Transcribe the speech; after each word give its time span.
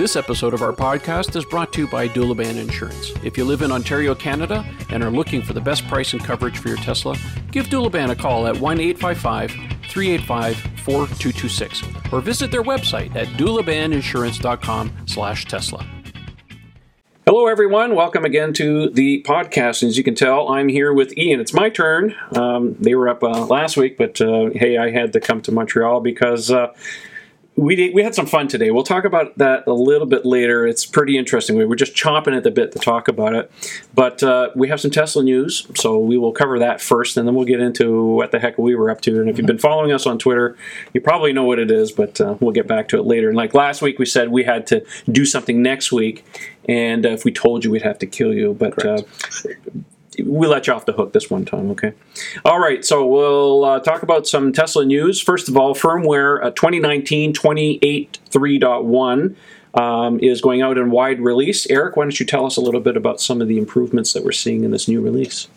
This 0.00 0.16
episode 0.16 0.54
of 0.54 0.62
our 0.62 0.72
podcast 0.72 1.36
is 1.36 1.44
brought 1.44 1.74
to 1.74 1.82
you 1.82 1.86
by 1.86 2.08
Doulaban 2.08 2.56
Insurance. 2.56 3.12
If 3.22 3.36
you 3.36 3.44
live 3.44 3.60
in 3.60 3.70
Ontario, 3.70 4.14
Canada, 4.14 4.64
and 4.88 5.02
are 5.02 5.10
looking 5.10 5.42
for 5.42 5.52
the 5.52 5.60
best 5.60 5.86
price 5.88 6.14
and 6.14 6.24
coverage 6.24 6.56
for 6.56 6.68
your 6.68 6.78
Tesla, 6.78 7.18
give 7.50 7.66
Doulaban 7.66 8.08
a 8.08 8.16
call 8.16 8.46
at 8.46 8.56
1 8.58 8.80
855 8.80 9.50
385 9.90 10.56
4226 10.80 11.82
or 12.14 12.22
visit 12.22 12.50
their 12.50 12.62
website 12.62 13.14
at 13.14 13.28
doulabaninsurance.com 13.36 14.90
slash 15.04 15.44
Tesla. 15.44 15.86
Hello, 17.26 17.46
everyone. 17.46 17.94
Welcome 17.94 18.24
again 18.24 18.54
to 18.54 18.88
the 18.88 19.22
podcast. 19.24 19.82
As 19.86 19.98
you 19.98 20.02
can 20.02 20.14
tell, 20.14 20.48
I'm 20.48 20.68
here 20.68 20.94
with 20.94 21.12
Ian. 21.18 21.40
It's 21.40 21.52
my 21.52 21.68
turn. 21.68 22.14
Um, 22.34 22.74
they 22.80 22.94
were 22.94 23.10
up 23.10 23.22
uh, 23.22 23.44
last 23.44 23.76
week, 23.76 23.98
but 23.98 24.18
uh, 24.22 24.48
hey, 24.54 24.78
I 24.78 24.92
had 24.92 25.12
to 25.12 25.20
come 25.20 25.42
to 25.42 25.52
Montreal 25.52 26.00
because 26.00 26.50
uh, 26.50 26.72
we 27.56 27.90
we 27.90 28.02
had 28.02 28.14
some 28.14 28.26
fun 28.26 28.48
today. 28.48 28.70
We'll 28.70 28.84
talk 28.84 29.04
about 29.04 29.36
that 29.38 29.66
a 29.66 29.72
little 29.72 30.06
bit 30.06 30.24
later. 30.24 30.66
It's 30.66 30.86
pretty 30.86 31.18
interesting. 31.18 31.56
We 31.56 31.64
were 31.64 31.76
just 31.76 31.94
chomping 31.94 32.34
at 32.36 32.42
the 32.42 32.50
bit 32.50 32.72
to 32.72 32.78
talk 32.78 33.08
about 33.08 33.34
it, 33.34 33.50
but 33.92 34.22
uh, 34.22 34.50
we 34.54 34.68
have 34.68 34.80
some 34.80 34.90
Tesla 34.90 35.22
news, 35.22 35.66
so 35.74 35.98
we 35.98 36.16
will 36.16 36.32
cover 36.32 36.58
that 36.60 36.80
first, 36.80 37.16
and 37.16 37.26
then 37.26 37.34
we'll 37.34 37.44
get 37.46 37.60
into 37.60 38.04
what 38.04 38.30
the 38.30 38.38
heck 38.38 38.56
we 38.56 38.74
were 38.74 38.88
up 38.88 39.00
to. 39.02 39.20
And 39.20 39.28
if 39.28 39.36
you've 39.36 39.46
been 39.46 39.58
following 39.58 39.92
us 39.92 40.06
on 40.06 40.18
Twitter, 40.18 40.56
you 40.94 41.00
probably 41.00 41.32
know 41.32 41.44
what 41.44 41.58
it 41.58 41.70
is, 41.70 41.92
but 41.92 42.20
uh, 42.20 42.36
we'll 42.40 42.52
get 42.52 42.66
back 42.66 42.88
to 42.88 42.98
it 42.98 43.04
later. 43.04 43.28
And 43.28 43.36
like 43.36 43.52
last 43.52 43.82
week, 43.82 43.98
we 43.98 44.06
said 44.06 44.30
we 44.30 44.44
had 44.44 44.66
to 44.68 44.84
do 45.10 45.26
something 45.26 45.60
next 45.60 45.92
week, 45.92 46.24
and 46.68 47.04
uh, 47.04 47.10
if 47.10 47.24
we 47.24 47.32
told 47.32 47.64
you, 47.64 47.72
we'd 47.72 47.82
have 47.82 47.98
to 47.98 48.06
kill 48.06 48.32
you. 48.32 48.54
But 48.54 48.84
uh, 48.86 49.02
we 50.18 50.46
let 50.46 50.66
you 50.66 50.72
off 50.72 50.86
the 50.86 50.92
hook 50.92 51.12
this 51.12 51.30
one 51.30 51.44
time, 51.44 51.70
okay? 51.70 51.92
All 52.44 52.58
right, 52.58 52.84
so 52.84 53.06
we'll 53.06 53.64
uh, 53.64 53.80
talk 53.80 54.02
about 54.02 54.26
some 54.26 54.52
Tesla 54.52 54.84
news. 54.84 55.20
First 55.20 55.48
of 55.48 55.56
all, 55.56 55.74
firmware 55.74 56.44
uh, 56.44 56.50
2019 56.50 57.32
28.3.1 57.32 59.36
um, 59.74 60.18
is 60.20 60.40
going 60.40 60.62
out 60.62 60.78
in 60.78 60.90
wide 60.90 61.20
release. 61.20 61.68
Eric, 61.70 61.96
why 61.96 62.04
don't 62.04 62.18
you 62.18 62.26
tell 62.26 62.46
us 62.46 62.56
a 62.56 62.60
little 62.60 62.80
bit 62.80 62.96
about 62.96 63.20
some 63.20 63.40
of 63.40 63.48
the 63.48 63.58
improvements 63.58 64.12
that 64.12 64.24
we're 64.24 64.32
seeing 64.32 64.64
in 64.64 64.70
this 64.70 64.88
new 64.88 65.00
release? 65.00 65.48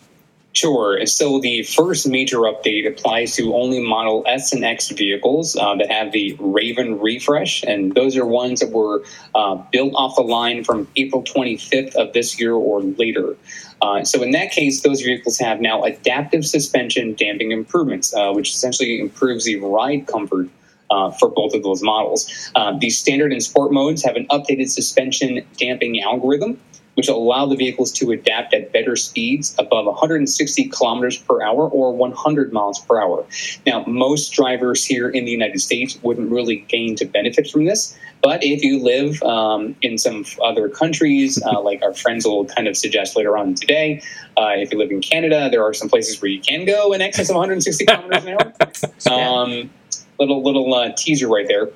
Sure. 0.54 1.04
So 1.04 1.40
the 1.40 1.64
first 1.64 2.06
major 2.06 2.38
update 2.38 2.86
applies 2.86 3.34
to 3.34 3.56
only 3.56 3.84
Model 3.84 4.22
S 4.28 4.52
and 4.52 4.64
X 4.64 4.88
vehicles 4.90 5.56
uh, 5.56 5.74
that 5.74 5.90
have 5.90 6.12
the 6.12 6.36
Raven 6.38 7.00
refresh, 7.00 7.64
and 7.64 7.92
those 7.96 8.16
are 8.16 8.24
ones 8.24 8.60
that 8.60 8.70
were 8.70 9.02
uh, 9.34 9.56
built 9.72 9.94
off 9.96 10.14
the 10.14 10.22
line 10.22 10.62
from 10.62 10.86
April 10.94 11.24
25th 11.24 11.96
of 11.96 12.12
this 12.12 12.38
year 12.38 12.54
or 12.54 12.82
later. 12.82 13.36
Uh, 13.84 14.02
so 14.02 14.22
in 14.22 14.30
that 14.30 14.50
case, 14.50 14.80
those 14.80 15.02
vehicles 15.02 15.38
have 15.38 15.60
now 15.60 15.84
adaptive 15.84 16.46
suspension 16.46 17.12
damping 17.12 17.52
improvements, 17.52 18.14
uh, 18.14 18.32
which 18.32 18.48
essentially 18.50 18.98
improves 18.98 19.44
the 19.44 19.56
ride 19.56 20.06
comfort 20.06 20.48
uh, 20.90 21.10
for 21.10 21.28
both 21.28 21.52
of 21.52 21.62
those 21.62 21.82
models. 21.82 22.50
Uh, 22.54 22.72
the 22.78 22.88
standard 22.88 23.30
and 23.30 23.42
sport 23.42 23.72
modes 23.72 24.02
have 24.02 24.16
an 24.16 24.26
updated 24.28 24.70
suspension 24.70 25.44
damping 25.58 26.00
algorithm 26.00 26.58
which 26.94 27.08
will 27.08 27.16
allow 27.16 27.46
the 27.46 27.56
vehicles 27.56 27.92
to 27.92 28.10
adapt 28.12 28.54
at 28.54 28.72
better 28.72 28.96
speeds 28.96 29.54
above 29.58 29.86
160 29.86 30.64
kilometers 30.68 31.18
per 31.18 31.42
hour 31.42 31.68
or 31.68 31.92
100 31.92 32.52
miles 32.52 32.78
per 32.80 33.00
hour. 33.00 33.24
Now, 33.66 33.84
most 33.86 34.32
drivers 34.32 34.84
here 34.84 35.08
in 35.08 35.24
the 35.24 35.30
United 35.30 35.60
States 35.60 35.98
wouldn't 36.02 36.30
really 36.30 36.56
gain 36.68 36.94
to 36.96 37.04
benefit 37.04 37.50
from 37.50 37.64
this, 37.64 37.96
but 38.22 38.42
if 38.42 38.62
you 38.62 38.82
live 38.82 39.22
um, 39.22 39.76
in 39.82 39.98
some 39.98 40.24
other 40.42 40.68
countries, 40.68 41.42
uh, 41.44 41.60
like 41.62 41.82
our 41.82 41.94
friends 41.94 42.24
will 42.24 42.46
kind 42.46 42.68
of 42.68 42.76
suggest 42.76 43.16
later 43.16 43.36
on 43.36 43.54
today, 43.54 44.02
uh, 44.36 44.52
if 44.56 44.72
you 44.72 44.78
live 44.78 44.90
in 44.90 45.00
Canada, 45.00 45.48
there 45.50 45.64
are 45.64 45.74
some 45.74 45.88
places 45.88 46.20
where 46.20 46.30
you 46.30 46.40
can 46.40 46.64
go 46.64 46.92
in 46.92 47.00
excess 47.00 47.28
of 47.28 47.36
160 47.36 47.84
kilometers 47.84 48.24
an 48.24 48.30
hour. 48.30 48.52
Um, 49.06 49.70
little 50.18 50.42
little 50.42 50.72
uh, 50.74 50.92
teaser 50.96 51.28
right 51.28 51.46
there. 51.46 51.68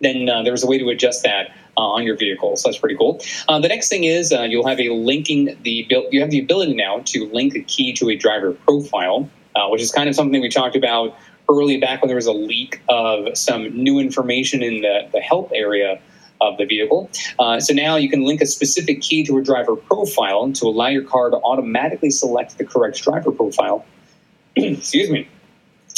Then 0.00 0.28
uh, 0.28 0.42
there's 0.42 0.62
a 0.62 0.66
way 0.66 0.78
to 0.78 0.88
adjust 0.90 1.22
that 1.22 1.52
on 1.76 2.04
your 2.04 2.16
vehicle. 2.16 2.56
So 2.56 2.68
that's 2.68 2.78
pretty 2.78 2.96
cool. 2.96 3.20
Uh, 3.48 3.58
the 3.58 3.68
next 3.68 3.88
thing 3.88 4.04
is 4.04 4.32
uh, 4.32 4.42
you'll 4.42 4.66
have 4.66 4.80
a 4.80 4.90
linking 4.90 5.56
the 5.62 5.86
you 6.10 6.20
have 6.20 6.30
the 6.30 6.40
ability 6.40 6.74
now 6.74 7.00
to 7.06 7.26
link 7.32 7.54
a 7.54 7.62
key 7.62 7.92
to 7.94 8.10
a 8.10 8.16
driver 8.16 8.52
profile, 8.52 9.28
uh, 9.56 9.68
which 9.68 9.82
is 9.82 9.90
kind 9.90 10.08
of 10.08 10.14
something 10.14 10.40
we 10.40 10.48
talked 10.48 10.76
about 10.76 11.16
early 11.48 11.78
back 11.78 12.02
when 12.02 12.08
there 12.08 12.16
was 12.16 12.26
a 12.26 12.32
leak 12.32 12.80
of 12.88 13.36
some 13.36 13.64
new 13.74 13.98
information 13.98 14.62
in 14.62 14.82
the, 14.82 15.08
the 15.12 15.20
help 15.20 15.50
area 15.54 16.00
of 16.40 16.58
the 16.58 16.64
vehicle. 16.64 17.10
Uh, 17.38 17.60
so 17.60 17.72
now 17.72 17.96
you 17.96 18.08
can 18.08 18.24
link 18.24 18.40
a 18.40 18.46
specific 18.46 19.00
key 19.00 19.24
to 19.24 19.38
a 19.38 19.42
driver 19.42 19.76
profile 19.76 20.52
to 20.52 20.66
allow 20.66 20.88
your 20.88 21.04
car 21.04 21.30
to 21.30 21.36
automatically 21.36 22.10
select 22.10 22.58
the 22.58 22.64
correct 22.64 23.02
driver 23.02 23.30
profile. 23.30 23.84
Excuse 24.56 25.10
me. 25.10 25.28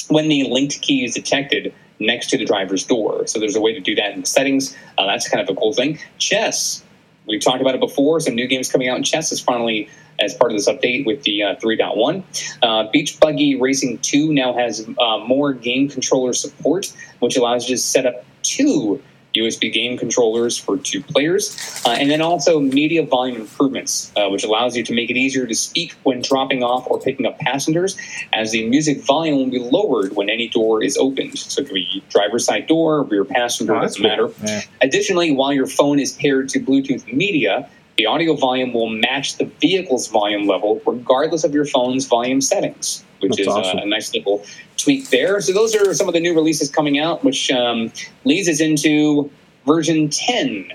When 0.09 0.29
the 0.29 0.45
linked 0.51 0.83
key 0.83 1.05
is 1.05 1.15
detected, 1.15 1.73
next 1.99 2.29
to 2.31 2.39
the 2.39 2.45
driver's 2.45 2.85
door. 2.85 3.27
So 3.27 3.39
there's 3.39 3.57
a 3.57 3.61
way 3.61 3.73
to 3.73 3.81
do 3.81 3.95
that 3.95 4.13
in 4.13 4.23
the 4.23 4.27
settings. 4.27 4.77
Uh, 4.99 5.07
that's 5.07 5.29
kind 5.29 5.47
of 5.47 5.55
a 5.55 5.59
cool 5.59 5.73
thing. 5.73 5.99
Chess, 6.19 6.83
we've 7.27 7.43
talked 7.43 7.61
about 7.61 7.75
it 7.75 7.81
before. 7.81 8.21
Some 8.21 8.35
new 8.35 8.47
games 8.47 8.71
coming 8.71 8.89
out 8.89 8.97
in 8.97 9.03
chess 9.03 9.33
is 9.33 9.41
finally 9.41 9.89
as 10.19 10.35
part 10.35 10.53
of 10.53 10.59
this 10.59 10.69
update 10.69 11.07
with 11.07 11.23
the 11.25 11.43
uh, 11.43 11.55
3.1. 11.57 12.23
Uh, 12.63 12.91
Beach 12.91 13.19
Buggy 13.19 13.61
Racing 13.61 13.99
2 13.99 14.33
now 14.33 14.53
has 14.55 14.89
uh, 14.99 15.19
more 15.19 15.53
game 15.53 15.89
controller 15.89 16.33
support, 16.33 16.93
which 17.19 17.37
allows 17.37 17.69
you 17.69 17.77
to 17.77 17.83
set 17.83 18.07
up 18.07 18.25
two 18.43 19.03
USB 19.35 19.73
game 19.73 19.97
controllers 19.97 20.57
for 20.59 20.77
two 20.77 21.03
players, 21.03 21.57
uh, 21.87 21.91
and 21.91 22.11
then 22.11 22.21
also 22.21 22.61
media 22.61 23.05
volume 23.05 23.41
improvements, 23.41 24.13
uh, 24.17 24.29
which 24.29 24.45
allows 24.45 24.77
you 24.77 24.85
to 24.85 24.95
make 24.95 25.11
it 25.11 25.17
easier 25.17 25.47
to 25.47 25.55
speak 25.55 25.93
when 26.05 26.23
dropping 26.23 26.63
off 26.63 26.87
or 26.87 27.01
picking 27.01 27.27
up 27.27 27.39
passengers, 27.39 27.97
as 28.33 28.53
the 28.53 28.69
music 28.69 29.03
volume 29.03 29.37
will 29.37 29.51
be 29.51 29.59
lowered 29.59 30.15
when 30.17 30.29
any 30.29 30.49
door 30.49 30.83
is 30.83 30.97
opened. 30.97 31.39
So 31.39 31.63
it 31.63 31.67
could 31.67 31.75
be 31.75 32.03
driver's 32.09 32.45
side 32.45 32.67
door, 32.67 33.03
rear 33.05 33.25
passenger, 33.25 33.75
oh, 33.77 33.81
doesn't 33.81 34.01
cool. 34.01 34.11
matter. 34.11 34.31
Yeah. 34.45 34.63
Additionally, 34.81 35.31
while 35.33 35.53
your 35.53 35.67
phone 35.67 35.99
is 35.99 36.13
paired 36.13 36.49
to 36.51 36.61
Bluetooth 36.61 37.13
media, 37.13 37.69
the 37.97 38.07
audio 38.07 38.35
volume 38.35 38.73
will 38.73 38.89
match 38.89 39.37
the 39.37 39.45
vehicle's 39.61 40.09
volume 40.09 40.47
level 40.47 40.83
regardless 40.85 41.45
of 41.45 41.55
your 41.55 41.65
phone's 41.65 42.07
volume 42.07 42.41
settings, 42.41 43.05
which 43.25 43.37
That's 43.37 43.49
is 43.49 43.49
awesome. 43.49 43.79
a, 43.79 43.87
nice 43.87 44.13
little 44.15 44.45
tweak 44.77 45.11
there. 45.11 45.41
So 45.41 45.53
those 45.53 45.75
are 45.75 45.95
some 45.95 46.09
of 46.09 46.15
the 46.15 46.21
new 46.21 46.35
releases 46.35 46.71
coming 46.71 46.99
out, 46.99 47.25
which 47.25 47.51
um, 47.51 47.93
leads 48.25 48.49
us 48.49 48.61
into 48.61 49.31
version 49.67 50.09
10. 50.09 50.73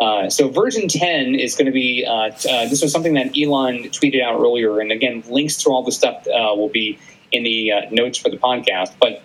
Uh, 0.00 0.30
so 0.30 0.48
version 0.48 0.88
10 0.88 1.34
is 1.34 1.54
going 1.54 1.66
to 1.66 1.72
be 1.72 2.06
uh, 2.06 2.10
uh, 2.12 2.30
this 2.68 2.80
was 2.80 2.90
something 2.90 3.12
that 3.14 3.26
elon 3.38 3.82
tweeted 3.90 4.22
out 4.22 4.40
earlier 4.40 4.80
and 4.80 4.90
again 4.90 5.22
links 5.28 5.58
to 5.58 5.68
all 5.68 5.82
the 5.82 5.92
stuff 5.92 6.26
uh, 6.28 6.54
will 6.56 6.70
be 6.70 6.98
in 7.32 7.42
the 7.42 7.70
uh, 7.70 7.82
notes 7.90 8.16
for 8.16 8.30
the 8.30 8.38
podcast 8.38 8.94
but 8.98 9.22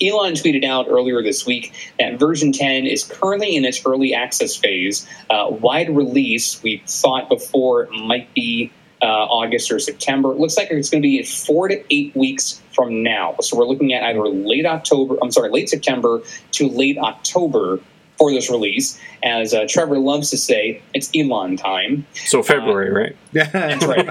Elon 0.00 0.32
tweeted 0.34 0.64
out 0.64 0.86
earlier 0.88 1.22
this 1.22 1.46
week 1.46 1.92
that 1.98 2.18
version 2.18 2.52
10 2.52 2.86
is 2.86 3.04
currently 3.04 3.56
in 3.56 3.64
its 3.64 3.84
early 3.86 4.14
access 4.14 4.56
phase. 4.56 5.06
Uh, 5.30 5.46
wide 5.48 5.94
release, 5.94 6.62
we 6.62 6.82
thought 6.86 7.28
before, 7.28 7.88
might 8.02 8.32
be 8.34 8.72
uh, 9.02 9.06
August 9.06 9.70
or 9.70 9.78
September. 9.78 10.32
It 10.32 10.38
looks 10.38 10.56
like 10.56 10.70
it's 10.70 10.90
going 10.90 11.02
to 11.02 11.06
be 11.06 11.22
four 11.22 11.68
to 11.68 11.82
eight 11.90 12.14
weeks 12.16 12.62
from 12.74 13.02
now. 13.02 13.36
So 13.40 13.56
we're 13.56 13.66
looking 13.66 13.92
at 13.92 14.02
either 14.02 14.26
late 14.28 14.66
October, 14.66 15.16
I'm 15.22 15.30
sorry, 15.30 15.50
late 15.50 15.68
September 15.68 16.22
to 16.52 16.68
late 16.68 16.98
October 16.98 17.80
for 18.18 18.32
this 18.32 18.50
release. 18.50 18.98
As 19.22 19.52
uh, 19.52 19.66
Trevor 19.68 19.98
loves 19.98 20.30
to 20.30 20.36
say, 20.36 20.82
it's 20.94 21.10
Elon 21.14 21.56
time. 21.56 22.06
So 22.14 22.42
February, 22.42 22.90
uh, 22.90 22.94
right? 22.94 23.16
that's 23.52 23.84
right. 23.84 24.06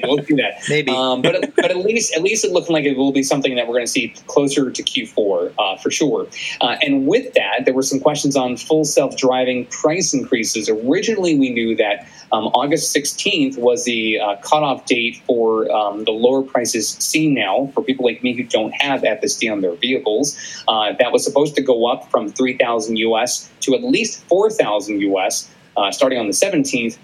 We'll 0.02 0.18
do 0.18 0.36
that. 0.36 0.62
Maybe. 0.68 0.90
Um, 0.90 1.22
but 1.22 1.54
but 1.56 1.70
at 1.70 1.76
least 1.78 2.14
at 2.14 2.22
least 2.22 2.44
it 2.44 2.52
looking 2.52 2.72
like 2.72 2.84
it 2.84 2.96
will 2.96 3.12
be 3.12 3.22
something 3.22 3.54
that 3.56 3.66
we're 3.66 3.74
going 3.74 3.86
to 3.86 3.90
see 3.90 4.14
closer 4.26 4.70
to 4.70 4.82
Q4 4.82 5.52
uh, 5.58 5.76
for 5.76 5.90
sure. 5.90 6.26
Uh, 6.60 6.76
and 6.82 7.06
with 7.06 7.32
that, 7.34 7.64
there 7.64 7.74
were 7.74 7.82
some 7.82 8.00
questions 8.00 8.36
on 8.36 8.56
full 8.56 8.84
self 8.84 9.16
driving 9.16 9.66
price 9.66 10.14
increases. 10.14 10.68
Originally, 10.68 11.38
we 11.38 11.50
knew 11.50 11.76
that 11.76 12.06
um, 12.32 12.46
August 12.48 12.94
16th 12.94 13.58
was 13.58 13.84
the 13.84 14.20
uh, 14.20 14.36
cutoff 14.36 14.86
date 14.86 15.20
for 15.26 15.70
um, 15.72 16.04
the 16.04 16.12
lower 16.12 16.42
prices 16.42 16.88
seen 16.88 17.34
now 17.34 17.70
for 17.74 17.82
people 17.82 18.04
like 18.04 18.22
me 18.22 18.34
who 18.34 18.44
don't 18.44 18.72
have 18.80 19.02
FSD 19.02 19.50
on 19.50 19.60
their 19.60 19.74
vehicles. 19.74 20.36
Uh, 20.68 20.92
that 20.98 21.12
was 21.12 21.24
supposed 21.24 21.54
to 21.56 21.62
go 21.62 21.86
up 21.86 22.10
from 22.10 22.30
3,000 22.30 22.96
US 22.96 23.49
to 23.60 23.74
at 23.74 23.82
least 23.82 24.22
4,000 24.24 25.00
US 25.00 25.50
uh, 25.76 25.90
starting 25.90 26.18
on 26.18 26.26
the 26.26 26.32
17th. 26.32 26.98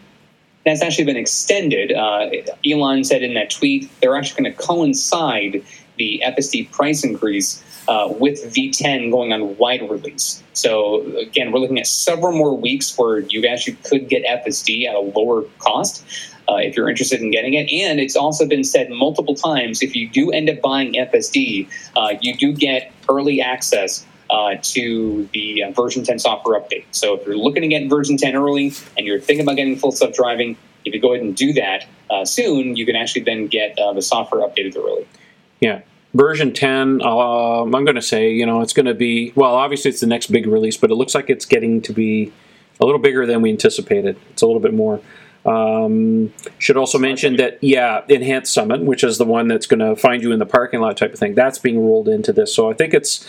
That's 0.64 0.82
actually 0.82 1.04
been 1.04 1.16
extended. 1.16 1.92
Uh, 1.92 2.30
Elon 2.68 3.04
said 3.04 3.22
in 3.22 3.34
that 3.34 3.50
tweet 3.50 3.88
they're 4.00 4.16
actually 4.16 4.42
going 4.42 4.56
to 4.56 4.62
coincide 4.62 5.62
the 5.96 6.22
FSD 6.26 6.70
price 6.72 7.04
increase 7.04 7.62
uh, 7.88 8.08
with 8.18 8.42
V10 8.52 9.10
going 9.10 9.32
on 9.32 9.56
wide 9.56 9.88
release. 9.88 10.42
So 10.52 11.02
again, 11.16 11.52
we're 11.52 11.60
looking 11.60 11.78
at 11.78 11.86
several 11.86 12.32
more 12.32 12.56
weeks 12.56 12.96
where 12.98 13.20
you 13.20 13.46
actually 13.46 13.76
could 13.84 14.08
get 14.08 14.24
FSD 14.24 14.88
at 14.88 14.94
a 14.94 15.00
lower 15.00 15.42
cost. 15.58 16.04
Uh, 16.48 16.58
if 16.58 16.76
you're 16.76 16.88
interested 16.88 17.20
in 17.20 17.32
getting 17.32 17.54
it. 17.54 17.68
And 17.72 17.98
it's 17.98 18.14
also 18.14 18.46
been 18.46 18.62
said 18.62 18.88
multiple 18.88 19.34
times 19.34 19.82
if 19.82 19.96
you 19.96 20.08
do 20.08 20.30
end 20.30 20.48
up 20.48 20.60
buying 20.60 20.92
FSD, 20.92 21.68
uh, 21.96 22.14
you 22.20 22.36
do 22.36 22.52
get 22.52 22.92
early 23.08 23.40
access 23.40 24.06
uh, 24.30 24.56
to 24.62 25.28
the 25.32 25.64
uh, 25.64 25.70
version 25.72 26.04
10 26.04 26.18
software 26.18 26.60
update. 26.60 26.84
So 26.90 27.14
if 27.14 27.26
you're 27.26 27.36
looking 27.36 27.62
to 27.62 27.68
get 27.68 27.88
version 27.88 28.16
10 28.16 28.34
early 28.36 28.72
and 28.96 29.06
you're 29.06 29.20
thinking 29.20 29.44
about 29.44 29.56
getting 29.56 29.76
full 29.76 29.92
self 29.92 30.14
driving, 30.14 30.56
if 30.84 30.94
you 30.94 31.00
go 31.00 31.12
ahead 31.12 31.24
and 31.24 31.36
do 31.36 31.52
that 31.54 31.86
uh, 32.10 32.24
soon, 32.24 32.76
you 32.76 32.86
can 32.86 32.96
actually 32.96 33.22
then 33.22 33.46
get 33.46 33.78
uh, 33.78 33.92
the 33.92 34.02
software 34.02 34.46
updated 34.46 34.76
early. 34.76 35.06
Yeah 35.60 35.82
version 36.14 36.50
10 36.50 37.02
um, 37.02 37.74
i'm 37.74 37.84
going 37.84 37.96
to 37.96 38.00
say 38.00 38.32
you 38.32 38.46
know 38.46 38.62
it's 38.62 38.72
going 38.72 38.86
to 38.86 38.94
be 38.94 39.32
well 39.34 39.54
obviously 39.54 39.90
it's 39.90 40.00
the 40.00 40.06
next 40.06 40.28
big 40.28 40.46
release 40.46 40.76
but 40.76 40.90
it 40.90 40.94
looks 40.94 41.14
like 41.14 41.28
it's 41.28 41.44
getting 41.44 41.82
to 41.82 41.92
be 41.92 42.32
a 42.80 42.84
little 42.84 43.00
bigger 43.00 43.26
than 43.26 43.42
we 43.42 43.50
anticipated. 43.50 44.16
It's 44.30 44.42
a 44.42 44.46
little 44.46 44.60
bit 44.60 44.74
more. 44.74 45.00
Um, 45.44 46.32
should 46.58 46.76
also 46.76 46.98
mention 46.98 47.36
that 47.36 47.62
yeah, 47.62 48.02
enhanced 48.08 48.52
summon, 48.52 48.84
which 48.84 49.04
is 49.04 49.18
the 49.18 49.24
one 49.24 49.46
that's 49.46 49.66
going 49.66 49.78
to 49.78 49.94
find 49.94 50.22
you 50.22 50.32
in 50.32 50.38
the 50.38 50.46
parking 50.46 50.80
lot 50.80 50.96
type 50.96 51.12
of 51.12 51.18
thing, 51.18 51.34
that's 51.34 51.58
being 51.58 51.78
rolled 51.78 52.08
into 52.08 52.32
this. 52.32 52.54
So 52.54 52.68
I 52.70 52.74
think 52.74 52.94
it's 52.94 53.26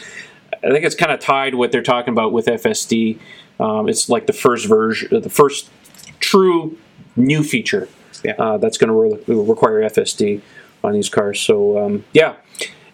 I 0.63 0.71
think 0.71 0.85
it's 0.85 0.95
kind 0.95 1.11
of 1.11 1.19
tied 1.19 1.55
what 1.55 1.71
they're 1.71 1.81
talking 1.83 2.13
about 2.13 2.31
with 2.33 2.45
FSD. 2.47 3.19
Um, 3.59 3.87
it's 3.89 4.09
like 4.09 4.27
the 4.27 4.33
first 4.33 4.67
version, 4.67 5.21
the 5.21 5.29
first 5.29 5.69
true 6.19 6.77
new 7.15 7.43
feature 7.43 7.87
Yeah. 8.23 8.33
uh, 8.37 8.57
that's 8.57 8.77
going 8.77 8.89
to 8.89 9.33
re- 9.33 9.43
require 9.43 9.81
FSD 9.81 10.41
on 10.83 10.93
these 10.93 11.09
cars. 11.09 11.39
So 11.39 11.77
um, 11.83 12.05
yeah. 12.13 12.35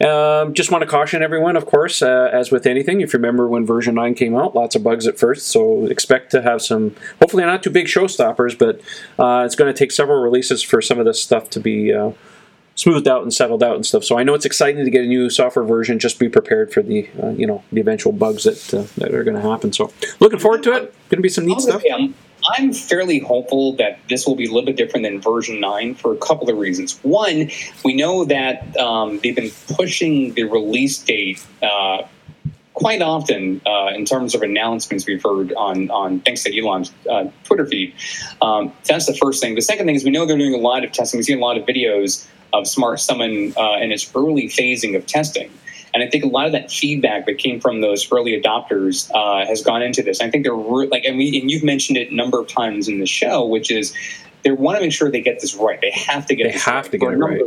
Um, 0.04 0.54
just 0.54 0.70
want 0.70 0.82
to 0.82 0.88
caution 0.88 1.22
everyone, 1.24 1.56
of 1.56 1.66
course, 1.66 2.02
uh, 2.02 2.30
as 2.34 2.52
with 2.52 2.66
anything, 2.66 3.00
if 3.00 3.14
you 3.14 3.18
remember 3.20 3.48
when 3.48 3.66
version 3.66 3.96
9 3.96 4.16
came 4.16 4.36
out, 4.36 4.54
lots 4.54 4.76
of 4.76 4.84
bugs 4.84 5.08
at 5.08 5.18
first, 5.18 5.48
so 5.48 5.86
expect 5.86 6.32
to 6.32 6.42
have 6.42 6.62
some, 6.62 6.94
hopefully 7.22 7.46
not 7.46 7.64
too 7.64 7.70
big 7.70 7.86
showstoppers, 7.86 8.58
but 8.58 8.82
uh, 9.24 9.46
it's 9.46 9.56
going 9.56 9.72
to 9.74 9.78
take 9.78 9.92
several 9.92 10.22
releases 10.22 10.62
for 10.62 10.82
some 10.82 11.00
of 11.00 11.06
this 11.06 11.22
stuff 11.22 11.50
to 11.52 11.60
be 11.62 11.94
uh, 11.94 12.12
smoothed 12.76 13.08
out 13.08 13.22
and 13.22 13.34
settled 13.34 13.64
out 13.64 13.76
and 13.76 13.86
stuff. 13.86 14.04
So 14.04 14.18
I 14.18 14.24
know 14.24 14.34
it's 14.34 14.46
exciting 14.46 14.84
to 14.84 14.90
get 14.90 15.04
a 15.04 15.08
new 15.08 15.30
software 15.30 15.66
version, 15.66 16.00
just 16.00 16.20
be 16.20 16.30
prepared 16.30 16.74
for 16.74 16.82
the, 16.82 17.10
uh, 17.22 17.30
you 17.30 17.46
know, 17.46 17.64
the 17.72 17.82
eventual 17.82 18.12
bugs 18.12 18.44
that, 18.44 18.74
uh, 18.74 18.88
that 18.98 19.14
are 19.14 19.24
going 19.24 19.36
to 19.36 19.48
happen. 19.48 19.72
So 19.74 19.92
looking 20.20 20.40
forward 20.40 20.64
to 20.64 20.74
it. 20.74 20.94
Going 21.10 21.18
to 21.18 21.22
be 21.22 21.30
some 21.30 21.46
neat 21.46 21.62
stuff. 21.62 21.84
I'm, 21.94 22.16
I'm 22.58 22.74
fairly 22.74 23.20
hopeful 23.20 23.74
that 23.74 24.00
this 24.10 24.26
will 24.26 24.36
be 24.36 24.46
a 24.46 24.48
little 24.48 24.66
bit 24.66 24.76
different 24.76 25.04
than 25.04 25.22
version 25.22 25.60
9 25.60 25.96
for 25.96 26.14
a 26.14 26.18
couple 26.18 26.50
of 26.50 26.58
reasons. 26.58 27.00
One, 27.04 27.50
we 27.86 27.94
know 27.94 28.26
that 28.26 28.76
um, 28.78 29.20
they've 29.20 29.36
been 29.36 29.52
pushing 29.76 30.34
the 30.34 30.44
release 30.44 30.98
date 30.98 31.46
uh, 31.62 32.04
quite 32.74 33.02
often 33.02 33.62
uh, 33.66 33.92
in 33.94 34.06
terms 34.06 34.34
of 34.36 34.42
announcements 34.42 35.06
we've 35.06 35.24
heard 35.24 35.54
on, 35.54 35.90
on 35.92 36.20
thanks 36.22 36.44
to 36.44 36.58
Elon's 36.58 36.92
uh, 37.10 37.26
Twitter 37.44 37.66
feed. 37.66 37.94
Um, 38.42 38.74
that's 38.86 39.06
the 39.06 39.14
first 39.14 39.42
thing. 39.42 39.56
The 39.56 39.62
second 39.62 39.86
thing 39.86 39.96
is 39.96 40.04
we 40.04 40.12
know 40.12 40.26
they're 40.26 40.38
doing 40.38 40.56
a 40.56 40.58
lot 40.58 40.84
of 40.84 40.92
testing. 40.92 41.20
We've 41.20 41.26
seen 41.26 41.38
a 41.38 41.42
lot 41.42 41.58
of 41.58 41.66
videos 41.66 42.28
of 42.52 42.68
Smart 42.68 43.00
Summon 43.00 43.54
uh, 43.58 43.78
in 43.78 43.92
its 43.92 44.12
early 44.16 44.48
phasing 44.48 44.96
of 44.96 45.06
testing. 45.06 45.52
And 45.94 46.02
I 46.02 46.08
think 46.08 46.24
a 46.24 46.28
lot 46.28 46.48
of 46.48 46.54
that 46.54 46.72
feedback 46.72 47.28
that 47.28 47.38
came 47.38 47.60
from 47.60 47.82
those 47.82 48.12
early 48.12 48.40
adopters 48.40 49.12
uh, 49.14 49.46
has 49.46 49.62
gone 49.62 49.84
into 49.84 50.02
this. 50.02 50.22
I 50.22 50.30
think 50.32 50.44
they're 50.44 50.56
re- 50.56 50.88
like, 50.88 51.06
and, 51.06 51.18
we, 51.18 51.40
and 51.40 51.52
you've 51.52 51.64
mentioned 51.64 51.98
it 51.98 52.10
a 52.12 52.16
number 52.16 52.40
of 52.40 52.48
times 52.48 52.88
in 52.88 53.00
the 53.00 53.06
show, 53.06 53.46
which 53.46 53.70
is 53.70 53.94
they 54.44 54.52
want 54.52 54.78
to 54.78 54.82
make 54.82 54.92
sure 54.92 55.12
they 55.12 55.22
get 55.22 55.40
this 55.40 55.54
right. 55.56 55.80
They 55.82 55.92
have 55.92 56.26
to 56.26 56.36
get 56.36 56.52
They 56.52 56.58
have 56.58 56.86
right 56.86 56.92
to 56.92 56.98
get 56.98 57.14
it 57.14 57.18
right. 57.18 57.42
Uh, 57.42 57.46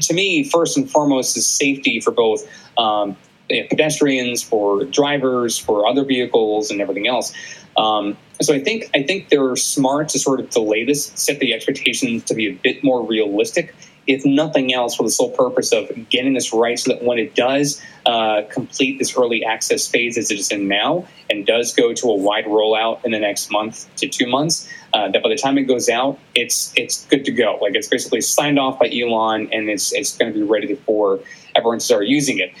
To 0.00 0.14
me, 0.14 0.44
first 0.44 0.76
and 0.76 0.90
foremost, 0.90 1.36
is 1.36 1.46
safety 1.46 1.98
for 2.00 2.10
both 2.10 2.46
um, 2.76 3.16
you 3.50 3.62
know, 3.62 3.68
pedestrians, 3.68 4.42
for 4.42 4.84
drivers, 4.84 5.58
for 5.58 5.86
other 5.86 6.04
vehicles, 6.04 6.70
and 6.70 6.80
everything 6.80 7.06
else. 7.06 7.32
Um, 7.76 8.16
so 8.40 8.54
I 8.54 8.60
think 8.60 8.90
I 8.94 9.02
think 9.02 9.28
they're 9.28 9.56
smart 9.56 10.08
to 10.10 10.18
sort 10.18 10.40
of 10.40 10.50
delay 10.50 10.84
this, 10.84 11.06
set 11.14 11.38
the 11.40 11.54
expectations 11.54 12.24
to 12.24 12.34
be 12.34 12.48
a 12.48 12.52
bit 12.52 12.82
more 12.82 13.04
realistic 13.04 13.74
if 14.06 14.24
nothing 14.24 14.74
else, 14.74 14.94
for 14.94 15.02
the 15.02 15.10
sole 15.10 15.30
purpose 15.30 15.72
of 15.72 15.90
getting 16.08 16.34
this 16.34 16.52
right 16.52 16.78
so 16.78 16.92
that 16.92 17.02
when 17.02 17.18
it 17.18 17.34
does 17.34 17.80
uh, 18.06 18.42
complete 18.50 18.98
this 18.98 19.16
early 19.16 19.44
access 19.44 19.88
phase 19.88 20.18
as 20.18 20.30
it 20.30 20.38
is 20.38 20.50
in 20.50 20.68
now 20.68 21.06
and 21.30 21.46
does 21.46 21.72
go 21.74 21.92
to 21.94 22.08
a 22.08 22.14
wide 22.14 22.44
rollout 22.44 23.04
in 23.04 23.12
the 23.12 23.18
next 23.18 23.50
month 23.50 23.94
to 23.96 24.08
two 24.08 24.26
months, 24.26 24.68
uh, 24.92 25.10
that 25.10 25.22
by 25.22 25.28
the 25.28 25.36
time 25.36 25.56
it 25.58 25.62
goes 25.62 25.88
out, 25.88 26.18
it's 26.34 26.72
it's 26.76 27.06
good 27.06 27.24
to 27.24 27.32
go. 27.32 27.58
Like 27.60 27.74
it's 27.74 27.88
basically 27.88 28.20
signed 28.20 28.58
off 28.58 28.78
by 28.78 28.90
Elon 28.90 29.48
and 29.52 29.68
it's, 29.68 29.92
it's 29.92 30.16
going 30.16 30.32
to 30.32 30.38
be 30.38 30.44
ready 30.44 30.74
for 30.74 31.20
everyone 31.54 31.78
to 31.78 31.84
start 31.84 32.06
using 32.06 32.38
it. 32.38 32.52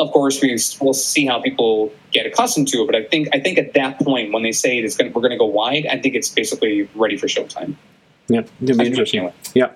Of 0.00 0.10
course, 0.12 0.40
we 0.40 0.58
will 0.80 0.94
see 0.94 1.26
how 1.26 1.40
people 1.40 1.92
get 2.10 2.26
accustomed 2.26 2.68
to 2.68 2.78
it, 2.78 2.86
but 2.86 2.94
I 2.96 3.04
think 3.04 3.28
I 3.34 3.38
think 3.38 3.58
at 3.58 3.74
that 3.74 4.00
point 4.00 4.32
when 4.32 4.42
they 4.42 4.52
say 4.52 4.78
it's 4.78 4.96
going, 4.96 5.12
we're 5.12 5.20
going 5.20 5.32
to 5.32 5.38
go 5.38 5.44
wide, 5.44 5.86
I 5.86 5.98
think 5.98 6.14
it's 6.14 6.30
basically 6.30 6.88
ready 6.94 7.16
for 7.18 7.26
showtime. 7.26 7.76
Yeah, 8.28 8.42
it'll 8.62 8.78
be 8.78 8.86
interesting. 8.86 9.30
Yeah. 9.54 9.72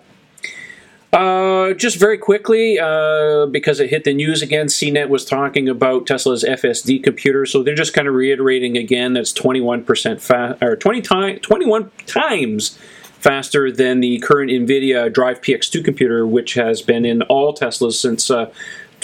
Uh, 1.13 1.75
just 1.75 1.97
very 1.97 2.19
quickly, 2.19 2.79
uh, 2.81 3.47
because 3.47 3.79
it 3.79 3.89
hit 3.91 4.03
the 4.03 4.13
news 4.13 4.43
again, 4.43 4.67
CNET 4.67 5.09
was 5.09 5.25
talking 5.25 5.69
about 5.69 6.09
Tesla's 6.09 6.43
FSD 6.43 7.05
computer, 7.05 7.47
so 7.47 7.63
they're 7.63 7.77
just 7.77 7.95
kind 7.95 8.09
of 8.09 8.15
reiterating 8.15 8.77
again 8.77 9.13
that's 9.13 9.33
21% 9.33 10.21
fa- 10.21 10.59
or 10.61 10.75
20 10.75 11.03
time, 11.03 11.39
21 11.39 11.91
times 12.07 12.77
faster 13.25 13.71
than 13.71 14.01
the 14.01 14.19
current 14.19 14.51
NVIDIA 14.51 15.11
Drive 15.13 15.41
PX2 15.41 15.85
computer, 15.85 16.27
which 16.27 16.55
has 16.55 16.83
been 16.83 17.05
in 17.05 17.23
all 17.23 17.55
Teslas 17.55 17.95
since 17.95 18.29
uh, 18.29 18.51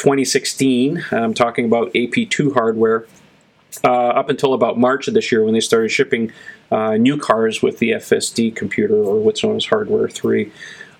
2016. 0.00 1.04
I'm 1.12 1.34
talking 1.34 1.66
about 1.66 1.92
AP2 1.92 2.54
hardware. 2.54 3.06
Uh, 3.84 4.08
up 4.08 4.30
until 4.30 4.54
about 4.54 4.78
March 4.78 5.06
of 5.06 5.14
this 5.14 5.30
year 5.30 5.44
when 5.44 5.52
they 5.54 5.60
started 5.60 5.90
shipping 5.90 6.32
uh, 6.72 6.96
new 6.96 7.16
cars 7.16 7.62
with 7.62 7.78
the 7.78 7.90
FSD 7.90 8.56
computer 8.56 8.96
or 8.96 9.20
what's 9.20 9.44
known 9.44 9.56
as 9.56 9.66
Hardware 9.66 10.08
3. 10.08 10.50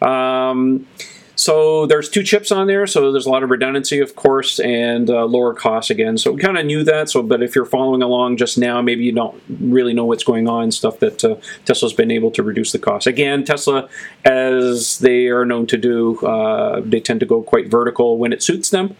Um, 0.02 0.86
so 1.36 1.86
there's 1.86 2.08
two 2.08 2.22
chips 2.22 2.52
on 2.52 2.66
there, 2.66 2.86
so 2.86 3.12
there's 3.12 3.26
a 3.26 3.30
lot 3.30 3.42
of 3.42 3.50
redundancy, 3.50 3.98
of 4.00 4.14
course, 4.16 4.60
and 4.60 5.08
uh, 5.08 5.24
lower 5.24 5.54
costs 5.54 5.90
again. 5.90 6.18
So 6.18 6.32
we 6.32 6.40
kind 6.40 6.58
of 6.58 6.66
knew 6.66 6.84
that. 6.84 7.10
So, 7.10 7.22
but 7.22 7.42
if 7.42 7.54
you're 7.54 7.64
following 7.64 8.02
along 8.02 8.36
just 8.36 8.58
now, 8.58 8.82
maybe 8.82 9.04
you 9.04 9.12
don't 9.12 9.40
really 9.48 9.92
know 9.92 10.04
what's 10.04 10.24
going 10.24 10.48
on. 10.48 10.70
Stuff 10.70 10.98
that 11.00 11.24
uh, 11.24 11.36
Tesla's 11.64 11.92
been 11.92 12.10
able 12.10 12.30
to 12.32 12.42
reduce 12.42 12.72
the 12.72 12.78
cost. 12.78 13.06
Again, 13.06 13.44
Tesla, 13.44 13.88
as 14.24 14.98
they 14.98 15.28
are 15.28 15.44
known 15.44 15.66
to 15.68 15.76
do, 15.76 16.18
uh, 16.20 16.80
they 16.84 17.00
tend 17.00 17.20
to 17.20 17.26
go 17.26 17.42
quite 17.42 17.68
vertical 17.68 18.18
when 18.18 18.32
it 18.32 18.42
suits 18.42 18.70
them 18.70 18.96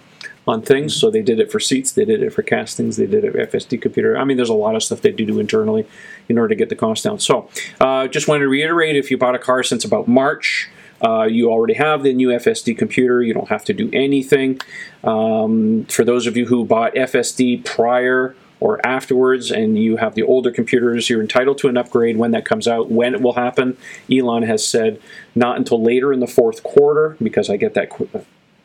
on 0.47 0.63
things. 0.63 0.95
So 0.95 1.11
they 1.11 1.23
did 1.23 1.41
it 1.41 1.51
for 1.51 1.61
seats, 1.61 1.93
they 1.93 2.05
did 2.05 2.23
it 2.23 2.33
for 2.33 2.43
castings, 2.43 2.97
they 2.97 3.07
did 3.07 3.25
it 3.25 3.33
for 3.33 3.39
FSD 3.39 3.81
computer. 3.81 4.17
I 4.17 4.25
mean, 4.25 4.37
there's 4.37 4.49
a 4.49 4.55
lot 4.55 4.75
of 4.75 4.83
stuff 4.83 5.03
they 5.03 5.13
do 5.13 5.27
do 5.27 5.39
internally 5.39 5.87
in 6.29 6.39
order 6.39 6.49
to 6.49 6.55
get 6.55 6.69
the 6.69 6.77
cost 6.77 7.05
down. 7.05 7.19
So 7.19 7.49
uh, 7.81 8.09
just 8.09 8.29
wanted 8.29 8.41
to 8.41 8.49
reiterate: 8.49 8.97
if 8.97 9.11
you 9.11 9.19
bought 9.19 9.35
a 9.35 9.39
car 9.39 9.63
since 9.63 9.85
about 9.85 10.09
March. 10.09 10.69
Uh, 11.03 11.23
you 11.23 11.51
already 11.51 11.75
have 11.75 12.03
the 12.03 12.13
new 12.13 12.29
FSD 12.29 12.77
computer. 12.77 13.23
You 13.23 13.35
don't 13.35 13.49
have 13.49 13.65
to 13.67 13.73
do 13.73 13.91
anything. 13.93 14.61
Um, 15.03 15.85
for 15.87 16.05
those 16.05 16.27
of 16.27 16.37
you 16.37 16.47
who 16.47 16.65
bought 16.65 16.95
FSD 16.95 17.65
prior 17.65 18.35
or 18.61 18.85
afterwards 18.87 19.51
and 19.51 19.79
you 19.79 19.97
have 19.97 20.15
the 20.15 20.23
older 20.23 20.51
computers, 20.51 21.09
you're 21.09 21.23
entitled 21.23 21.59
to 21.59 21.69
an 21.69 21.77
upgrade 21.77 22.19
when 22.19 22.31
that 22.33 22.45
comes 22.45 22.69
out. 22.69 22.91
When 22.91 23.15
it 23.15 23.23
will 23.23 23.33
happen, 23.33 23.77
Elon 24.13 24.43
has 24.43 24.67
said 24.67 25.01
not 25.35 25.57
until 25.57 25.83
later 25.83 26.13
in 26.13 26.21
the 26.21 26.27
fourth 26.27 26.63
quarter, 26.63 27.17
because 27.23 27.49
I 27.49 27.57
get 27.57 27.75
that 27.75 27.89
qu- 27.89 28.09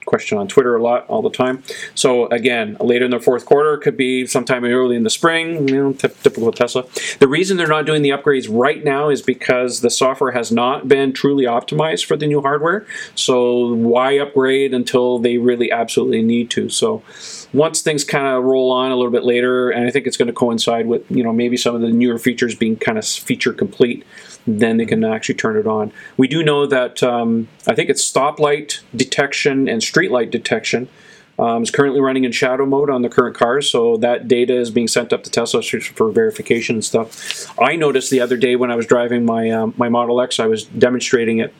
question 0.05 0.37
on 0.37 0.47
Twitter 0.47 0.75
a 0.75 0.81
lot, 0.81 1.07
all 1.07 1.21
the 1.21 1.29
time. 1.29 1.63
So 1.93 2.27
again, 2.27 2.77
later 2.79 3.05
in 3.05 3.11
the 3.11 3.19
fourth 3.19 3.45
quarter 3.45 3.77
could 3.77 3.97
be 3.97 4.25
sometime 4.27 4.63
early 4.65 4.95
in 4.95 5.03
the 5.03 5.09
spring. 5.09 5.67
You 5.67 5.75
know, 5.75 5.93
ty- 5.93 6.09
typical 6.23 6.51
Tesla. 6.51 6.85
The 7.19 7.27
reason 7.27 7.57
they're 7.57 7.67
not 7.67 7.85
doing 7.85 8.01
the 8.01 8.09
upgrades 8.09 8.47
right 8.49 8.83
now 8.83 9.09
is 9.09 9.21
because 9.21 9.81
the 9.81 9.89
software 9.89 10.31
has 10.31 10.51
not 10.51 10.87
been 10.87 11.13
truly 11.13 11.45
optimized 11.45 12.05
for 12.05 12.15
the 12.15 12.27
new 12.27 12.41
hardware. 12.41 12.85
So 13.15 13.73
why 13.73 14.19
upgrade 14.19 14.73
until 14.73 15.19
they 15.19 15.37
really 15.37 15.71
absolutely 15.71 16.21
need 16.21 16.49
to? 16.51 16.69
So 16.69 17.03
once 17.53 17.81
things 17.81 18.03
kind 18.03 18.27
of 18.27 18.43
roll 18.43 18.71
on 18.71 18.91
a 18.91 18.95
little 18.95 19.11
bit 19.11 19.23
later, 19.23 19.69
and 19.69 19.87
I 19.87 19.91
think 19.91 20.07
it's 20.07 20.17
going 20.17 20.27
to 20.27 20.33
coincide 20.33 20.87
with 20.87 21.09
you 21.09 21.23
know 21.23 21.33
maybe 21.33 21.57
some 21.57 21.75
of 21.75 21.81
the 21.81 21.89
newer 21.89 22.19
features 22.19 22.55
being 22.55 22.75
kind 22.75 22.97
of 22.97 23.05
feature 23.05 23.53
complete, 23.53 24.03
then 24.47 24.77
they 24.77 24.85
can 24.85 25.03
actually 25.03 25.35
turn 25.35 25.57
it 25.57 25.67
on. 25.67 25.91
We 26.17 26.27
do 26.27 26.43
know 26.43 26.65
that 26.67 27.01
um, 27.03 27.47
I 27.67 27.75
think 27.75 27.89
it's 27.89 28.09
stoplight 28.09 28.81
detection 28.95 29.67
and 29.67 29.81
streetlight 29.81 30.31
detection. 30.31 30.87
Um, 31.37 31.63
is 31.63 31.69
currently 31.69 31.99
running 31.99 32.23
in 32.23 32.31
shadow 32.31 32.65
mode 32.65 32.89
on 32.89 33.01
the 33.01 33.09
current 33.09 33.35
cars, 33.35 33.69
so 33.69 33.97
that 33.97 34.29
data 34.29 34.55
is 34.55 34.71
being 34.71 34.87
sent 34.87 35.11
up 35.11 35.21
to 35.25 35.29
Tesla 35.29 35.61
for 35.61 36.09
verification 36.09 36.77
and 36.77 36.85
stuff. 36.85 37.59
I 37.59 37.75
noticed 37.75 38.09
the 38.09 38.21
other 38.21 38.37
day 38.37 38.55
when 38.55 38.71
I 38.71 38.77
was 38.77 38.85
driving 38.85 39.25
my 39.25 39.49
um, 39.49 39.73
my 39.75 39.89
Model 39.89 40.21
X, 40.21 40.39
I 40.39 40.47
was 40.47 40.63
demonstrating 40.63 41.39
it 41.39 41.53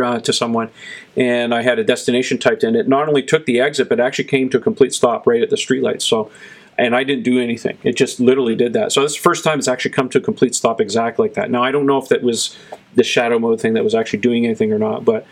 uh, 0.00 0.20
to 0.20 0.32
someone, 0.32 0.70
and 1.16 1.54
I 1.54 1.62
had 1.62 1.78
a 1.78 1.84
destination 1.84 2.38
typed 2.38 2.64
in. 2.64 2.76
It 2.76 2.88
not 2.88 3.08
only 3.08 3.22
took 3.22 3.46
the 3.46 3.60
exit, 3.60 3.88
but 3.88 4.00
actually 4.00 4.26
came 4.26 4.48
to 4.50 4.58
a 4.58 4.60
complete 4.60 4.94
stop 4.94 5.26
right 5.26 5.42
at 5.42 5.50
the 5.50 5.56
streetlight. 5.56 6.02
So, 6.02 6.30
and 6.78 6.94
I 6.94 7.04
didn't 7.04 7.24
do 7.24 7.40
anything. 7.40 7.76
It 7.82 7.96
just 7.96 8.20
literally 8.20 8.54
did 8.54 8.72
that. 8.74 8.92
So 8.92 9.02
this 9.02 9.12
is 9.12 9.18
the 9.18 9.22
first 9.22 9.44
time 9.44 9.58
it's 9.58 9.68
actually 9.68 9.90
come 9.90 10.08
to 10.10 10.18
a 10.18 10.20
complete 10.20 10.54
stop 10.54 10.80
exact 10.80 11.18
like 11.18 11.34
that. 11.34 11.50
Now 11.50 11.64
I 11.64 11.72
don't 11.72 11.86
know 11.86 11.98
if 11.98 12.08
that 12.08 12.22
was 12.22 12.56
the 12.94 13.02
shadow 13.02 13.38
mode 13.38 13.60
thing 13.60 13.74
that 13.74 13.84
was 13.84 13.94
actually 13.94 14.20
doing 14.20 14.46
anything 14.46 14.72
or 14.72 14.78
not, 14.78 15.04
but 15.04 15.26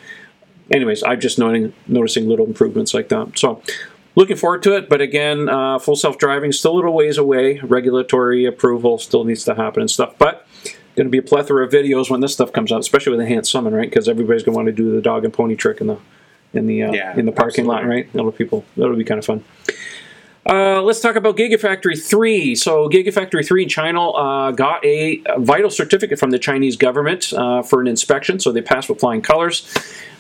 anyways, 0.71 1.03
I'm 1.05 1.21
just 1.21 1.38
noting, 1.38 1.73
noticing 1.87 2.29
little 2.29 2.47
improvements 2.47 2.93
like 2.93 3.09
that. 3.09 3.38
So. 3.38 3.62
Looking 4.19 4.37
forward 4.37 4.62
to 4.62 4.75
it, 4.75 4.88
but 4.88 5.03
again, 5.03 5.50
uh, 5.50 5.79
full 5.79 5.95
self-driving 5.95 6.53
still 6.53 6.73
a 6.73 6.76
little 6.76 6.95
ways 6.95 7.19
away. 7.19 7.59
Regulatory 7.59 8.47
approval 8.47 8.97
still 8.97 9.25
needs 9.25 9.45
to 9.45 9.55
happen 9.55 9.83
and 9.83 9.91
stuff, 9.91 10.15
but 10.17 10.47
going 10.97 11.07
to 11.07 11.11
be 11.11 11.19
a 11.19 11.23
plethora 11.23 11.65
of 11.67 11.71
videos 11.71 12.09
when 12.11 12.21
this 12.21 12.33
stuff 12.33 12.50
comes 12.50 12.73
out, 12.73 12.81
especially 12.81 13.11
with 13.11 13.21
enhanced 13.21 13.53
summon, 13.53 13.75
right? 13.75 13.91
Because 13.91 14.09
everybody's 14.09 14.43
going 14.43 14.55
to 14.55 14.57
want 14.57 14.67
to 14.69 14.73
do 14.73 14.91
the 14.91 15.03
dog 15.03 15.25
and 15.25 15.35
pony 15.35 15.55
trick 15.55 15.83
in 15.83 15.88
the 15.88 15.99
in 16.55 16.67
the 16.67 16.85
uh, 16.85 16.93
Yeah, 16.93 17.15
in 17.15 17.26
the 17.26 17.33
parking 17.33 17.67
lot, 17.67 17.81
absolutely. 17.83 18.03
right? 18.05 18.12
That'll 18.15 18.33
people 18.33 18.65
that'll 18.79 18.97
be 18.97 19.05
kind 19.05 19.19
of 19.19 19.26
fun. 19.26 19.45
Uh, 20.49 20.81
let's 20.81 21.00
talk 21.00 21.17
about 21.17 21.37
Gigafactory 21.37 22.00
3. 22.00 22.55
So, 22.55 22.88
Gigafactory 22.88 23.45
3 23.45 23.65
in 23.65 23.69
China 23.69 24.11
uh, 24.11 24.53
got 24.53 24.85
a, 24.85 25.21
vital 25.38 25.71
certificate 25.71 26.21
from 26.21 26.31
the 26.31 26.38
Chinese 26.38 26.76
government 26.76 27.33
uh, 27.33 27.62
for 27.62 27.81
an 27.81 27.88
inspection, 27.88 28.38
so 28.38 28.53
they 28.53 28.62
passed 28.62 28.88
with 28.88 29.00
flying 29.00 29.23
colors. 29.23 29.67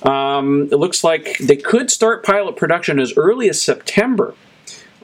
Um, 0.02 0.68
it 0.72 0.76
looks 0.76 1.04
like 1.04 1.38
they 1.38 1.56
could 1.56 1.90
start 1.90 2.24
pilot 2.24 2.56
production 2.56 2.98
as 2.98 3.12
early 3.16 3.48
as 3.48 3.62
September. 3.62 4.34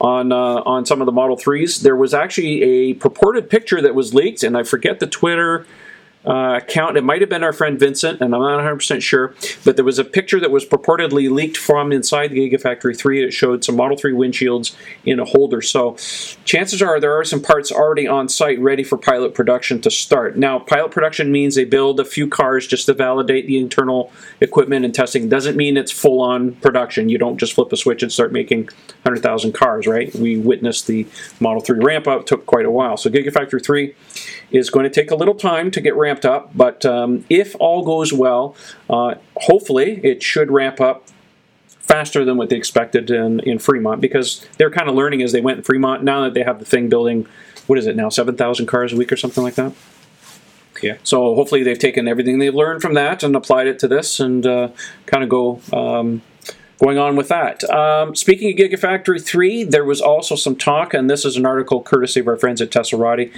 on 0.01 0.31
uh, 0.33 0.61
on 0.65 0.85
some 0.85 1.01
of 1.01 1.05
the 1.05 1.11
Model 1.11 1.37
Threes. 1.37 1.81
There 1.81 1.95
was 1.95 2.13
actually 2.13 2.61
a 2.63 2.93
purported 2.95 3.49
picture 3.49 3.81
that 3.81 3.95
was 3.95 4.13
leaked, 4.13 4.43
and 4.43 4.57
I 4.57 4.63
forget 4.63 4.99
the 4.99 5.07
Twitter 5.07 5.65
uh, 6.25 6.59
account. 6.61 6.97
It 6.97 7.03
might 7.03 7.21
have 7.21 7.29
been 7.29 7.43
our 7.43 7.53
friend 7.53 7.79
Vincent, 7.79 8.21
and 8.21 8.33
I'm 8.33 8.41
not 8.41 8.59
100% 8.61 9.01
sure, 9.01 9.35
but 9.65 9.75
there 9.75 9.85
was 9.85 9.99
a 9.99 10.05
picture 10.05 10.39
that 10.39 10.51
was 10.51 10.65
purportedly 10.65 11.29
leaked 11.29 11.57
from 11.57 11.91
inside 11.91 12.29
the 12.29 12.37
Gigafactory 12.37 12.97
3. 12.97 13.25
It 13.25 13.31
showed 13.31 13.63
some 13.63 13.75
Model 13.75 13.97
3 13.97 14.13
windshields 14.13 14.75
in 15.05 15.19
a 15.19 15.25
holder. 15.25 15.61
So 15.61 15.97
chances 16.45 16.81
are 16.81 16.99
there 16.99 17.17
are 17.17 17.25
some 17.25 17.41
parts 17.41 17.71
already 17.71 18.07
on 18.07 18.29
site 18.29 18.59
ready 18.59 18.83
for 18.83 18.97
pilot 18.97 19.33
production 19.33 19.81
to 19.81 19.91
start. 19.91 20.37
Now, 20.37 20.59
pilot 20.59 20.91
production 20.91 21.31
means 21.31 21.55
they 21.55 21.65
build 21.65 21.99
a 21.99 22.05
few 22.05 22.27
cars 22.27 22.67
just 22.67 22.85
to 22.85 22.93
validate 22.93 23.47
the 23.47 23.57
internal 23.57 24.11
equipment 24.39 24.85
and 24.85 24.95
testing. 24.95 25.27
Doesn't 25.27 25.57
mean 25.57 25.75
it's 25.77 25.91
full 25.91 26.21
on 26.21 26.53
production. 26.55 27.09
You 27.09 27.17
don't 27.17 27.37
just 27.37 27.53
flip 27.53 27.71
a 27.73 27.77
switch 27.77 28.01
and 28.01 28.11
start 28.11 28.31
making 28.31 28.65
100,000 29.03 29.53
cars, 29.53 29.87
right? 29.87 30.13
We 30.15 30.37
witnessed 30.37 30.87
the 30.87 31.07
Model 31.39 31.61
3 31.61 31.79
ramp 31.79 32.07
up, 32.07 32.25
took 32.25 32.45
quite 32.45 32.65
a 32.65 32.71
while. 32.71 32.95
So 32.95 33.09
Gigafactory 33.09 33.63
3 33.63 33.93
is 34.53 34.69
going 34.69 34.83
to 34.83 34.89
take 34.89 35.11
a 35.11 35.15
little 35.15 35.35
time 35.35 35.71
to 35.71 35.81
get 35.81 35.95
ramped 35.95 36.25
up, 36.25 36.55
but 36.55 36.85
um, 36.85 37.25
if 37.29 37.55
all 37.59 37.83
goes 37.83 38.13
well, 38.13 38.55
uh, 38.89 39.15
hopefully 39.35 39.99
it 40.03 40.23
should 40.23 40.51
ramp 40.51 40.79
up 40.79 41.07
faster 41.67 42.23
than 42.23 42.37
what 42.37 42.49
they 42.49 42.55
expected 42.55 43.11
in, 43.11 43.39
in 43.41 43.59
Fremont 43.59 43.99
because 43.99 44.47
they're 44.57 44.71
kind 44.71 44.87
of 44.87 44.95
learning 44.95 45.21
as 45.21 45.31
they 45.31 45.41
went 45.41 45.57
in 45.57 45.63
Fremont. 45.63 46.03
Now 46.03 46.21
that 46.21 46.33
they 46.33 46.43
have 46.43 46.59
the 46.59 46.65
thing 46.65 46.87
building, 46.87 47.27
what 47.67 47.77
is 47.77 47.87
it 47.87 47.95
now, 47.95 48.09
7,000 48.09 48.67
cars 48.67 48.93
a 48.93 48.95
week 48.95 49.11
or 49.11 49.17
something 49.17 49.43
like 49.43 49.55
that? 49.55 49.73
Yeah. 50.81 50.97
So 51.03 51.35
hopefully 51.35 51.63
they've 51.63 51.77
taken 51.77 52.07
everything 52.07 52.39
they've 52.39 52.53
learned 52.53 52.81
from 52.81 52.93
that 52.93 53.23
and 53.23 53.35
applied 53.35 53.67
it 53.67 53.79
to 53.79 53.87
this 53.87 54.19
and 54.19 54.45
uh, 54.45 54.69
kind 55.05 55.23
of 55.23 55.29
go 55.29 55.61
um, 55.71 56.21
going 56.79 56.97
on 56.97 57.15
with 57.15 57.29
that. 57.29 57.63
Um, 57.65 58.15
speaking 58.15 58.51
of 58.51 58.57
Gigafactory 58.57 59.23
3, 59.23 59.63
there 59.63 59.85
was 59.85 60.01
also 60.01 60.35
some 60.35 60.55
talk, 60.55 60.93
and 60.93 61.09
this 61.09 61.25
is 61.25 61.37
an 61.37 61.45
article 61.45 61.81
courtesy 61.81 62.19
of 62.19 62.27
our 62.27 62.35
friends 62.35 62.61
at 62.61 62.69
Teslarati. 62.69 63.31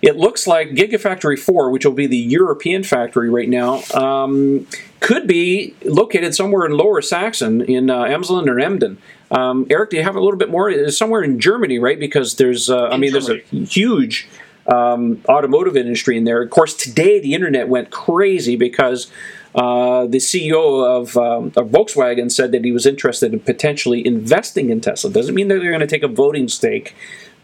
It 0.00 0.16
looks 0.16 0.46
like 0.46 0.70
Gigafactory 0.70 1.38
4, 1.38 1.70
which 1.70 1.84
will 1.84 1.92
be 1.92 2.06
the 2.06 2.16
European 2.16 2.84
factory 2.84 3.28
right 3.30 3.48
now, 3.48 3.82
um, 3.94 4.66
could 5.00 5.26
be 5.26 5.74
located 5.84 6.34
somewhere 6.34 6.64
in 6.64 6.72
Lower 6.72 7.02
Saxon, 7.02 7.62
in 7.62 7.90
uh, 7.90 8.04
Emsland 8.04 8.48
or 8.48 8.60
Emden. 8.60 8.98
Um, 9.30 9.66
Eric, 9.70 9.90
do 9.90 9.96
you 9.96 10.02
have 10.04 10.16
a 10.16 10.20
little 10.20 10.38
bit 10.38 10.50
more? 10.50 10.70
It's 10.70 10.96
somewhere 10.96 11.22
in 11.22 11.40
Germany, 11.40 11.78
right? 11.78 11.98
Because 11.98 12.36
there's, 12.36 12.70
uh, 12.70 12.88
I 12.88 12.96
mean, 12.96 13.12
there's 13.12 13.28
a 13.28 13.38
huge 13.38 14.28
um, 14.68 15.22
automotive 15.28 15.76
industry 15.76 16.16
in 16.16 16.24
there. 16.24 16.42
Of 16.42 16.50
course, 16.50 16.74
today 16.74 17.18
the 17.18 17.34
internet 17.34 17.68
went 17.68 17.90
crazy 17.90 18.54
because 18.54 19.10
uh, 19.54 20.06
the 20.06 20.18
CEO 20.18 20.84
of, 20.84 21.16
um, 21.16 21.46
of, 21.56 21.70
Volkswagen 21.70 22.30
said 22.30 22.52
that 22.52 22.64
he 22.64 22.70
was 22.70 22.86
interested 22.86 23.32
in 23.32 23.40
potentially 23.40 24.06
investing 24.06 24.70
in 24.70 24.80
Tesla. 24.80 25.10
Doesn't 25.10 25.34
mean 25.34 25.48
that 25.48 25.58
they're 25.60 25.70
going 25.70 25.80
to 25.80 25.86
take 25.86 26.02
a 26.02 26.08
voting 26.08 26.48
stake, 26.48 26.94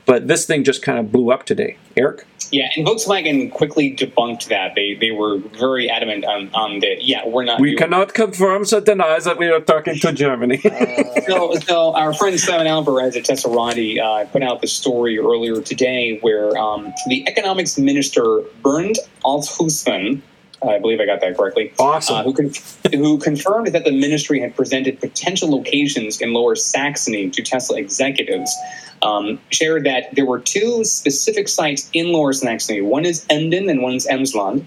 but 0.06 0.28
this 0.28 0.46
thing 0.46 0.64
just 0.64 0.82
kind 0.82 0.98
of 0.98 1.10
blew 1.10 1.32
up 1.32 1.44
today. 1.44 1.78
Eric? 1.96 2.26
Yeah, 2.54 2.68
and 2.76 2.86
Volkswagen 2.86 3.50
quickly 3.50 3.96
debunked 3.96 4.46
that. 4.46 4.76
They 4.76 4.94
they 4.94 5.10
were 5.10 5.38
very 5.38 5.90
adamant 5.90 6.24
on, 6.24 6.50
on 6.54 6.78
that. 6.80 7.02
Yeah, 7.02 7.26
we're 7.26 7.42
not. 7.42 7.60
We 7.60 7.74
cannot 7.74 8.14
confirm 8.14 8.62
or 8.72 8.80
deny 8.80 9.18
that 9.18 9.38
we 9.38 9.48
are 9.48 9.58
talking 9.58 9.96
to 9.98 10.12
Germany. 10.12 10.60
uh, 10.64 11.20
so, 11.26 11.54
so 11.56 11.94
our 11.96 12.14
friend 12.14 12.38
Simon 12.38 12.68
Alvarez 12.68 13.16
at 13.16 13.24
Teslarati 13.24 14.00
uh, 14.00 14.26
put 14.26 14.44
out 14.44 14.60
the 14.60 14.68
story 14.68 15.18
earlier 15.18 15.60
today 15.60 16.20
where 16.20 16.56
um, 16.56 16.94
the 17.08 17.26
economics 17.26 17.76
minister 17.76 18.42
Bernd 18.62 18.98
Althusmann 19.24 20.22
I 20.68 20.78
believe 20.78 21.00
I 21.00 21.06
got 21.06 21.20
that 21.20 21.36
correctly. 21.36 21.72
Awesome. 21.78 22.16
Uh, 22.16 22.22
who, 22.22 22.32
con- 22.32 22.52
who 22.92 23.18
confirmed 23.18 23.68
that 23.68 23.84
the 23.84 23.92
ministry 23.92 24.40
had 24.40 24.56
presented 24.56 25.00
potential 25.00 25.50
locations 25.50 26.20
in 26.20 26.32
Lower 26.32 26.56
Saxony 26.56 27.30
to 27.30 27.42
Tesla 27.42 27.78
executives. 27.78 28.54
Um, 29.02 29.38
shared 29.50 29.84
that 29.84 30.14
there 30.14 30.24
were 30.24 30.40
two 30.40 30.84
specific 30.84 31.48
sites 31.48 31.90
in 31.92 32.12
Lower 32.12 32.32
Saxony. 32.32 32.80
One 32.80 33.04
is 33.04 33.26
Emden 33.28 33.68
and 33.68 33.82
one 33.82 33.94
is 33.94 34.06
Emsland. 34.06 34.64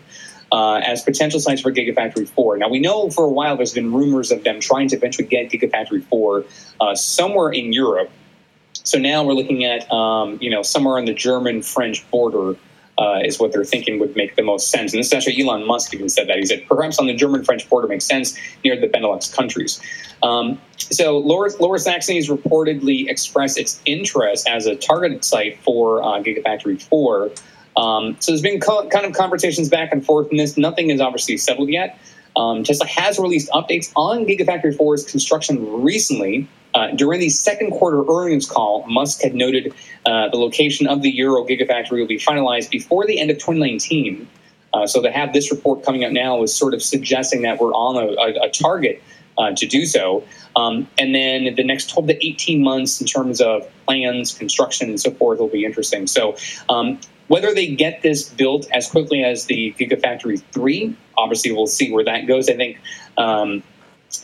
Uh, 0.49 0.75
as 0.77 1.01
potential 1.01 1.41
sites 1.41 1.59
for 1.59 1.73
Gigafactory 1.73 2.25
4. 2.25 2.55
Now, 2.55 2.69
we 2.69 2.79
know 2.79 3.09
for 3.09 3.25
a 3.25 3.29
while 3.29 3.57
there's 3.57 3.73
been 3.73 3.91
rumors 3.91 4.31
of 4.31 4.45
them 4.45 4.61
trying 4.61 4.87
to 4.87 4.95
eventually 4.95 5.27
get 5.27 5.49
Gigafactory 5.49 6.05
4 6.05 6.45
uh, 6.79 6.95
somewhere 6.95 7.49
in 7.49 7.73
Europe. 7.73 8.09
So 8.71 8.97
now 8.97 9.25
we're 9.25 9.33
looking 9.33 9.65
at, 9.65 9.91
um, 9.91 10.37
you 10.39 10.49
know, 10.49 10.61
somewhere 10.61 10.97
on 10.97 11.03
the 11.03 11.13
German-French 11.13 12.09
border 12.09 12.55
uh, 12.97 13.19
is 13.23 13.39
what 13.39 13.51
they're 13.51 13.63
thinking 13.63 13.99
would 13.99 14.15
make 14.15 14.35
the 14.35 14.41
most 14.41 14.71
sense. 14.71 14.93
And 14.93 15.03
actually 15.13 15.41
Elon 15.41 15.65
Musk 15.67 15.93
even 15.93 16.09
said 16.09 16.27
that. 16.27 16.37
He 16.37 16.45
said 16.45 16.65
perhaps 16.67 16.99
on 16.99 17.07
the 17.07 17.13
German 17.13 17.43
French 17.43 17.69
border 17.69 17.87
makes 17.87 18.05
sense 18.05 18.37
near 18.63 18.79
the 18.79 18.87
Benelux 18.87 19.33
countries. 19.33 19.79
Um, 20.23 20.59
so 20.77 21.17
Lower, 21.17 21.49
Lower 21.59 21.77
Saxony 21.77 22.17
has 22.17 22.27
reportedly 22.27 23.07
expressed 23.07 23.57
its 23.59 23.81
interest 23.85 24.47
as 24.49 24.65
a 24.65 24.75
targeted 24.75 25.23
site 25.23 25.59
for 25.61 26.01
uh, 26.01 26.21
Gigafactory 26.21 26.81
4. 26.81 27.31
Um, 27.75 28.15
so 28.19 28.31
there's 28.31 28.41
been 28.41 28.59
co- 28.59 28.87
kind 28.89 29.05
of 29.05 29.13
conversations 29.13 29.69
back 29.69 29.91
and 29.91 30.03
forth 30.03 30.31
in 30.31 30.37
this. 30.37 30.57
Nothing 30.57 30.89
is 30.89 30.99
obviously 30.99 31.37
settled 31.37 31.69
yet. 31.69 31.99
Um, 32.35 32.63
Tesla 32.63 32.87
has 32.87 33.19
released 33.19 33.49
updates 33.51 33.91
on 33.95 34.25
Gigafactory 34.25 34.75
4's 34.75 35.09
construction 35.09 35.83
recently. 35.83 36.47
Uh, 36.77 36.91
during 36.91 37.19
the 37.19 37.29
second 37.29 37.71
quarter 37.71 38.03
earnings 38.07 38.45
call, 38.45 38.85
Musk 38.85 39.23
had 39.23 39.33
noted 39.33 39.73
uh, 40.05 40.29
the 40.29 40.37
location 40.37 40.85
of 40.85 41.01
the 41.01 41.09
Euro 41.15 41.43
Gigafactory 41.43 41.99
will 41.99 42.05
be 42.05 42.19
finalized 42.19 42.69
before 42.69 43.03
the 43.07 43.19
end 43.19 43.31
of 43.31 43.37
2019. 43.37 44.27
Uh, 44.75 44.85
so 44.85 45.01
to 45.01 45.09
have 45.09 45.33
this 45.33 45.49
report 45.49 45.83
coming 45.83 46.05
out 46.05 46.11
now 46.11 46.43
is 46.43 46.55
sort 46.55 46.75
of 46.75 46.83
suggesting 46.83 47.41
that 47.41 47.59
we're 47.59 47.73
on 47.73 47.95
a, 47.95 48.11
a, 48.21 48.47
a 48.47 48.51
target 48.51 49.01
uh, 49.39 49.51
to 49.55 49.65
do 49.65 49.87
so. 49.87 50.23
Um, 50.55 50.87
and 50.99 51.15
then 51.15 51.55
the 51.55 51.63
next 51.63 51.89
12 51.89 52.09
to 52.09 52.25
18 52.27 52.63
months 52.63 53.01
in 53.01 53.07
terms 53.07 53.41
of 53.41 53.67
plans, 53.87 54.37
construction, 54.37 54.89
and 54.89 55.01
so 55.01 55.09
forth 55.09 55.39
will 55.39 55.47
be 55.47 55.65
interesting. 55.65 56.05
So 56.05 56.37
um, 56.69 56.99
whether 57.27 57.55
they 57.55 57.73
get 57.73 58.03
this 58.03 58.29
built 58.29 58.67
as 58.71 58.87
quickly 58.87 59.23
as 59.23 59.45
the 59.45 59.73
Gigafactory 59.79 60.43
3, 60.51 60.95
obviously 61.17 61.51
we'll 61.51 61.65
see 61.65 61.91
where 61.91 62.03
that 62.03 62.27
goes. 62.27 62.47
I 62.49 62.55
think 62.55 62.77
um, 63.17 63.63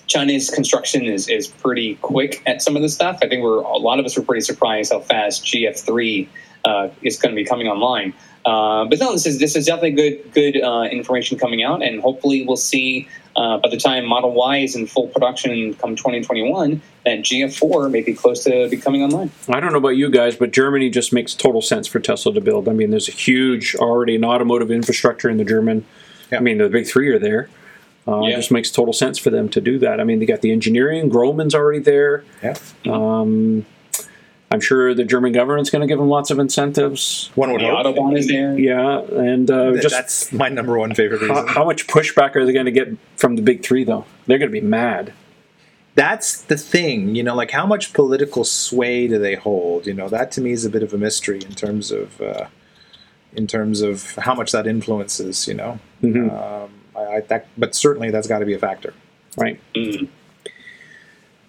Chinese 0.08 0.50
construction 0.50 1.04
is, 1.06 1.28
is 1.28 1.48
pretty 1.48 1.96
quick 1.96 2.42
at 2.46 2.62
some 2.62 2.76
of 2.76 2.82
this 2.82 2.94
stuff. 2.94 3.20
I 3.22 3.28
think 3.28 3.44
we're 3.44 3.60
a 3.60 3.78
lot 3.78 4.00
of 4.00 4.06
us 4.06 4.18
were 4.18 4.24
pretty 4.24 4.42
surprised 4.42 4.94
how 4.94 5.00
fast 5.00 5.44
GF3 5.46 6.28
uh, 6.66 6.90
is 7.02 7.18
going 7.18 7.36
to 7.36 7.36
be 7.36 7.46
coming 7.46 7.68
online. 7.68 8.14
Uh, 8.46 8.86
but 8.86 9.00
no, 9.00 9.14
this 9.14 9.26
is 9.26 9.40
this 9.40 9.56
is 9.56 9.66
definitely 9.66 9.92
good 9.92 10.34
good 10.34 10.62
uh, 10.62 10.84
information 10.92 11.38
coming 11.38 11.64
out, 11.64 11.82
and 11.82 12.02
hopefully 12.02 12.46
we'll 12.46 12.58
see 12.58 13.08
uh, 13.38 13.58
by 13.58 13.70
the 13.70 13.78
time 13.78 14.06
Model 14.06 14.34
Y 14.34 14.58
is 14.58 14.76
in 14.76 14.86
full 14.86 15.08
production 15.08 15.74
come 15.76 15.96
2021 15.96 16.82
that 17.06 17.20
GF4 17.20 17.90
may 17.90 18.02
be 18.02 18.14
close 18.14 18.44
to 18.44 18.68
becoming 18.70 19.02
online. 19.02 19.32
I 19.48 19.62
don't 19.62 19.72
know 19.72 19.78
about 19.78 19.96
you 19.96 20.10
guys, 20.10 20.36
but 20.36 20.52
Germany 20.52 20.90
just 20.90 21.14
makes 21.14 21.34
total 21.34 21.62
sense 21.62 21.88
for 21.88 22.00
Tesla 22.02 22.34
to 22.34 22.42
build. 22.42 22.68
I 22.68 22.74
mean, 22.74 22.92
there's 22.92 23.08
a 23.08 23.14
huge 23.14 23.76
already 23.76 24.16
an 24.16 24.26
automotive 24.26 24.72
infrastructure 24.72 25.30
in 25.30 25.38
the 25.38 25.46
German. 25.46 25.86
Yeah. 26.30 26.40
I 26.40 26.42
mean, 26.42 26.58
the 26.58 26.70
big 26.70 26.86
three 26.86 27.10
are 27.10 27.20
there. 27.20 27.50
Uh, 28.08 28.22
yeah. 28.22 28.34
It 28.34 28.36
just 28.36 28.52
makes 28.52 28.70
total 28.70 28.94
sense 28.94 29.18
for 29.18 29.30
them 29.30 29.50
to 29.50 29.62
do 29.62 29.80
that. 29.80 30.00
I 30.00 30.04
mean, 30.04 30.20
they 30.20 30.26
got 30.26 30.42
the 30.42 30.52
engineering. 30.52 31.10
Grohmann's 31.10 31.56
already 31.56 31.80
there. 31.80 32.26
Yeah. 32.42 32.56
Um, 32.86 33.66
I'm 34.52 34.62
sure 34.62 34.94
the 34.94 35.04
German 35.04 35.32
government's 35.32 35.72
going 35.72 35.82
to 35.82 35.88
give 35.88 35.98
them 35.98 36.10
lots 36.10 36.30
of 36.30 36.38
incentives. 36.38 37.32
One 37.34 37.52
would 37.52 37.62
the 37.62 37.66
hope. 37.66 37.88
Autobahn 37.88 38.16
is 38.16 38.28
there. 38.28 38.58
Yeah, 38.60 39.00
and 39.00 39.50
uh, 39.50 39.72
that, 39.72 39.82
just 39.82 39.96
that's 39.96 40.32
my 40.32 40.48
number 40.50 40.78
one 40.78 40.94
favorite 40.94 41.22
reason. 41.22 41.36
How, 41.36 41.48
how 41.48 41.66
much 41.66 41.88
pushback 41.88 42.36
are 42.36 42.46
they 42.46 42.54
going 42.54 42.68
to 42.68 42.72
get 42.72 42.90
from 43.16 43.36
the 43.36 43.42
big 43.42 43.64
three, 43.64 43.84
though? 43.84 44.06
They're 44.28 44.38
going 44.38 44.52
to 44.52 44.62
be 44.62 44.66
mad. 44.66 45.12
That's 45.96 46.42
the 46.42 46.58
thing, 46.58 47.16
you 47.16 47.24
know, 47.24 47.36
like 47.36 47.50
how 47.52 47.66
much 47.66 47.94
political 47.94 48.44
sway 48.44 49.08
do 49.08 49.18
they 49.18 49.36
hold? 49.36 49.88
You 49.88 49.94
know, 49.96 50.10
that 50.10 50.32
to 50.34 50.42
me 50.42 50.52
is 50.52 50.66
a 50.66 50.70
bit 50.70 50.84
of 50.84 50.94
a 50.94 50.98
mystery 51.00 51.38
in 51.38 51.54
terms 51.54 51.92
of, 51.92 52.22
uh, 52.22 52.48
in 53.34 53.48
terms 53.48 53.82
of 53.82 54.16
how 54.16 54.36
much 54.36 54.52
that 54.52 54.68
influences. 54.68 55.48
You 55.48 55.56
know, 55.56 55.80
mm-hmm. 56.04 56.30
um, 56.30 56.72
I, 56.96 57.00
I, 57.00 57.20
that, 57.22 57.48
but 57.58 57.76
certainly 57.76 58.12
that's 58.12 58.28
got 58.28 58.40
to 58.40 58.46
be 58.46 58.54
a 58.54 58.60
factor, 58.60 58.94
right? 59.38 59.60
Mm. 59.76 60.10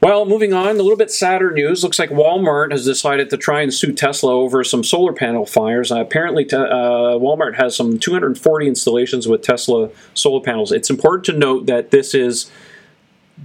Well, 0.04 0.26
moving 0.26 0.52
on, 0.52 0.68
a 0.68 0.82
little 0.82 0.98
bit 0.98 1.10
sadder 1.10 1.50
news. 1.50 1.82
Looks 1.82 1.98
like 1.98 2.10
Walmart 2.10 2.72
has 2.72 2.84
decided 2.84 3.30
to 3.30 3.38
try 3.38 3.62
and 3.62 3.72
sue 3.72 3.90
Tesla 3.90 4.34
over 4.34 4.62
some 4.62 4.84
solar 4.84 5.14
panel 5.14 5.46
fires. 5.46 5.90
Uh, 5.90 5.98
apparently, 6.00 6.44
te- 6.44 6.56
uh, 6.56 7.16
Walmart 7.16 7.54
has 7.54 7.74
some 7.74 7.98
240 7.98 8.68
installations 8.68 9.26
with 9.26 9.40
Tesla 9.40 9.88
solar 10.12 10.42
panels. 10.42 10.72
It's 10.72 10.90
important 10.90 11.24
to 11.24 11.32
note 11.32 11.64
that 11.66 11.90
this 11.90 12.14
is 12.14 12.50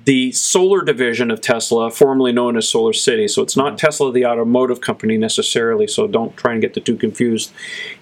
the 0.06 0.32
solar 0.32 0.84
division 0.84 1.32
of 1.32 1.42
Tesla, 1.42 1.90
formerly 1.90 2.32
known 2.32 2.58
as 2.58 2.70
Solar 2.70 2.94
City. 2.94 3.28
So 3.28 3.42
it's 3.42 3.58
not 3.58 3.78
Tesla, 3.78 4.12
the 4.12 4.26
automotive 4.26 4.82
company, 4.82 5.18
necessarily. 5.18 5.88
So 5.88 6.08
don't 6.08 6.36
try 6.38 6.54
and 6.54 6.62
get 6.62 6.76
the 6.76 6.80
two 6.80 6.96
confused. 6.96 7.52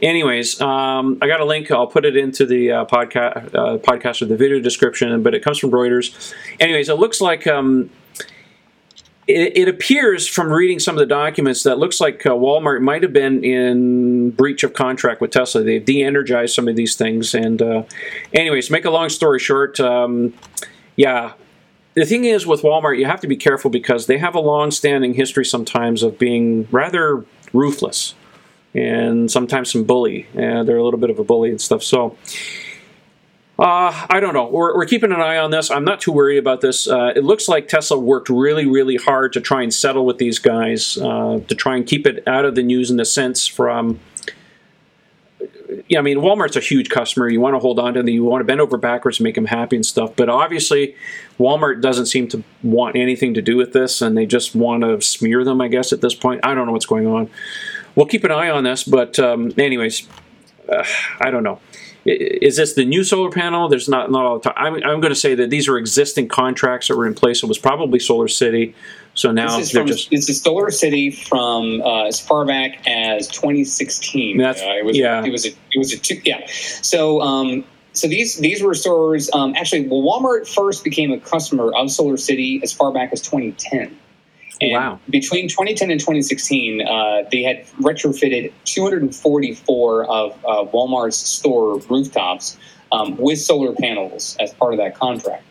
Anyways, 0.01 0.59
um, 0.59 1.17
I 1.21 1.27
got 1.27 1.39
a 1.39 1.45
link. 1.45 1.71
I'll 1.71 1.87
put 1.87 2.05
it 2.05 2.17
into 2.17 2.45
the 2.45 2.71
uh, 2.71 2.85
podcast, 2.85 3.55
uh, 3.55 3.77
podcast 3.77 4.21
or 4.21 4.25
the 4.25 4.35
video 4.35 4.59
description, 4.59 5.23
but 5.23 5.33
it 5.33 5.43
comes 5.43 5.59
from 5.59 5.71
Reuters. 5.71 6.33
Anyways, 6.59 6.89
it 6.89 6.95
looks 6.95 7.21
like. 7.21 7.47
Um, 7.47 7.89
it, 9.27 9.57
it, 9.57 9.67
appears 9.67 10.25
from 10.25 10.49
reading 10.49 10.79
some 10.79 10.95
of 10.95 10.99
the 10.99 11.05
documents 11.05 11.63
that 11.63 11.77
looks 11.77 11.99
like 11.99 12.25
uh, 12.25 12.29
Walmart 12.29 12.79
might 12.79 13.03
have 13.03 13.11
been 13.11 13.43
in 13.43 14.31
breach 14.31 14.63
of 14.63 14.71
contract 14.71 15.19
with 15.19 15.31
Tesla. 15.31 15.63
They've 15.63 15.83
de-energized 15.83 16.55
some 16.55 16.69
of 16.69 16.77
these 16.77 16.95
things, 16.95 17.35
and 17.35 17.61
uh, 17.61 17.83
anyways, 18.33 18.71
make 18.71 18.85
a 18.85 18.89
long 18.89 19.09
story 19.09 19.39
short, 19.39 19.81
um, 19.81 20.33
yeah, 20.95 21.33
the 21.97 22.05
thing 22.05 22.25
is 22.25 22.45
with 22.45 22.61
Walmart, 22.61 22.99
you 22.99 23.05
have 23.05 23.21
to 23.21 23.27
be 23.27 23.35
careful 23.35 23.71
because 23.71 24.05
they 24.05 24.19
have 24.19 24.35
a 24.35 24.39
long-standing 24.39 25.15
history 25.15 25.43
sometimes 25.43 26.03
of 26.03 26.19
being 26.19 26.67
rather 26.69 27.25
ruthless 27.53 28.13
and 28.75 29.31
sometimes 29.31 29.71
some 29.71 29.83
bully. 29.83 30.27
And 30.35 30.67
they're 30.67 30.77
a 30.77 30.83
little 30.83 30.99
bit 30.99 31.09
of 31.09 31.17
a 31.17 31.23
bully 31.23 31.49
and 31.49 31.59
stuff. 31.59 31.81
So. 31.81 32.15
Uh, 33.59 34.05
I 34.11 34.19
don't 34.19 34.35
know. 34.35 34.47
We're, 34.47 34.75
we're 34.75 34.85
keeping 34.85 35.11
an 35.11 35.19
eye 35.19 35.37
on 35.37 35.49
this. 35.49 35.71
I'm 35.71 35.83
not 35.83 35.99
too 35.99 36.11
worried 36.11 36.37
about 36.37 36.61
this. 36.61 36.87
Uh, 36.87 37.13
it 37.15 37.23
looks 37.23 37.47
like 37.47 37.67
Tesla 37.67 37.97
worked 37.97 38.29
really, 38.29 38.67
really 38.67 38.97
hard 38.97 39.33
to 39.33 39.41
try 39.41 39.63
and 39.63 39.73
settle 39.73 40.05
with 40.05 40.19
these 40.19 40.37
guys, 40.37 40.95
uh, 40.99 41.39
to 41.47 41.55
try 41.55 41.75
and 41.75 41.87
keep 41.87 42.05
it 42.05 42.21
out 42.27 42.45
of 42.45 42.53
the 42.53 42.61
news 42.61 42.91
in 42.91 42.97
the 42.97 43.05
sense 43.05 43.47
from 43.47 43.99
yeah, 45.87 45.99
I 45.99 46.01
mean, 46.01 46.17
Walmart's 46.17 46.55
a 46.55 46.61
huge 46.61 46.89
customer. 46.89 47.29
You 47.29 47.39
want 47.39 47.55
to 47.55 47.59
hold 47.59 47.79
on 47.79 47.93
to 47.93 47.99
them. 47.99 48.09
You 48.09 48.23
want 48.23 48.41
to 48.41 48.45
bend 48.45 48.61
over 48.61 48.77
backwards 48.77 49.19
and 49.19 49.23
make 49.23 49.35
them 49.35 49.45
happy 49.45 49.75
and 49.75 49.85
stuff. 49.85 50.15
But 50.15 50.29
obviously, 50.29 50.95
Walmart 51.39 51.81
doesn't 51.81 52.07
seem 52.07 52.27
to 52.29 52.43
want 52.63 52.95
anything 52.95 53.33
to 53.33 53.41
do 53.41 53.57
with 53.57 53.73
this, 53.73 54.01
and 54.01 54.17
they 54.17 54.25
just 54.25 54.55
want 54.55 54.83
to 54.83 55.01
smear 55.01 55.43
them. 55.43 55.61
I 55.61 55.67
guess 55.67 55.93
at 55.93 56.01
this 56.01 56.15
point, 56.15 56.41
I 56.43 56.55
don't 56.55 56.65
know 56.65 56.73
what's 56.73 56.85
going 56.85 57.07
on. 57.07 57.29
We'll 57.95 58.05
keep 58.05 58.23
an 58.23 58.31
eye 58.31 58.49
on 58.49 58.63
this. 58.63 58.83
But 58.83 59.19
um, 59.19 59.51
anyways, 59.57 60.07
uh, 60.69 60.83
I 61.19 61.31
don't 61.31 61.43
know. 61.43 61.59
Is 62.05 62.55
this 62.55 62.73
the 62.73 62.85
new 62.85 63.03
solar 63.03 63.29
panel? 63.29 63.67
There's 63.67 63.89
not 63.89 64.09
not 64.11 64.25
all 64.25 64.39
the 64.39 64.49
time. 64.49 64.53
I'm, 64.55 64.75
I'm 64.75 65.01
going 65.01 65.13
to 65.13 65.19
say 65.19 65.35
that 65.35 65.49
these 65.49 65.67
are 65.67 65.77
existing 65.77 66.29
contracts 66.29 66.87
that 66.87 66.95
were 66.95 67.05
in 67.05 67.13
place. 67.13 67.43
It 67.43 67.47
was 67.47 67.57
probably 67.57 67.99
Solar 67.99 68.29
City. 68.29 68.73
So 69.17 69.31
now 69.31 69.57
this 69.57 69.67
is 69.67 69.71
they're 69.71 69.81
from, 69.81 69.87
just 69.87 70.11
this 70.11 70.29
is 70.29 70.41
Solar 70.41 70.69
City 70.69 71.09
from 71.09 71.81
uh, 71.81 72.05
as 72.05 72.19
far 72.19 72.45
back 72.45 72.87
as 72.87 73.27
2016. 73.27 74.37
That's- 74.37 74.63
uh, 74.63 74.77
it 74.77 74.85
was 74.85 74.95
yeah. 74.95 75.25
it 75.25 75.31
was 75.31 75.45
a, 75.47 75.49
it 75.49 75.79
was 75.79 75.91
a 75.91 75.97
two, 75.97 76.21
yeah. 76.23 76.45
So 76.47 77.19
um, 77.21 77.65
so 77.93 78.07
these 78.07 78.37
these 78.37 78.61
were 78.61 78.75
stores 78.75 79.31
um, 79.33 79.55
actually. 79.55 79.87
Well, 79.87 80.01
Walmart 80.01 80.47
first 80.47 80.83
became 80.83 81.11
a 81.11 81.19
customer 81.19 81.73
of 81.73 81.89
Solar 81.89 82.17
City 82.17 82.59
as 82.61 82.71
far 82.71 82.91
back 82.91 83.11
as 83.11 83.21
2010. 83.21 83.97
And 84.61 84.71
Wow. 84.71 84.99
Between 85.09 85.47
2010 85.47 85.91
and 85.91 85.99
2016, 85.99 86.81
uh, 86.81 87.23
they 87.31 87.43
had 87.43 87.65
retrofitted 87.79 88.51
244 88.65 90.05
of 90.05 90.31
uh, 90.45 90.65
Walmart's 90.71 91.17
store 91.17 91.79
rooftops 91.89 92.57
um, 92.91 93.17
with 93.17 93.39
solar 93.39 93.73
panels 93.73 94.35
as 94.39 94.53
part 94.55 94.73
of 94.73 94.79
that 94.79 94.95
contract. 94.95 95.43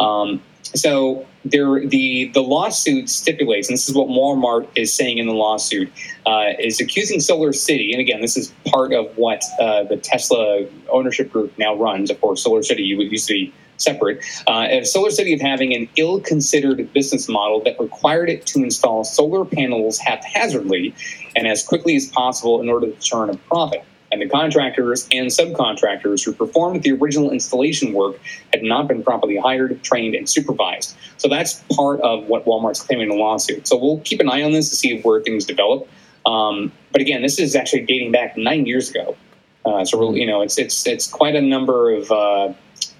Um, 0.00 0.40
so 0.74 1.26
there, 1.44 1.86
the 1.86 2.30
the 2.34 2.42
lawsuit 2.42 3.08
stipulates, 3.08 3.68
and 3.68 3.74
this 3.74 3.88
is 3.88 3.94
what 3.94 4.08
Walmart 4.08 4.68
is 4.76 4.92
saying 4.92 5.18
in 5.18 5.26
the 5.26 5.32
lawsuit, 5.32 5.90
uh, 6.26 6.52
is 6.58 6.80
accusing 6.80 7.20
Solar 7.20 7.52
City, 7.52 7.92
and 7.92 8.00
again, 8.00 8.20
this 8.20 8.36
is 8.36 8.52
part 8.66 8.92
of 8.92 9.06
what 9.16 9.42
uh, 9.60 9.84
the 9.84 9.96
Tesla 9.96 10.66
ownership 10.90 11.32
group 11.32 11.52
now 11.58 11.74
runs. 11.74 12.10
Of 12.10 12.20
course, 12.20 12.42
Solar 12.42 12.62
City 12.62 12.82
used 12.82 13.28
to 13.28 13.34
be 13.34 13.54
separate. 13.78 14.24
Uh, 14.46 14.82
Solar 14.84 15.10
City 15.10 15.32
of 15.32 15.40
having 15.40 15.74
an 15.74 15.88
ill-considered 15.96 16.92
business 16.92 17.28
model 17.28 17.62
that 17.64 17.78
required 17.78 18.28
it 18.28 18.44
to 18.46 18.62
install 18.62 19.04
solar 19.04 19.44
panels 19.44 19.98
haphazardly 19.98 20.94
and 21.36 21.46
as 21.46 21.62
quickly 21.62 21.94
as 21.96 22.06
possible 22.06 22.60
in 22.60 22.68
order 22.68 22.90
to 22.90 23.00
turn 23.00 23.30
a 23.30 23.36
profit. 23.36 23.84
And 24.10 24.22
the 24.22 24.28
contractors 24.28 25.06
and 25.12 25.28
subcontractors 25.28 26.24
who 26.24 26.32
performed 26.32 26.82
the 26.82 26.92
original 26.92 27.30
installation 27.30 27.92
work 27.92 28.18
had 28.52 28.62
not 28.62 28.88
been 28.88 29.02
properly 29.02 29.36
hired, 29.36 29.82
trained, 29.82 30.14
and 30.14 30.28
supervised. 30.28 30.96
So 31.18 31.28
that's 31.28 31.62
part 31.74 32.00
of 32.00 32.24
what 32.26 32.46
Walmart's 32.46 32.80
claiming 32.80 33.10
in 33.10 33.16
the 33.16 33.22
lawsuit. 33.22 33.66
So 33.68 33.76
we'll 33.76 34.00
keep 34.00 34.20
an 34.20 34.30
eye 34.30 34.42
on 34.42 34.52
this 34.52 34.70
to 34.70 34.76
see 34.76 35.00
where 35.02 35.20
things 35.20 35.44
develop. 35.44 35.86
Um, 36.24 36.72
but 36.90 37.00
again, 37.02 37.22
this 37.22 37.38
is 37.38 37.54
actually 37.54 37.84
dating 37.84 38.12
back 38.12 38.36
nine 38.36 38.66
years 38.66 38.90
ago. 38.90 39.16
Uh, 39.64 39.84
so 39.84 40.14
you 40.14 40.26
know, 40.26 40.40
it's 40.40 40.58
it's 40.58 40.86
it's 40.86 41.06
quite 41.06 41.34
a 41.34 41.40
number 41.40 41.90
of 41.90 42.10
uh, 42.10 42.52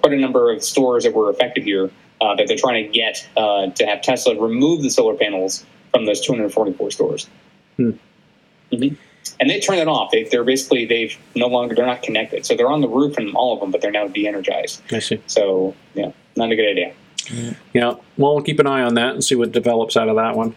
quite 0.03 0.13
a 0.13 0.19
number 0.19 0.53
of 0.53 0.63
stores 0.63 1.05
that 1.05 1.15
were 1.15 1.31
affected 1.31 1.65
here 1.65 1.91
uh, 2.21 2.35
that 2.35 2.49
they're 2.49 2.57
trying 2.57 2.85
to 2.85 2.91
get 2.91 3.27
uh, 3.37 3.69
to 3.69 3.87
have 3.87 4.03
Tesla 4.03 4.39
remove 4.39 4.83
the 4.83 4.91
solar 4.91 5.15
panels 5.15 5.65
from 5.93 6.05
those 6.05 6.21
244 6.21 6.91
stores. 6.91 7.29
Hmm. 7.77 7.91
Mhm. 8.73 8.97
And 9.41 9.49
they 9.49 9.61
turn 9.61 9.79
it 9.79 9.89
off. 9.89 10.11
They, 10.11 10.25
they're 10.25 10.45
basically 10.45 10.85
they've 10.85 11.17
no 11.35 11.47
longer 11.47 11.75
they're 11.75 11.87
not 11.87 12.03
connected. 12.03 12.45
So 12.45 12.57
they're 12.57 12.71
on 12.71 12.81
the 12.81 12.89
roof 12.89 13.19
and 13.19 13.35
all 13.37 13.55
of 13.55 13.61
them, 13.61 13.71
but 13.71 13.81
they're 13.81 13.91
now 13.93 14.09
de-energized. 14.09 14.83
I 14.91 14.99
see. 14.99 15.23
So 15.27 15.75
yeah, 15.95 16.13
not 16.37 16.51
a 16.51 16.57
good 16.57 16.69
idea. 16.69 16.95
Yeah, 17.75 17.95
well, 18.17 18.35
we'll 18.35 18.43
keep 18.43 18.59
an 18.59 18.67
eye 18.67 18.83
on 18.83 18.95
that 18.95 19.13
and 19.13 19.23
see 19.23 19.35
what 19.35 19.53
develops 19.53 19.97
out 19.97 20.09
of 20.09 20.17
that 20.17 20.35
one. 20.35 20.55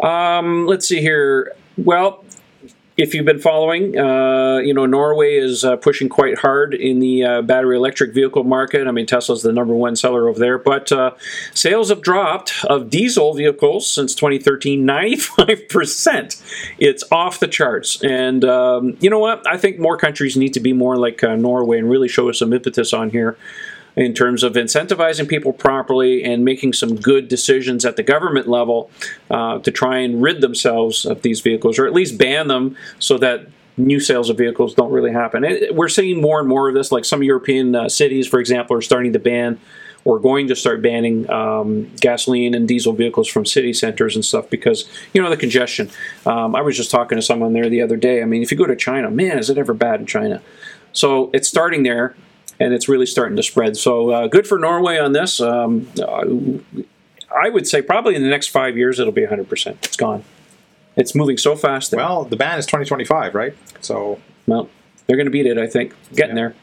Um, 0.00 0.66
let's 0.66 0.86
see 0.86 1.00
here. 1.00 1.54
Well, 1.76 2.21
if 3.02 3.14
you've 3.14 3.26
been 3.26 3.40
following, 3.40 3.98
uh, 3.98 4.58
you 4.58 4.72
know 4.72 4.86
Norway 4.86 5.34
is 5.34 5.64
uh, 5.64 5.74
pushing 5.74 6.08
quite 6.08 6.38
hard 6.38 6.72
in 6.72 7.00
the 7.00 7.24
uh, 7.24 7.42
battery 7.42 7.76
electric 7.76 8.14
vehicle 8.14 8.44
market. 8.44 8.86
I 8.86 8.92
mean, 8.92 9.06
Tesla's 9.06 9.42
the 9.42 9.52
number 9.52 9.74
one 9.74 9.96
seller 9.96 10.28
over 10.28 10.38
there, 10.38 10.56
but 10.56 10.92
uh, 10.92 11.10
sales 11.52 11.88
have 11.88 12.00
dropped 12.00 12.64
of 12.66 12.90
diesel 12.90 13.34
vehicles 13.34 13.92
since 13.92 14.14
2013, 14.14 14.84
95 14.84 15.68
percent. 15.68 16.40
It's 16.78 17.02
off 17.10 17.40
the 17.40 17.48
charts, 17.48 18.00
and 18.04 18.44
um, 18.44 18.96
you 19.00 19.10
know 19.10 19.18
what? 19.18 19.44
I 19.48 19.56
think 19.56 19.80
more 19.80 19.96
countries 19.96 20.36
need 20.36 20.54
to 20.54 20.60
be 20.60 20.72
more 20.72 20.96
like 20.96 21.24
uh, 21.24 21.34
Norway 21.34 21.78
and 21.78 21.90
really 21.90 22.08
show 22.08 22.30
some 22.30 22.52
impetus 22.52 22.92
on 22.92 23.10
here 23.10 23.36
in 23.96 24.14
terms 24.14 24.42
of 24.42 24.54
incentivizing 24.54 25.28
people 25.28 25.52
properly 25.52 26.24
and 26.24 26.44
making 26.44 26.72
some 26.72 26.96
good 26.96 27.28
decisions 27.28 27.84
at 27.84 27.96
the 27.96 28.02
government 28.02 28.48
level 28.48 28.90
uh, 29.30 29.58
to 29.58 29.70
try 29.70 29.98
and 29.98 30.22
rid 30.22 30.40
themselves 30.40 31.04
of 31.04 31.22
these 31.22 31.40
vehicles 31.40 31.78
or 31.78 31.86
at 31.86 31.92
least 31.92 32.16
ban 32.18 32.48
them 32.48 32.76
so 32.98 33.18
that 33.18 33.46
new 33.76 34.00
sales 34.00 34.28
of 34.30 34.36
vehicles 34.38 34.74
don't 34.74 34.92
really 34.92 35.12
happen. 35.12 35.44
It- 35.44 35.74
we're 35.74 35.88
seeing 35.88 36.20
more 36.20 36.40
and 36.40 36.48
more 36.48 36.68
of 36.68 36.74
this, 36.74 36.92
like 36.92 37.04
some 37.04 37.22
European 37.22 37.74
uh, 37.74 37.88
cities, 37.88 38.26
for 38.26 38.38
example, 38.40 38.76
are 38.76 38.82
starting 38.82 39.12
to 39.14 39.18
ban 39.18 39.58
or 40.04 40.18
going 40.18 40.48
to 40.48 40.56
start 40.56 40.82
banning 40.82 41.30
um, 41.30 41.88
gasoline 42.00 42.54
and 42.54 42.66
diesel 42.66 42.92
vehicles 42.92 43.28
from 43.28 43.46
city 43.46 43.72
centers 43.72 44.16
and 44.16 44.24
stuff 44.24 44.50
because 44.50 44.88
you 45.14 45.22
know 45.22 45.30
the 45.30 45.36
congestion. 45.36 45.88
Um, 46.26 46.56
I 46.56 46.60
was 46.60 46.76
just 46.76 46.90
talking 46.90 47.16
to 47.16 47.22
someone 47.22 47.52
there 47.52 47.68
the 47.68 47.82
other 47.82 47.96
day. 47.96 48.20
I 48.20 48.24
mean, 48.24 48.42
if 48.42 48.50
you 48.50 48.58
go 48.58 48.66
to 48.66 48.74
China, 48.74 49.10
man, 49.10 49.38
is 49.38 49.48
it 49.48 49.58
ever 49.58 49.72
bad 49.74 50.00
in 50.00 50.06
China? 50.06 50.42
So 50.92 51.30
it's 51.32 51.48
starting 51.48 51.84
there, 51.84 52.16
and 52.62 52.72
it's 52.72 52.88
really 52.88 53.06
starting 53.06 53.36
to 53.36 53.42
spread. 53.42 53.76
So 53.76 54.10
uh, 54.10 54.26
good 54.28 54.46
for 54.46 54.58
Norway 54.58 54.98
on 54.98 55.12
this. 55.12 55.40
Um, 55.40 55.88
I 57.34 57.48
would 57.48 57.66
say 57.66 57.82
probably 57.82 58.14
in 58.14 58.22
the 58.22 58.28
next 58.28 58.48
five 58.48 58.76
years 58.76 59.00
it'll 59.00 59.12
be 59.12 59.22
100%. 59.26 59.66
It's 59.84 59.96
gone. 59.96 60.24
It's 60.96 61.14
moving 61.14 61.38
so 61.38 61.56
fast. 61.56 61.90
That, 61.90 61.96
Well, 61.96 62.24
the 62.24 62.36
ban 62.36 62.58
is 62.58 62.66
2025, 62.66 63.34
right? 63.34 63.54
So 63.80 64.20
well, 64.46 64.68
they're 65.06 65.16
going 65.16 65.26
to 65.26 65.30
beat 65.30 65.46
it. 65.46 65.58
I 65.58 65.66
think 65.66 65.94
getting 66.14 66.36
Yeah. 66.36 66.42
there. 66.42 66.54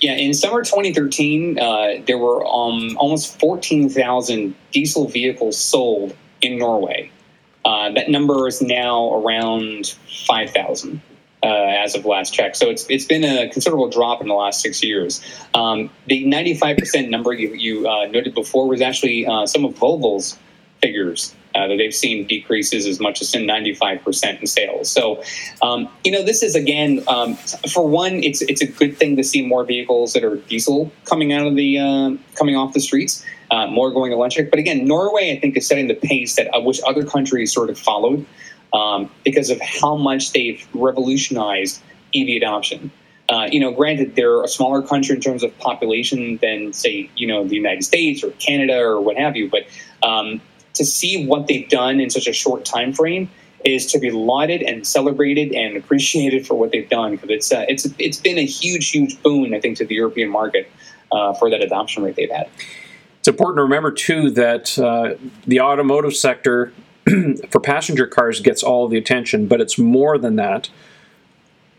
Yeah, 0.00 0.12
in 0.14 0.34
summer 0.34 0.62
2013, 0.62 1.58
uh, 1.58 1.88
there 2.06 2.16
were 2.18 2.44
um, 2.46 2.96
almost 2.96 3.38
14,000 3.40 4.54
diesel 4.72 5.08
vehicles 5.08 5.58
sold 5.58 6.14
in 6.42 6.58
Norway. 6.58 7.10
Uh, 7.64 7.90
that 7.92 8.08
number 8.08 8.46
is 8.46 8.62
now 8.62 9.12
around 9.14 9.94
5,000 10.26 11.00
uh, 11.42 11.46
as 11.46 11.94
of 11.94 12.04
last 12.04 12.32
check. 12.32 12.54
So 12.54 12.68
it's 12.68 12.86
it's 12.88 13.04
been 13.04 13.24
a 13.24 13.48
considerable 13.48 13.88
drop 13.88 14.20
in 14.20 14.28
the 14.28 14.34
last 14.34 14.60
six 14.60 14.82
years. 14.82 15.22
Um, 15.54 15.90
the 16.06 16.24
95% 16.24 17.08
number 17.08 17.32
you, 17.32 17.54
you 17.54 17.88
uh, 17.88 18.06
noted 18.06 18.34
before 18.34 18.68
was 18.68 18.80
actually 18.80 19.26
uh, 19.26 19.46
some 19.46 19.64
of 19.64 19.74
Volvo's 19.74 20.38
figures. 20.80 21.34
Uh, 21.52 21.66
that 21.66 21.78
they've 21.78 21.94
seen 21.94 22.24
decreases 22.28 22.86
as 22.86 23.00
much 23.00 23.20
as 23.20 23.34
in 23.34 23.42
95% 23.42 24.40
in 24.40 24.46
sales. 24.46 24.88
So, 24.88 25.20
um, 25.62 25.88
you 26.04 26.12
know, 26.12 26.22
this 26.22 26.44
is 26.44 26.54
again, 26.54 27.02
um, 27.08 27.34
for 27.72 27.88
one, 27.88 28.22
it's 28.22 28.40
it's 28.42 28.62
a 28.62 28.68
good 28.68 28.96
thing 28.96 29.16
to 29.16 29.24
see 29.24 29.44
more 29.44 29.64
vehicles 29.64 30.12
that 30.12 30.22
are 30.22 30.36
diesel 30.36 30.92
coming 31.06 31.32
out 31.32 31.48
of 31.48 31.56
the 31.56 31.76
uh, 31.76 32.10
coming 32.36 32.54
off 32.54 32.72
the 32.72 32.80
streets, 32.80 33.24
uh, 33.50 33.66
more 33.66 33.90
going 33.90 34.12
electric. 34.12 34.48
But 34.48 34.60
again, 34.60 34.84
Norway, 34.84 35.32
I 35.36 35.40
think, 35.40 35.56
is 35.56 35.66
setting 35.66 35.88
the 35.88 35.94
pace 35.94 36.36
that 36.36 36.48
which 36.62 36.80
other 36.86 37.04
countries 37.04 37.52
sort 37.52 37.68
of 37.68 37.76
followed 37.76 38.24
um, 38.72 39.10
because 39.24 39.50
of 39.50 39.60
how 39.60 39.96
much 39.96 40.32
they've 40.32 40.66
revolutionized 40.74 41.82
EV 42.14 42.28
adoption. 42.36 42.90
Uh, 43.28 43.48
you 43.50 43.60
know, 43.60 43.70
granted, 43.70 44.16
they're 44.16 44.42
a 44.42 44.48
smaller 44.48 44.82
country 44.82 45.14
in 45.14 45.20
terms 45.20 45.44
of 45.44 45.56
population 45.58 46.36
than, 46.38 46.72
say, 46.72 47.08
you 47.14 47.26
know, 47.26 47.46
the 47.46 47.54
United 47.54 47.84
States 47.84 48.24
or 48.24 48.30
Canada 48.32 48.76
or 48.76 49.00
what 49.00 49.16
have 49.16 49.36
you. 49.36 49.48
But 49.48 49.66
um, 50.02 50.40
to 50.74 50.84
see 50.84 51.26
what 51.26 51.46
they've 51.46 51.68
done 51.68 52.00
in 52.00 52.10
such 52.10 52.26
a 52.26 52.32
short 52.32 52.64
time 52.64 52.92
frame 52.92 53.30
is 53.64 53.86
to 53.92 53.98
be 53.98 54.10
lauded 54.10 54.62
and 54.62 54.86
celebrated 54.86 55.52
and 55.52 55.76
appreciated 55.76 56.46
for 56.46 56.54
what 56.54 56.72
they've 56.72 56.88
done 56.88 57.12
because 57.12 57.30
it's 57.30 57.52
uh, 57.52 57.64
it's 57.68 57.86
it's 57.98 58.18
been 58.18 58.38
a 58.38 58.46
huge, 58.46 58.90
huge 58.90 59.22
boon, 59.22 59.54
I 59.54 59.60
think, 59.60 59.76
to 59.78 59.84
the 59.84 59.94
European 59.94 60.28
market 60.28 60.70
uh, 61.12 61.34
for 61.34 61.50
that 61.50 61.60
adoption 61.60 62.02
rate 62.02 62.16
they've 62.16 62.30
had. 62.30 62.48
It's 63.18 63.28
important 63.28 63.58
to 63.58 63.62
remember 63.64 63.92
too 63.92 64.30
that 64.30 64.78
uh, 64.78 65.14
the 65.46 65.60
automotive 65.60 66.16
sector 66.16 66.72
for 67.50 67.60
passenger 67.60 68.06
cars 68.06 68.40
gets 68.40 68.62
all 68.62 68.88
the 68.88 68.98
attention, 68.98 69.46
but 69.46 69.60
it's 69.60 69.78
more 69.78 70.18
than 70.18 70.36
that. 70.36 70.68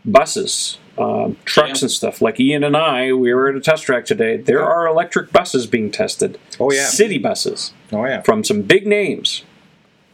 Buses, 0.04 0.78
um, 0.98 1.36
trucks, 1.44 1.80
Yeah. 1.80 1.84
and 1.84 1.90
stuff. 1.90 2.20
Like 2.20 2.40
Ian 2.40 2.64
and 2.64 2.76
I, 2.76 3.12
we 3.12 3.32
were 3.32 3.48
at 3.48 3.54
a 3.54 3.60
test 3.60 3.84
track 3.84 4.04
today. 4.04 4.36
There 4.36 4.64
are 4.64 4.86
electric 4.88 5.32
buses 5.32 5.66
being 5.68 5.92
tested. 5.92 6.38
Oh, 6.58 6.72
yeah. 6.72 6.86
city 6.86 7.18
buses 7.18 7.72
oh 7.92 8.04
yeah, 8.04 8.20
from 8.22 8.42
some 8.42 8.62
big 8.62 8.84
names. 8.86 9.44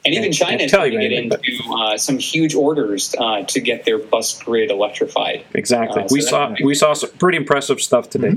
And 0.08 0.14
even 0.16 0.32
Can't- 0.32 0.50
China 0.50 0.62
is 0.64 0.70
tell 0.70 0.80
trying 0.80 0.92
to 0.92 0.98
get 0.98 1.04
anything, 1.06 1.28
but- 1.28 1.40
into 1.46 1.72
uh, 1.72 1.98
some 1.98 2.18
huge 2.18 2.54
orders 2.54 3.14
uh, 3.18 3.42
to 3.42 3.60
get 3.60 3.84
their 3.84 3.98
bus 3.98 4.42
grid 4.42 4.70
electrified. 4.70 5.44
Exactly. 5.54 6.02
Uh, 6.02 6.08
so 6.08 6.12
we 6.14 6.20
that- 6.20 6.28
saw 6.28 6.54
we 6.64 6.74
saw 6.74 6.92
some 6.94 7.10
pretty 7.18 7.36
impressive 7.36 7.80
stuff 7.80 8.08
today. 8.08 8.36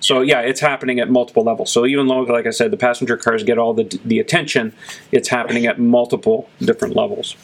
So 0.00 0.20
yeah, 0.20 0.40
it's 0.40 0.60
happening 0.60 1.00
at 1.00 1.10
multiple 1.10 1.42
levels. 1.42 1.72
So 1.72 1.84
even 1.86 2.06
though, 2.06 2.20
like 2.20 2.46
I 2.46 2.50
said, 2.50 2.70
the 2.70 2.76
passenger 2.76 3.16
cars 3.16 3.42
get 3.42 3.58
all 3.58 3.74
the 3.74 3.98
the 4.04 4.20
attention, 4.20 4.72
it's 5.10 5.28
happening 5.28 5.66
at 5.66 5.78
multiple 5.80 6.48
different 6.60 6.94
levels. 6.94 7.34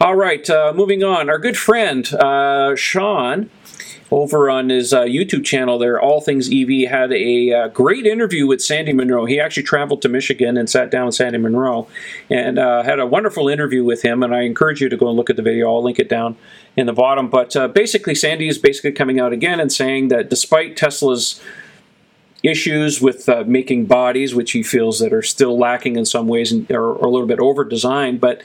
All 0.00 0.16
right, 0.16 0.48
uh, 0.50 0.72
moving 0.74 1.02
on. 1.04 1.30
Our 1.30 1.38
good 1.38 1.56
friend 1.56 2.12
uh, 2.14 2.74
Sean. 2.76 3.48
Over 4.12 4.50
on 4.50 4.68
his 4.68 4.92
uh, 4.92 5.04
YouTube 5.04 5.42
channel, 5.42 5.78
there, 5.78 5.98
All 5.98 6.20
Things 6.20 6.50
EV 6.52 6.86
had 6.86 7.14
a 7.14 7.50
uh, 7.50 7.68
great 7.68 8.04
interview 8.04 8.46
with 8.46 8.60
Sandy 8.60 8.92
Munro. 8.92 9.24
He 9.24 9.40
actually 9.40 9.62
traveled 9.62 10.02
to 10.02 10.10
Michigan 10.10 10.58
and 10.58 10.68
sat 10.68 10.90
down 10.90 11.06
with 11.06 11.14
Sandy 11.14 11.38
Munro 11.38 11.88
and 12.28 12.58
uh, 12.58 12.82
had 12.82 13.00
a 13.00 13.06
wonderful 13.06 13.48
interview 13.48 13.82
with 13.82 14.02
him. 14.02 14.22
And 14.22 14.34
I 14.34 14.42
encourage 14.42 14.82
you 14.82 14.90
to 14.90 14.98
go 14.98 15.08
and 15.08 15.16
look 15.16 15.30
at 15.30 15.36
the 15.36 15.42
video. 15.42 15.72
I'll 15.72 15.82
link 15.82 15.98
it 15.98 16.10
down 16.10 16.36
in 16.76 16.84
the 16.84 16.92
bottom. 16.92 17.30
But 17.30 17.56
uh, 17.56 17.68
basically, 17.68 18.14
Sandy 18.14 18.48
is 18.48 18.58
basically 18.58 18.92
coming 18.92 19.18
out 19.18 19.32
again 19.32 19.58
and 19.58 19.72
saying 19.72 20.08
that 20.08 20.28
despite 20.28 20.76
Tesla's 20.76 21.40
issues 22.42 23.00
with 23.00 23.30
uh, 23.30 23.44
making 23.46 23.86
bodies, 23.86 24.34
which 24.34 24.52
he 24.52 24.62
feels 24.62 24.98
that 24.98 25.14
are 25.14 25.22
still 25.22 25.58
lacking 25.58 25.96
in 25.96 26.04
some 26.04 26.28
ways 26.28 26.52
and 26.52 26.70
are, 26.70 26.90
are 26.90 27.06
a 27.06 27.08
little 27.08 27.26
bit 27.26 27.38
over 27.38 27.64
designed, 27.64 28.20
but 28.20 28.42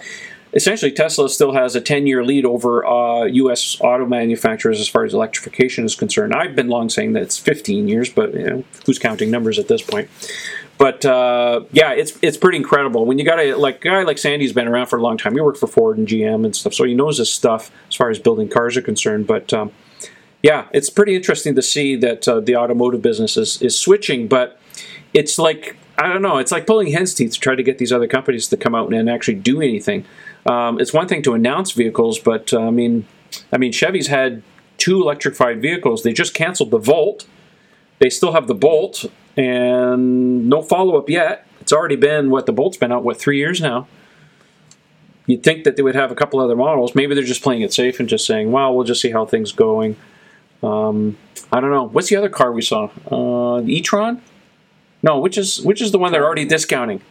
essentially 0.54 0.92
Tesla 0.92 1.30
still 1.30 1.54
has 1.54 1.76
a 1.76 1.82
10 1.82 2.08
year 2.08 2.24
lead 2.24 2.46
over 2.46 2.86
uh, 2.86 3.26
U.S. 3.26 3.80
auto 3.82 4.06
manufacturers 4.06 4.80
as 4.80 4.88
far 4.88 5.04
as 5.04 5.14
electrification 5.14 5.86
is 5.86 5.96
concerned. 5.96 6.34
I've 6.34 6.56
been 6.56 6.68
long 6.68 6.90
saying 6.90 7.14
that 7.14 7.24
it's 7.24 7.38
15 7.38 7.88
years, 7.88 8.10
but 8.10 8.34
you 8.34 8.46
know, 8.46 8.64
who's 8.86 9.00
counting 9.00 9.32
numbers 9.32 9.60
at 9.60 9.68
this 9.68 9.82
point? 9.82 10.10
But 10.78 11.06
uh, 11.06 11.62
yeah, 11.72 11.92
it's 11.92 12.18
it's 12.22 12.38
pretty 12.38 12.58
incredible 12.58 13.06
when 13.06 13.18
you 13.18 13.26
got 13.26 13.40
a 13.40 13.56
like 13.56 13.82
guy 13.82 14.04
like 14.04 14.20
Sandy's 14.20 14.54
been 14.54 14.68
around 14.68 14.88
for 14.88 14.98
a 14.98 15.02
long 15.02 15.18
time. 15.18 15.34
He 15.34 15.42
worked 15.42 15.58
for 15.60 15.68
Ford 15.68 15.98
and 15.98 16.08
GM 16.08 16.46
and 16.46 16.56
stuff, 16.56 16.74
so 16.74 16.84
he 16.84 16.94
knows 16.94 17.18
this 17.18 17.34
stuff 17.34 17.72
as 17.90 17.96
far 17.96 18.12
as 18.12 18.20
building 18.20 18.48
cars 18.48 18.78
are 18.78 18.82
concerned. 18.82 19.26
But 19.26 19.52
um, 19.54 19.72
yeah, 20.44 20.68
it's 20.72 20.92
pretty 20.92 21.16
interesting 21.16 21.56
to 21.56 21.64
see 21.64 21.96
that 21.96 22.28
uh, 22.28 22.40
the 22.42 22.56
automotive 22.56 23.02
business 23.02 23.38
is, 23.38 23.60
is 23.62 23.78
switching, 23.78 24.28
but 24.28 24.60
it's 25.16 25.40
like 25.40 25.78
I 25.98 26.08
don't 26.08 26.22
know, 26.22 26.38
it's 26.38 26.52
like 26.52 26.68
pulling 26.68 26.92
hen's 26.92 27.16
teeth 27.16 27.34
to 27.34 27.40
try 27.40 27.56
to 27.56 27.64
get 27.64 27.80
these 27.80 27.92
other 27.92 28.08
companies 28.08 28.48
to 28.50 28.58
come 28.58 28.76
out 28.76 28.94
and 28.94 29.10
actually 29.10 29.36
do 29.36 29.62
anything. 29.62 30.06
Um, 30.48 30.80
it's 30.80 30.94
one 30.94 31.08
thing 31.08 31.22
to 31.24 31.34
announce 31.34 31.72
vehicles, 31.72 32.20
but 32.20 32.54
uh, 32.54 32.62
I 32.62 32.72
mean, 32.72 33.06
I 33.52 33.58
mean 33.58 33.72
Chevy's 33.72 34.08
had 34.08 34.42
two 34.78 35.02
electrified 35.02 35.62
vehicles. 35.62 36.04
They 36.04 36.14
just 36.14 36.34
canceled 36.34 36.72
the 36.72 36.78
Volt. 36.78 37.28
They 38.00 38.10
still 38.10 38.32
have 38.32 38.48
the 38.48 38.56
Bolt, 38.56 39.06
and 39.36 40.48
no 40.48 40.62
follow 40.62 40.98
up 40.98 41.10
yet. 41.10 41.46
It's 41.60 41.74
already 41.74 41.96
been 41.96 42.30
what 42.30 42.46
the 42.46 42.54
Bolt's 42.54 42.78
been 42.78 42.92
out 42.92 43.04
what 43.04 43.20
three 43.20 43.38
years 43.38 43.60
now. 43.60 43.88
You'd 45.26 45.44
think 45.44 45.66
that 45.66 45.76
they 45.76 45.84
would 45.84 45.96
have 45.96 46.12
a 46.12 46.16
couple 46.16 46.40
other 46.40 46.56
models. 46.56 46.96
Maybe 46.96 47.14
they're 47.14 47.24
just 47.24 47.44
playing 47.44 47.62
it 47.62 47.74
safe 47.74 48.00
and 48.00 48.08
just 48.08 48.26
saying, 48.26 48.52
"Well, 48.52 48.74
we'll 48.74 48.86
just 48.86 49.02
see 49.02 49.12
how 49.12 49.26
things 49.26 49.52
going." 49.52 49.98
Um, 50.64 51.18
I 51.52 51.60
don't 51.60 51.72
know. 51.72 51.88
What's 51.90 52.08
the 52.08 52.16
other 52.16 52.30
car 52.30 52.52
we 52.54 52.62
saw? 52.62 52.86
Uh, 53.12 53.62
the 53.62 53.76
e-tron? 53.76 54.22
No, 55.04 55.20
which 55.20 55.38
is 55.38 55.62
which 55.62 55.82
is 55.82 55.92
the 55.92 56.00
one 56.00 56.12
they're 56.14 56.26
already 56.26 56.46
discounting? 56.46 57.02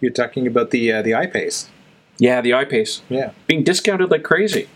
You're 0.00 0.12
talking 0.12 0.46
about 0.46 0.70
the 0.70 0.92
uh, 0.92 1.02
the 1.02 1.14
I-Pace. 1.14 1.70
Yeah, 2.20 2.40
the 2.40 2.54
I-Pace 2.54 3.02
Yeah. 3.08 3.30
being 3.48 3.64
discounted 3.64 4.10
like 4.10 4.22
crazy. 4.22 4.68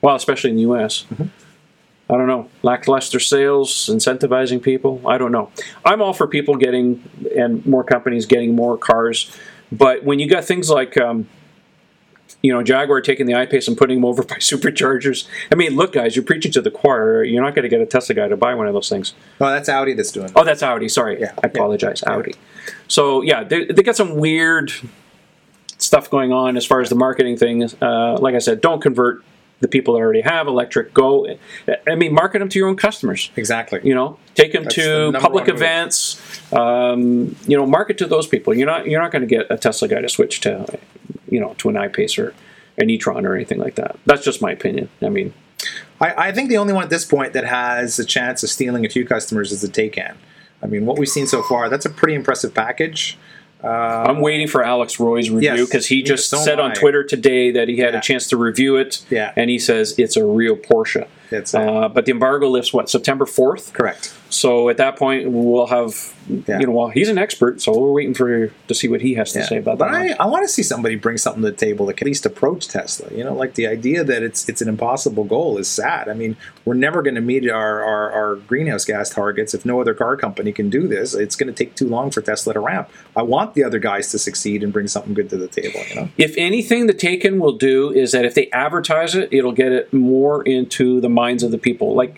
Well, 0.00 0.16
especially 0.16 0.50
in 0.50 0.56
the 0.56 0.62
U.S. 0.62 1.04
I 2.10 2.16
don't 2.16 2.26
know. 2.26 2.48
Lackluster 2.62 3.20
sales, 3.20 3.88
incentivizing 3.92 4.62
people. 4.62 5.00
I 5.06 5.18
don't 5.18 5.32
know. 5.32 5.50
I'm 5.84 6.00
all 6.02 6.12
for 6.12 6.26
people 6.26 6.56
getting 6.56 7.02
and 7.36 7.64
more 7.66 7.84
companies 7.84 8.26
getting 8.26 8.54
more 8.54 8.76
cars, 8.78 9.36
but 9.70 10.04
when 10.04 10.18
you 10.18 10.28
got 10.28 10.44
things 10.44 10.70
like. 10.70 10.96
Um, 10.96 11.28
you 12.40 12.52
know, 12.52 12.60
Jaguar 12.60 13.00
taking 13.02 13.26
the 13.26 13.34
I-Pace 13.36 13.68
and 13.68 13.76
putting 13.76 13.98
them 13.98 14.04
over 14.04 14.22
by 14.32 14.36
superchargers. 14.36 15.28
I 15.52 15.54
mean, 15.54 15.76
look, 15.76 15.92
guys, 15.92 16.16
you're 16.16 16.24
preaching 16.24 16.50
to 16.52 16.60
the 16.60 16.72
choir. 16.72 17.22
You're 17.22 17.42
not 17.42 17.54
going 17.54 17.62
to 17.62 17.68
get 17.68 17.80
a 17.80 17.86
Tesla 17.86 18.16
guy 18.16 18.26
to 18.26 18.36
buy 18.36 18.54
one 18.56 18.66
of 18.66 18.72
those 18.74 18.88
things. 18.88 19.14
Oh, 19.40 19.48
that's 19.48 19.68
Audi 19.68 19.92
that's 19.92 20.10
doing. 20.10 20.26
it. 20.26 20.32
Oh, 20.34 20.42
that's 20.42 20.60
Audi. 20.62 20.88
Sorry, 20.88 21.20
Yeah, 21.20 21.32
I 21.36 21.46
yeah. 21.46 21.50
apologize, 21.54 22.02
Audi. 22.04 22.34
So 22.88 23.22
yeah, 23.22 23.44
they, 23.44 23.66
they 23.66 23.84
got 23.84 23.94
some 23.94 24.16
weird 24.16 24.72
stuff 25.92 26.08
going 26.08 26.32
on 26.32 26.56
as 26.56 26.64
far 26.64 26.80
as 26.80 26.88
the 26.88 26.94
marketing 26.94 27.36
thing. 27.36 27.62
Uh, 27.82 28.16
like 28.18 28.34
I 28.34 28.38
said, 28.38 28.62
don't 28.62 28.80
convert 28.80 29.22
the 29.60 29.68
people 29.68 29.92
that 29.92 30.00
already 30.00 30.22
have 30.22 30.46
electric. 30.46 30.94
Go, 30.94 31.36
I 31.86 31.94
mean, 31.96 32.14
market 32.14 32.38
them 32.38 32.48
to 32.48 32.58
your 32.58 32.68
own 32.68 32.76
customers. 32.76 33.30
Exactly. 33.36 33.80
You 33.84 33.94
know, 33.94 34.18
take 34.34 34.54
them 34.54 34.64
That's 34.64 34.76
to 34.76 35.12
number 35.12 35.20
public 35.20 35.48
events. 35.48 36.18
Um, 36.50 37.36
you 37.46 37.58
know, 37.58 37.66
market 37.66 37.98
to 37.98 38.06
those 38.06 38.26
people. 38.26 38.54
You're 38.54 38.66
not 38.66 38.86
you're 38.86 39.02
not 39.02 39.12
going 39.12 39.20
to 39.20 39.28
get 39.28 39.46
a 39.50 39.58
Tesla 39.58 39.86
guy 39.86 40.00
to 40.00 40.08
switch 40.08 40.40
to, 40.40 40.66
you 41.28 41.38
know, 41.38 41.54
to 41.58 41.68
an 41.68 41.76
I-Pace 41.76 42.18
or 42.18 42.34
an 42.78 42.88
e-tron 42.88 43.26
or 43.26 43.34
anything 43.34 43.58
like 43.58 43.74
that. 43.74 43.98
That's 44.06 44.24
just 44.24 44.40
my 44.40 44.50
opinion. 44.50 44.88
I 45.02 45.10
mean, 45.10 45.34
I, 46.00 46.28
I 46.28 46.32
think 46.32 46.48
the 46.48 46.56
only 46.56 46.72
one 46.72 46.84
at 46.84 46.90
this 46.90 47.04
point 47.04 47.34
that 47.34 47.44
has 47.44 47.98
a 47.98 48.04
chance 48.06 48.42
of 48.42 48.48
stealing 48.48 48.86
a 48.86 48.88
few 48.88 49.06
customers 49.06 49.52
is 49.52 49.60
the 49.60 49.68
Taycan. 49.68 50.14
I 50.62 50.66
mean, 50.68 50.86
what 50.86 50.96
we've 50.98 51.06
seen 51.08 51.26
so 51.26 51.42
far, 51.42 51.68
that's 51.68 51.84
a 51.84 51.90
pretty 51.90 52.14
impressive 52.14 52.54
package. 52.54 53.18
Um, 53.64 53.70
I'm 53.70 54.20
waiting 54.20 54.48
for 54.48 54.64
Alex 54.64 54.98
Roy's 54.98 55.30
review 55.30 55.54
Yes, 55.54 55.66
because 55.68 55.86
he 55.86 55.98
yes, 56.00 56.08
just 56.08 56.30
so 56.30 56.38
said 56.38 56.58
on 56.58 56.74
Twitter 56.74 57.04
today 57.04 57.50
that 57.52 57.68
he 57.68 57.78
had 57.78 57.92
Yeah. 57.94 57.98
a 58.00 58.02
chance 58.02 58.28
to 58.28 58.36
review 58.36 58.76
it. 58.76 59.02
Yeah. 59.08 59.32
And 59.36 59.50
he 59.50 59.58
says 59.58 59.94
it's 59.98 60.16
a 60.16 60.24
real 60.24 60.56
Porsche. 60.56 61.06
It's 61.34 61.54
uh, 61.54 61.60
Uh, 61.60 61.88
but 61.88 62.04
the 62.06 62.12
embargo 62.12 62.48
lifts 62.48 62.72
what 62.72 62.90
September 62.90 63.24
4th. 63.24 63.72
correct. 63.72 64.14
So 64.30 64.68
at 64.70 64.76
that 64.78 64.96
point 64.96 65.30
we'll 65.30 65.66
have 65.66 66.14
Yeah. 66.46 66.60
you 66.60 66.66
know 66.66 66.72
well 66.72 66.88
he's 66.88 67.08
an 67.08 67.18
expert 67.18 67.60
so 67.60 67.76
we're 67.76 67.90
waiting 67.92 68.14
for 68.14 68.46
to 68.68 68.74
see 68.74 68.88
what 68.88 69.00
he 69.00 69.14
has 69.14 69.32
to 69.32 69.40
Yeah. 69.40 69.46
say 69.46 69.56
about 69.58 69.78
but 69.78 69.90
that. 69.90 70.20
I, 70.20 70.24
I 70.24 70.26
want 70.26 70.44
to 70.44 70.48
see 70.48 70.62
somebody 70.62 70.94
bring 70.94 71.18
something 71.18 71.42
to 71.42 71.50
the 71.50 71.56
table 71.56 71.84
that 71.86 71.96
can 71.96 72.06
at 72.06 72.10
least 72.10 72.24
approach 72.24 72.68
Tesla. 72.68 73.08
You 73.14 73.24
know, 73.24 73.34
like 73.34 73.54
the 73.54 73.66
idea 73.66 74.04
that 74.04 74.22
it's 74.22 74.48
it's 74.48 74.62
an 74.62 74.68
impossible 74.68 75.24
goal 75.24 75.58
is 75.58 75.68
sad. 75.68 76.08
I 76.08 76.14
mean, 76.14 76.36
we're 76.64 76.74
never 76.74 77.02
going 77.02 77.16
to 77.16 77.20
meet 77.20 77.50
our, 77.50 77.82
our, 77.82 78.10
our 78.12 78.36
greenhouse 78.36 78.84
gas 78.84 79.10
targets 79.10 79.52
if 79.52 79.64
no 79.66 79.80
other 79.80 79.94
car 79.94 80.16
company 80.16 80.52
can 80.52 80.70
do 80.70 80.86
this. 80.86 81.14
It's 81.14 81.36
going 81.36 81.52
to 81.52 81.64
take 81.64 81.74
too 81.74 81.88
long 81.88 82.10
for 82.10 82.20
Tesla 82.22 82.54
to 82.54 82.60
ramp. 82.60 82.88
I 83.16 83.22
want 83.22 83.54
the 83.54 83.64
other 83.64 83.78
guys 83.80 84.10
to 84.12 84.18
succeed 84.18 84.62
and 84.62 84.72
bring 84.72 84.86
something 84.88 85.12
good 85.14 85.28
to 85.30 85.36
the 85.36 85.48
table. 85.48 85.80
You 85.90 85.94
know, 85.96 86.08
if 86.18 86.34
anything 86.38 86.86
the 86.86 86.94
Taycan 86.94 87.38
will 87.40 87.52
do 87.58 87.90
is 87.92 88.12
that 88.12 88.24
if 88.24 88.34
they 88.34 88.48
advertise 88.50 89.14
it, 89.14 89.28
it'll 89.32 89.52
get 89.52 89.72
it 89.72 89.92
more 89.92 90.42
into 90.44 91.00
the 91.00 91.08
minds 91.24 91.42
of 91.46 91.50
the 91.50 91.62
people. 91.68 91.88
Like 92.02 92.14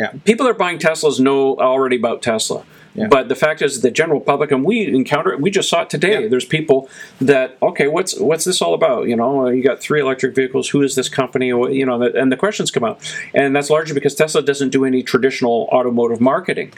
yeah, 0.00 0.10
people 0.24 0.44
that 0.44 0.52
are 0.56 0.62
buying 0.66 0.78
Teslas 0.78 1.16
know 1.28 1.56
already 1.58 1.96
about 1.96 2.22
Tesla. 2.22 2.64
Yeah. 2.94 3.08
But 3.08 3.28
the 3.28 3.34
fact 3.34 3.62
is, 3.62 3.80
the 3.80 3.90
general 3.90 4.20
public, 4.20 4.50
and 4.50 4.62
we 4.64 4.86
encounter 4.86 5.32
it. 5.32 5.40
We 5.40 5.50
just 5.50 5.68
saw 5.70 5.82
it 5.82 5.90
today. 5.90 6.22
Yeah. 6.22 6.28
There's 6.28 6.44
people 6.44 6.78
that 7.20 7.56
okay, 7.62 7.88
what's 7.88 8.12
what's 8.18 8.44
this 8.44 8.60
all 8.60 8.74
about? 8.74 9.08
You 9.08 9.16
know, 9.16 9.48
you 9.48 9.62
got 9.62 9.80
three 9.80 10.00
electric 10.00 10.34
vehicles. 10.34 10.68
Who 10.72 10.82
is 10.82 10.94
this 10.94 11.08
company? 11.08 11.46
You 11.48 11.86
know, 11.86 12.02
and 12.02 12.30
the 12.30 12.36
questions 12.36 12.70
come 12.70 12.84
out, 12.84 12.98
and 13.32 13.56
that's 13.56 13.70
largely 13.70 13.94
because 13.94 14.14
Tesla 14.14 14.42
doesn't 14.42 14.70
do 14.70 14.84
any 14.84 15.02
traditional 15.02 15.68
automotive 15.72 16.20
marketing. 16.20 16.72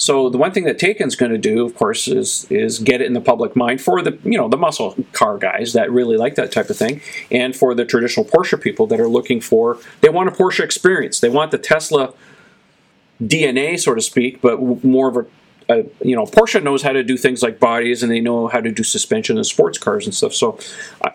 So 0.00 0.30
the 0.30 0.38
one 0.38 0.50
thing 0.52 0.64
that 0.64 0.78
Taycan's 0.78 1.14
going 1.14 1.30
to 1.30 1.36
do, 1.36 1.62
of 1.66 1.74
course, 1.74 2.08
is 2.08 2.46
is 2.50 2.78
get 2.78 3.02
it 3.02 3.06
in 3.06 3.12
the 3.12 3.20
public 3.20 3.54
mind 3.54 3.82
for 3.82 4.00
the 4.00 4.18
you 4.24 4.38
know 4.38 4.48
the 4.48 4.56
muscle 4.56 4.96
car 5.12 5.36
guys 5.36 5.74
that 5.74 5.92
really 5.92 6.16
like 6.16 6.36
that 6.36 6.50
type 6.50 6.70
of 6.70 6.78
thing, 6.78 7.02
and 7.30 7.54
for 7.54 7.74
the 7.74 7.84
traditional 7.84 8.24
Porsche 8.24 8.58
people 8.58 8.86
that 8.86 8.98
are 8.98 9.08
looking 9.08 9.42
for 9.42 9.76
they 10.00 10.08
want 10.08 10.30
a 10.30 10.32
Porsche 10.32 10.64
experience. 10.64 11.20
They 11.20 11.28
want 11.28 11.50
the 11.50 11.58
Tesla 11.58 12.14
DNA, 13.22 13.78
so 13.78 13.94
to 13.94 14.00
speak, 14.00 14.40
but 14.40 14.82
more 14.82 15.08
of 15.10 15.16
a, 15.18 15.26
a 15.70 15.84
you 16.02 16.16
know 16.16 16.24
Porsche 16.24 16.62
knows 16.62 16.82
how 16.82 16.92
to 16.92 17.02
do 17.02 17.16
things 17.16 17.42
like 17.42 17.58
bodies, 17.60 18.02
and 18.02 18.10
they 18.10 18.20
know 18.20 18.48
how 18.48 18.60
to 18.60 18.70
do 18.70 18.82
suspension 18.82 19.38
in 19.38 19.44
sports 19.44 19.78
cars 19.78 20.04
and 20.04 20.14
stuff. 20.14 20.34
So, 20.34 20.58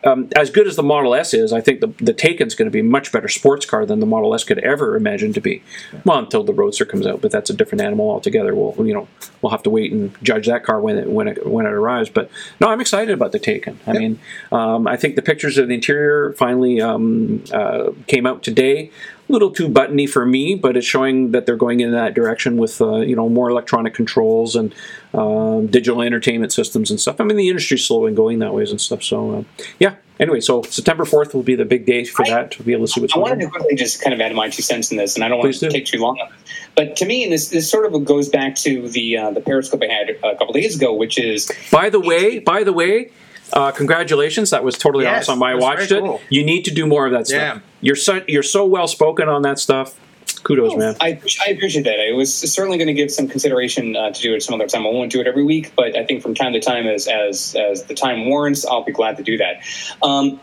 um, 0.03 0.29
as 0.35 0.49
good 0.49 0.67
as 0.67 0.75
the 0.75 0.83
Model 0.83 1.13
S 1.13 1.33
is, 1.33 1.53
I 1.53 1.61
think 1.61 1.81
the 1.81 1.87
the 2.03 2.13
Taycan's 2.13 2.55
going 2.55 2.67
to 2.67 2.71
be 2.71 2.79
a 2.79 2.83
much 2.83 3.11
better 3.11 3.27
sports 3.27 3.65
car 3.65 3.85
than 3.85 3.99
the 3.99 4.05
Model 4.05 4.33
S 4.33 4.43
could 4.43 4.59
ever 4.59 4.95
imagine 4.95 5.33
to 5.33 5.41
be. 5.41 5.61
Well, 6.05 6.19
until 6.19 6.43
the 6.43 6.53
Roadster 6.53 6.85
comes 6.85 7.05
out, 7.05 7.21
but 7.21 7.31
that's 7.31 7.49
a 7.49 7.53
different 7.53 7.81
animal 7.81 8.09
altogether. 8.09 8.55
We'll 8.55 8.75
you 8.85 8.93
know 8.93 9.07
we'll 9.41 9.51
have 9.51 9.63
to 9.63 9.69
wait 9.69 9.91
and 9.91 10.15
judge 10.23 10.47
that 10.47 10.63
car 10.63 10.79
when 10.79 10.97
it 10.97 11.09
when 11.09 11.27
it 11.27 11.45
when 11.45 11.65
it 11.65 11.73
arrives. 11.73 12.09
But 12.09 12.31
no, 12.61 12.67
I'm 12.67 12.81
excited 12.81 13.13
about 13.13 13.31
the 13.31 13.39
Taycan. 13.39 13.77
I 13.85 13.93
mean, 13.93 14.19
um, 14.51 14.87
I 14.87 14.97
think 14.97 15.15
the 15.15 15.21
pictures 15.21 15.57
of 15.57 15.67
the 15.67 15.73
interior 15.75 16.33
finally 16.33 16.81
um, 16.81 17.43
uh, 17.53 17.91
came 18.07 18.25
out 18.25 18.41
today 18.43 18.91
little 19.27 19.51
too 19.51 19.67
buttony 19.67 20.07
for 20.07 20.25
me, 20.25 20.55
but 20.55 20.77
it's 20.77 20.85
showing 20.85 21.31
that 21.31 21.45
they're 21.45 21.55
going 21.55 21.79
in 21.79 21.91
that 21.91 22.13
direction 22.13 22.57
with 22.57 22.81
uh, 22.81 22.97
you 22.97 23.15
know 23.15 23.29
more 23.29 23.49
electronic 23.49 23.93
controls 23.93 24.55
and 24.55 24.73
um, 25.13 25.67
digital 25.67 26.01
entertainment 26.01 26.51
systems 26.53 26.91
and 26.91 26.99
stuff. 26.99 27.19
I 27.19 27.23
mean, 27.23 27.37
the 27.37 27.49
industry's 27.49 27.85
slowly 27.85 28.13
going 28.13 28.39
that 28.39 28.53
ways 28.53 28.71
and 28.71 28.79
stuff. 28.79 29.03
So 29.03 29.31
uh, 29.39 29.43
yeah. 29.79 29.95
Anyway, 30.17 30.39
so 30.39 30.61
September 30.63 31.03
fourth 31.03 31.33
will 31.33 31.43
be 31.43 31.55
the 31.55 31.65
big 31.65 31.85
day 31.85 32.05
for 32.05 32.25
I- 32.25 32.29
that 32.29 32.51
to 32.51 32.63
be 32.63 32.71
able 32.71 32.85
to 32.85 32.91
see 32.91 33.01
what's 33.01 33.13
going 33.13 33.25
on. 33.25 33.31
I 33.31 33.33
wanted 33.33 33.45
to 33.45 33.51
quickly 33.51 33.75
just 33.75 34.01
kind 34.01 34.13
of 34.13 34.21
add 34.21 34.33
my 34.33 34.47
two 34.49 34.61
cents 34.61 34.89
in 34.89 34.97
this, 34.97 35.15
and 35.15 35.25
I 35.25 35.27
don't 35.27 35.39
want 35.39 35.53
to 35.53 35.59
do. 35.59 35.69
take 35.69 35.85
too 35.85 35.99
long 35.99 36.17
on 36.19 36.29
this. 36.31 36.41
But 36.75 36.95
to 36.97 37.05
me, 37.05 37.23
and 37.23 37.33
this 37.33 37.49
this 37.49 37.69
sort 37.69 37.85
of 37.91 38.05
goes 38.05 38.29
back 38.29 38.55
to 38.57 38.87
the 38.87 39.17
uh, 39.17 39.31
the 39.31 39.41
Periscope 39.41 39.81
I 39.83 39.87
had 39.91 40.09
a 40.23 40.35
couple 40.37 40.53
days 40.53 40.75
ago, 40.77 40.93
which 40.93 41.17
is 41.17 41.51
By 41.71 41.89
the 41.89 41.99
way, 41.99 42.39
by 42.39 42.63
the 42.63 42.73
way. 42.73 43.11
Uh, 43.55 43.71
congratulations! 43.71 44.49
That 44.49 44.63
was 44.63 44.77
totally 44.77 45.05
Yes, 45.05 45.29
awesome. 45.29 45.41
I 45.41 45.55
watched 45.55 45.91
it. 45.91 46.01
cool. 46.03 46.21
You 46.29 46.43
need 46.43 46.65
to 46.65 46.71
do 46.73 46.85
more 46.85 47.05
of 47.05 47.13
that 47.13 47.25
stuff. 47.27 47.55
Yeah. 47.55 47.59
You're 47.81 47.95
so 47.95 48.21
you're 48.27 48.43
so 48.43 48.65
well 48.65 48.87
spoken 48.87 49.29
on 49.29 49.43
that 49.43 49.59
stuff. 49.59 49.97
kudos, 50.43 50.75
man. 50.75 50.95
I, 50.99 51.19
I 51.47 51.51
appreciate 51.51 51.83
that. 51.83 51.99
I 51.99 52.11
was 52.13 52.35
certainly 52.35 52.77
going 52.77 52.87
to 52.87 52.93
give 52.93 53.09
some 53.11 53.27
consideration 53.29 53.95
uh, 53.95 54.11
to 54.11 54.21
do 54.21 54.33
it 54.35 54.43
some 54.43 54.53
other 54.55 54.67
time. 54.67 54.85
I 54.85 54.89
won't 54.89 55.11
do 55.11 55.21
it 55.21 55.27
every 55.27 55.43
week, 55.43 55.71
but 55.75 55.95
I 55.95 56.03
think 56.05 56.21
from 56.21 56.35
time 56.35 56.51
to 56.53 56.59
time, 56.59 56.85
as 56.85 57.07
as 57.07 57.55
as 57.55 57.85
the 57.85 57.95
time 57.95 58.27
warrants, 58.27 58.65
I'll 58.65 58.83
be 58.83 58.91
glad 58.91 59.15
to 59.17 59.23
do 59.23 59.37
that. 59.37 59.61
Um, 60.03 60.39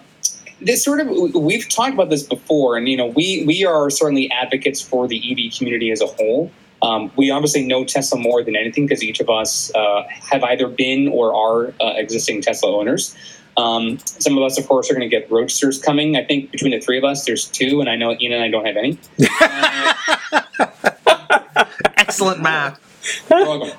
this 0.63 0.83
sort 0.83 1.01
of 1.01 1.09
we've 1.35 1.69
talked 1.69 1.93
about 1.93 2.09
this 2.09 2.23
before, 2.23 2.77
and 2.79 2.89
you 2.89 2.97
know 2.97 3.07
we 3.09 3.45
we 3.47 3.65
are 3.67 3.91
certainly 3.91 4.31
advocates 4.31 4.81
for 4.81 5.07
the 5.07 5.19
EV 5.19 5.53
community 5.57 5.91
as 5.91 6.01
a 6.01 6.07
whole. 6.07 6.51
Um, 6.83 7.11
we 7.17 7.31
obviously 7.31 7.67
know 7.67 7.85
Tesla 7.85 8.19
more 8.19 8.43
than 8.43 8.57
anything 8.57 8.87
because 8.87 9.03
each 9.03 9.21
of 9.21 9.31
us 9.31 9.75
uh, 9.75 10.03
have 10.31 10.43
either 10.43 10.69
been 10.69 11.09
or 11.09 11.35
are 11.35 11.73
uh, 11.81 11.95
existing 11.97 12.43
Tesla 12.43 12.77
owners. 12.77 13.15
Um, 13.57 13.99
some 13.99 14.37
of 14.37 14.43
us, 14.43 14.59
of 14.59 14.67
course, 14.67 14.91
are 14.91 14.95
going 14.95 15.09
to 15.09 15.15
get 15.15 15.31
roadsters 15.31 15.79
coming. 15.79 16.17
I 16.17 16.25
think 16.25 16.51
between 16.51 16.73
the 16.73 16.81
three 16.81 16.99
of 16.99 17.05
us, 17.05 17.25
there's 17.25 17.47
two, 17.49 17.81
and 17.81 17.89
I 17.89 17.97
know 17.97 18.17
Ian 18.19 18.33
and 18.33 18.43
I 18.43 18.49
don't 18.49 18.67
have 18.67 18.77
any. 18.77 18.99
Excellent 21.97 22.43
math. 22.49 22.81
You're 23.31 23.47
welcome. 23.47 23.79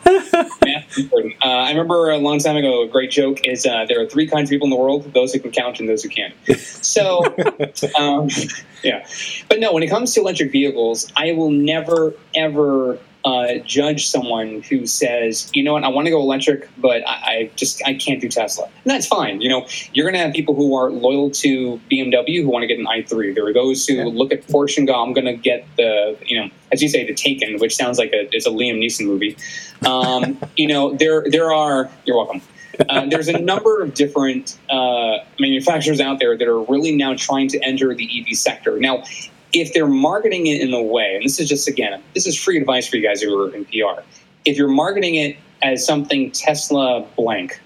Math 0.64 0.98
important. 0.98 1.34
Uh, 1.44 1.50
I 1.50 1.70
remember 1.70 2.12
a 2.12 2.18
long 2.18 2.40
time 2.40 2.56
ago, 2.56 2.84
a 2.84 2.88
great 2.88 3.12
joke 3.12 3.46
is 3.46 3.66
uh, 3.66 3.86
there 3.88 4.02
are 4.02 4.06
three 4.06 4.28
kinds 4.28 4.50
of 4.50 4.52
people 4.52 4.66
in 4.66 4.72
the 4.72 4.78
world 4.78 5.12
those 5.14 5.34
who 5.34 5.40
can 5.40 5.52
count 5.52 5.80
and 5.80 5.90
those 5.90 6.04
who 6.04 6.10
can't. 6.10 6.34
So, 6.58 7.24
um, 8.00 8.30
yeah. 8.90 9.08
But 9.50 9.60
no, 9.60 9.74
when 9.74 9.84
it 9.84 9.90
comes 9.90 10.14
to 10.14 10.22
electric 10.22 10.52
vehicles, 10.52 11.12
I 11.16 11.32
will 11.34 11.52
never, 11.52 12.14
ever 12.36 13.00
uh, 13.26 13.56
judge 13.66 14.06
someone 14.08 14.62
who 14.64 14.86
says, 14.86 15.50
you 15.54 15.64
know 15.64 15.74
what, 15.74 15.84
I 15.86 15.88
want 15.88 16.08
to 16.08 16.12
go 16.12 16.20
electric, 16.20 16.68
but 16.78 17.08
I, 17.08 17.14
I 17.14 17.52
just 17.56 17.82
I 17.86 17.94
can't 17.94 18.20
do 18.20 18.28
Tesla. 18.28 18.66
And 18.66 18.74
that's 18.84 19.08
fine. 19.08 19.40
You 19.40 19.48
know, 19.48 19.66
you're 19.94 20.04
going 20.04 20.16
to 20.16 20.20
have 20.20 20.34
people 20.34 20.56
who 20.56 20.76
are 20.76 20.92
loyal 20.92 21.32
to 21.32 21.80
BMW 21.90 22.42
who 22.42 22.50
want 22.50 22.64
to 22.64 22.68
get 22.68 22.80
an 22.80 22.86
i3. 22.86 23.34
There 23.34 23.46
are 23.48 23.54
those 23.54 23.88
who 23.88 23.94
Yeah. 23.94 24.04
look 24.06 24.34
at 24.34 24.46
Porsche 24.48 24.80
and 24.80 24.88
go, 24.88 25.02
I'm 25.02 25.14
going 25.14 25.26
to 25.26 25.36
get 25.36 25.66
the, 25.78 26.18
you 26.26 26.38
know, 26.38 26.50
as 26.74 26.82
you 26.84 26.90
say, 26.90 27.06
the 27.08 27.14
Taycan, 27.14 27.62
which 27.62 27.76
sounds 27.76 27.98
like 27.98 28.12
a 28.12 28.28
it's 28.36 28.46
a 28.46 28.50
Liam 28.50 28.80
Neeson 28.80 29.06
movie. 29.06 29.38
Um, 29.86 30.38
you 30.58 30.68
know, 30.68 30.94
there 30.94 31.24
there 31.30 31.54
are. 31.54 31.90
You're 32.06 32.18
welcome. 32.18 32.42
Uh, 32.90 33.06
there's 33.08 33.28
a 33.28 33.40
number 33.40 33.82
of 33.82 33.94
different 33.94 34.58
uh, 34.70 35.20
manufacturers 35.40 36.00
out 36.00 36.20
there 36.20 36.38
that 36.38 36.48
are 36.48 36.62
really 36.64 36.96
now 36.96 37.14
trying 37.16 37.48
to 37.48 37.60
enter 37.64 37.94
the 37.94 38.10
EV 38.20 38.36
sector. 38.36 38.80
Now, 38.80 39.04
if 39.54 39.74
they're 39.74 39.88
marketing 39.88 40.48
it 40.48 40.62
in 40.62 40.74
a 40.74 40.82
way, 40.82 41.16
and 41.16 41.24
this 41.24 41.40
is 41.40 41.48
just 41.48 41.68
again, 41.68 42.02
this 42.14 42.26
is 42.26 42.42
free 42.42 42.58
advice 42.58 42.88
for 42.88 42.98
you 42.98 43.04
guys 43.08 43.22
who 43.22 43.40
are 43.40 43.54
in 43.54 43.66
PR. 43.66 44.02
If 44.46 44.58
you're 44.58 44.68
marketing 44.68 45.16
it 45.16 45.38
as 45.62 45.86
something 45.86 46.32
Tesla 46.32 47.06
blank, 47.16 47.62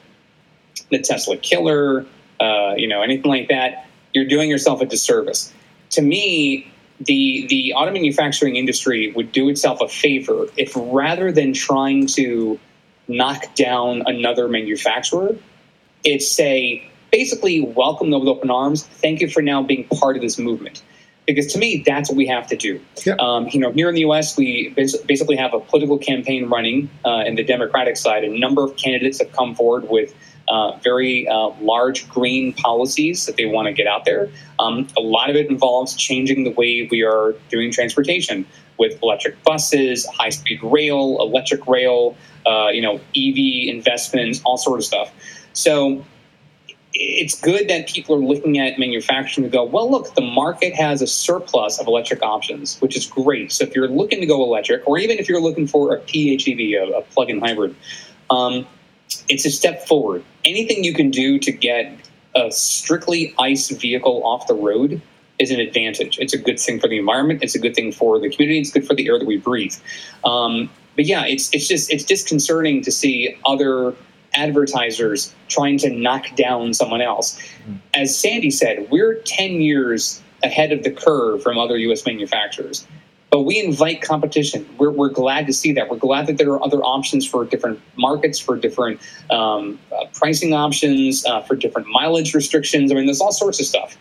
the 0.92 1.00
Tesla 1.00 1.38
killer, 1.38 2.06
uh, 2.40 2.74
you 2.76 2.88
know, 2.88 3.02
anything 3.02 3.32
like 3.32 3.48
that, 3.50 3.88
you're 4.14 4.26
doing 4.28 4.50
yourself 4.50 4.82
a 4.82 4.86
disservice. 4.86 5.54
To 5.92 6.02
me, 6.02 6.72
the 7.00 7.48
the 7.48 7.74
auto 7.74 7.92
manufacturing 7.92 8.56
industry 8.56 9.12
would 9.16 9.32
do 9.32 9.50
itself 9.50 9.82
a 9.82 9.88
favor 9.88 10.48
if 10.58 10.74
rather 10.76 11.32
than 11.32 11.54
trying 11.54 12.08
to 12.08 12.60
knock 13.08 13.56
down 13.56 14.04
another 14.06 14.48
manufacturer, 14.48 15.36
it's 16.04 16.30
say 16.30 16.90
basically 17.12 17.62
welcome 17.62 18.12
them 18.12 18.22
with 18.22 18.30
open 18.30 18.52
arms. 18.52 18.86
Thank 18.86 19.22
you 19.22 19.30
for 19.30 19.42
now 19.42 19.64
being 19.64 19.88
part 19.88 20.16
of 20.16 20.22
this 20.22 20.38
movement. 20.38 20.84
Because 21.26 21.48
to 21.48 21.60
me, 21.60 21.84
that's 21.86 22.10
what 22.10 22.16
we 22.16 22.26
have 22.28 22.48
to 22.48 22.56
do. 22.56 22.80
Yep. 23.06 23.20
Um, 23.20 23.50
you 23.52 23.60
know, 23.60 23.72
here 23.74 23.90
in 23.90 23.96
the 23.96 24.02
U.S., 24.02 24.38
we 24.38 24.74
basically 24.76 25.36
have 25.36 25.54
a 25.54 25.60
political 25.60 25.98
campaign 25.98 26.48
running 26.48 26.90
uh, 27.04 27.24
in 27.28 27.36
the 27.36 27.44
Democratic 27.44 27.98
side. 27.98 28.24
A 28.24 28.40
number 28.40 28.64
of 28.64 28.78
candidates 28.78 29.20
have 29.20 29.34
come 29.34 29.54
forward 29.54 29.90
with 29.90 30.14
uh, 30.48 30.78
very 30.78 31.28
uh, 31.28 31.50
large 31.60 32.08
green 32.08 32.54
policies 32.54 33.26
that 33.26 33.36
they 33.36 33.46
want 33.46 33.66
to 33.68 33.74
get 33.74 33.88
out 33.88 34.06
there. 34.06 34.30
Um, 34.60 34.88
a 34.96 35.02
lot 35.02 35.30
of 35.30 35.36
it 35.36 35.50
involves 35.50 35.96
changing 35.96 36.46
the 36.46 36.52
way 36.52 36.88
we 36.90 37.04
are 37.04 37.36
doing 37.50 37.72
transportation 37.72 38.46
with 38.78 39.02
electric 39.02 39.42
buses, 39.44 40.06
high-speed 40.06 40.62
rail, 40.64 41.18
electric 41.20 41.66
rail, 41.68 42.16
uh, 42.46 42.70
you 42.70 42.82
know, 42.82 42.96
EV 43.16 43.74
investments, 43.74 44.42
all 44.46 44.58
sort 44.58 44.80
of 44.80 44.86
stuff. 44.86 45.12
So 45.54 46.06
it's 46.94 47.40
good 47.40 47.68
that 47.68 47.88
people 47.88 48.16
are 48.16 48.20
looking 48.20 48.60
at 48.60 48.80
manufacturing 48.80 49.44
to 49.44 49.50
go, 49.50 49.64
well, 49.64 49.90
look, 49.90 50.14
the 50.16 50.22
market 50.22 50.74
has 50.74 51.02
a 51.02 51.08
surplus 51.08 51.80
of 51.80 51.88
electric 51.88 52.24
options, 52.24 52.80
which 52.80 52.96
is 52.96 53.06
great. 53.06 53.52
So 53.52 53.66
if 53.66 53.76
you're 53.76 53.88
looking 53.88 54.20
to 54.22 54.26
go 54.26 54.44
electric, 54.44 54.88
or 54.88 54.98
even 54.98 55.18
if 55.20 55.30
you're 55.30 55.42
looking 55.42 55.68
for 55.68 55.96
a 55.96 56.00
PHEV, 56.02 56.76
a, 56.76 56.98
a 56.98 57.02
plug-in 57.04 57.40
hybrid, 57.40 57.76
um, 58.30 58.66
it's 59.30 59.46
a 59.46 59.52
step 59.52 59.88
forward. 59.88 60.24
Anything 60.44 60.84
you 60.84 60.94
can 60.94 61.12
do 61.12 61.40
to 61.40 61.52
get 61.52 61.94
a 62.36 62.52
strictly 62.52 63.34
ICE 63.40 63.70
vehicle 63.70 64.26
off 64.26 64.48
the 64.48 64.54
road 64.54 65.02
is 65.40 65.52
an 65.52 65.60
advantage. 65.60 66.18
It's 66.20 66.34
a 66.34 66.38
good 66.38 66.60
thing 66.60 66.80
for 66.80 66.88
the 66.88 66.98
environment. 66.98 67.44
It's 67.44 67.56
a 67.56 67.60
good 67.60 67.76
thing 67.76 67.92
for 67.92 68.20
the 68.20 68.30
community. 68.30 68.60
It's 68.60 68.72
good 68.72 68.88
for 68.88 68.96
the 68.96 69.08
air 69.08 69.20
that 69.20 69.28
we 69.28 69.38
breathe. 69.38 69.76
Um, 70.26 70.70
but 70.96 71.06
yeah, 71.06 71.26
it's 71.26 71.54
it's 71.54 71.68
just 71.68 71.92
it's 71.92 72.04
disconcerting 72.04 72.82
to 72.82 72.92
see 72.92 73.38
other 73.46 73.94
advertisers 74.34 75.34
trying 75.48 75.78
to 75.80 75.90
knock 75.90 76.36
down 76.36 76.74
someone 76.74 77.02
else. 77.02 77.40
As 77.94 78.18
Sandy 78.18 78.52
said, 78.52 78.88
we're 78.92 79.16
10 79.16 79.62
years 79.62 80.22
ahead 80.44 80.72
of 80.72 80.84
the 80.84 80.92
curve 80.92 81.42
from 81.42 81.58
other 81.58 81.78
US 81.78 82.06
manufacturers. 82.06 82.88
But 83.30 83.42
we 83.42 83.60
invite 83.60 84.02
competition. 84.02 84.66
We're, 84.78 84.92
we're 84.92 85.10
glad 85.10 85.48
to 85.48 85.54
see 85.54 85.74
that. 85.74 85.90
We're 85.90 85.98
glad 85.98 86.28
that 86.28 86.38
there 86.38 86.50
are 86.52 86.64
other 86.64 86.80
options 86.80 87.28
for 87.28 87.44
different 87.44 87.80
markets, 87.98 88.40
for 88.40 88.56
different 88.56 89.02
um, 89.30 89.78
uh, 89.92 90.06
pricing 90.14 90.54
options, 90.54 91.26
uh, 91.26 91.42
for 91.42 91.56
different 91.56 91.88
mileage 91.90 92.34
restrictions. 92.34 92.90
I 92.92 92.96
mean, 92.96 93.06
there's 93.06 93.20
all 93.20 93.34
sorts 93.34 93.60
of 93.60 93.66
stuff. 93.66 93.98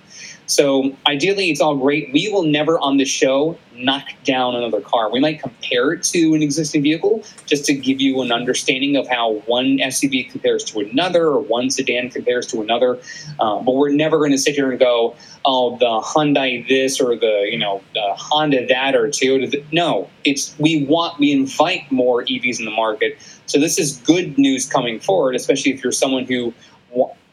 So 0.46 0.96
ideally, 1.06 1.50
it's 1.50 1.60
all 1.60 1.76
great. 1.76 2.12
We 2.12 2.28
will 2.28 2.44
never 2.44 2.78
on 2.78 2.96
the 2.96 3.04
show 3.04 3.58
knock 3.74 4.04
down 4.24 4.54
another 4.54 4.80
car. 4.80 5.10
We 5.10 5.20
might 5.20 5.40
compare 5.40 5.92
it 5.92 6.02
to 6.04 6.34
an 6.34 6.42
existing 6.42 6.82
vehicle 6.82 7.22
just 7.46 7.64
to 7.66 7.74
give 7.74 8.00
you 8.00 8.22
an 8.22 8.32
understanding 8.32 8.96
of 8.96 9.06
how 9.06 9.34
one 9.46 9.78
SUV 9.78 10.30
compares 10.30 10.64
to 10.64 10.80
another 10.80 11.26
or 11.26 11.40
one 11.40 11.70
sedan 11.70 12.10
compares 12.10 12.46
to 12.48 12.62
another. 12.62 12.98
Uh, 13.38 13.60
but 13.60 13.74
we're 13.74 13.90
never 13.90 14.18
going 14.18 14.32
to 14.32 14.38
sit 14.38 14.54
here 14.54 14.70
and 14.70 14.78
go, 14.78 15.14
oh, 15.44 15.76
the 15.78 16.00
Hyundai 16.00 16.66
this 16.68 17.00
or 17.00 17.16
the 17.16 17.48
you 17.50 17.58
know 17.58 17.82
the 17.94 18.14
Honda 18.16 18.66
that 18.66 18.94
or 18.94 19.08
Toyota. 19.08 19.50
That. 19.50 19.72
No, 19.72 20.08
it's 20.24 20.54
we 20.58 20.84
want 20.86 21.18
we 21.18 21.32
invite 21.32 21.90
more 21.90 22.24
EVs 22.24 22.58
in 22.58 22.64
the 22.64 22.70
market. 22.70 23.18
So 23.46 23.60
this 23.60 23.78
is 23.78 23.98
good 23.98 24.38
news 24.38 24.66
coming 24.66 24.98
forward, 24.98 25.34
especially 25.36 25.72
if 25.72 25.82
you're 25.82 25.92
someone 25.92 26.24
who 26.24 26.52